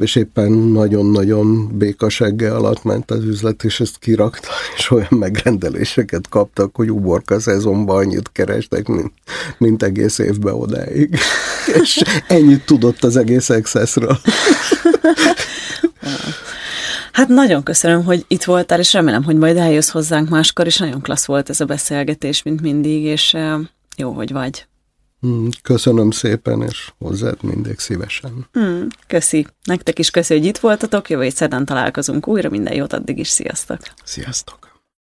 és 0.00 0.16
éppen 0.16 0.52
nagyon-nagyon 0.52 1.78
békaseggel 1.78 2.56
alatt 2.56 2.84
ment 2.84 3.10
az 3.10 3.24
üzlet, 3.24 3.64
és 3.64 3.80
ezt 3.80 3.98
kirakta, 3.98 4.48
és 4.76 4.90
olyan 4.90 5.08
megrendeléseket 5.10 6.28
kaptak, 6.28 6.76
hogy 6.76 6.90
uborka 6.90 7.40
szezonban 7.40 7.96
annyit 7.96 8.32
kerestek, 8.32 8.86
mint, 8.86 9.12
mint 9.58 9.82
egész 9.82 10.18
évben 10.18 10.54
odáig. 10.54 11.18
és 11.82 12.02
ennyit 12.28 12.64
tudott 12.64 13.04
az 13.04 13.16
egész 13.16 13.48
Accessről. 13.48 14.18
Hát 17.12 17.28
nagyon 17.28 17.62
köszönöm, 17.62 18.04
hogy 18.04 18.24
itt 18.28 18.44
voltál, 18.44 18.78
és 18.78 18.92
remélem, 18.92 19.24
hogy 19.24 19.36
majd 19.36 19.56
eljössz 19.56 19.90
hozzánk 19.90 20.28
máskor, 20.28 20.66
és 20.66 20.78
nagyon 20.78 21.00
klassz 21.00 21.24
volt 21.26 21.50
ez 21.50 21.60
a 21.60 21.64
beszélgetés, 21.64 22.42
mint 22.42 22.60
mindig, 22.60 23.02
és 23.02 23.36
jó, 23.96 24.12
hogy 24.12 24.32
vagy. 24.32 24.66
Hmm, 25.24 25.48
köszönöm 25.62 26.10
szépen, 26.10 26.62
és 26.62 26.92
hozzád 26.98 27.42
mindig 27.42 27.78
szívesen. 27.78 28.46
Mm, 28.58 28.86
köszi. 29.06 29.46
Nektek 29.64 29.98
is 29.98 30.10
köszi, 30.10 30.34
hogy 30.34 30.44
itt 30.44 30.58
voltatok, 30.58 31.10
jövő 31.10 31.28
szedán 31.28 31.64
találkozunk 31.64 32.28
újra, 32.28 32.50
minden 32.50 32.74
jót 32.74 32.92
addig 32.92 33.18
is, 33.18 33.28
sziasztok! 33.28 33.78
Sziasztok! 34.04 34.73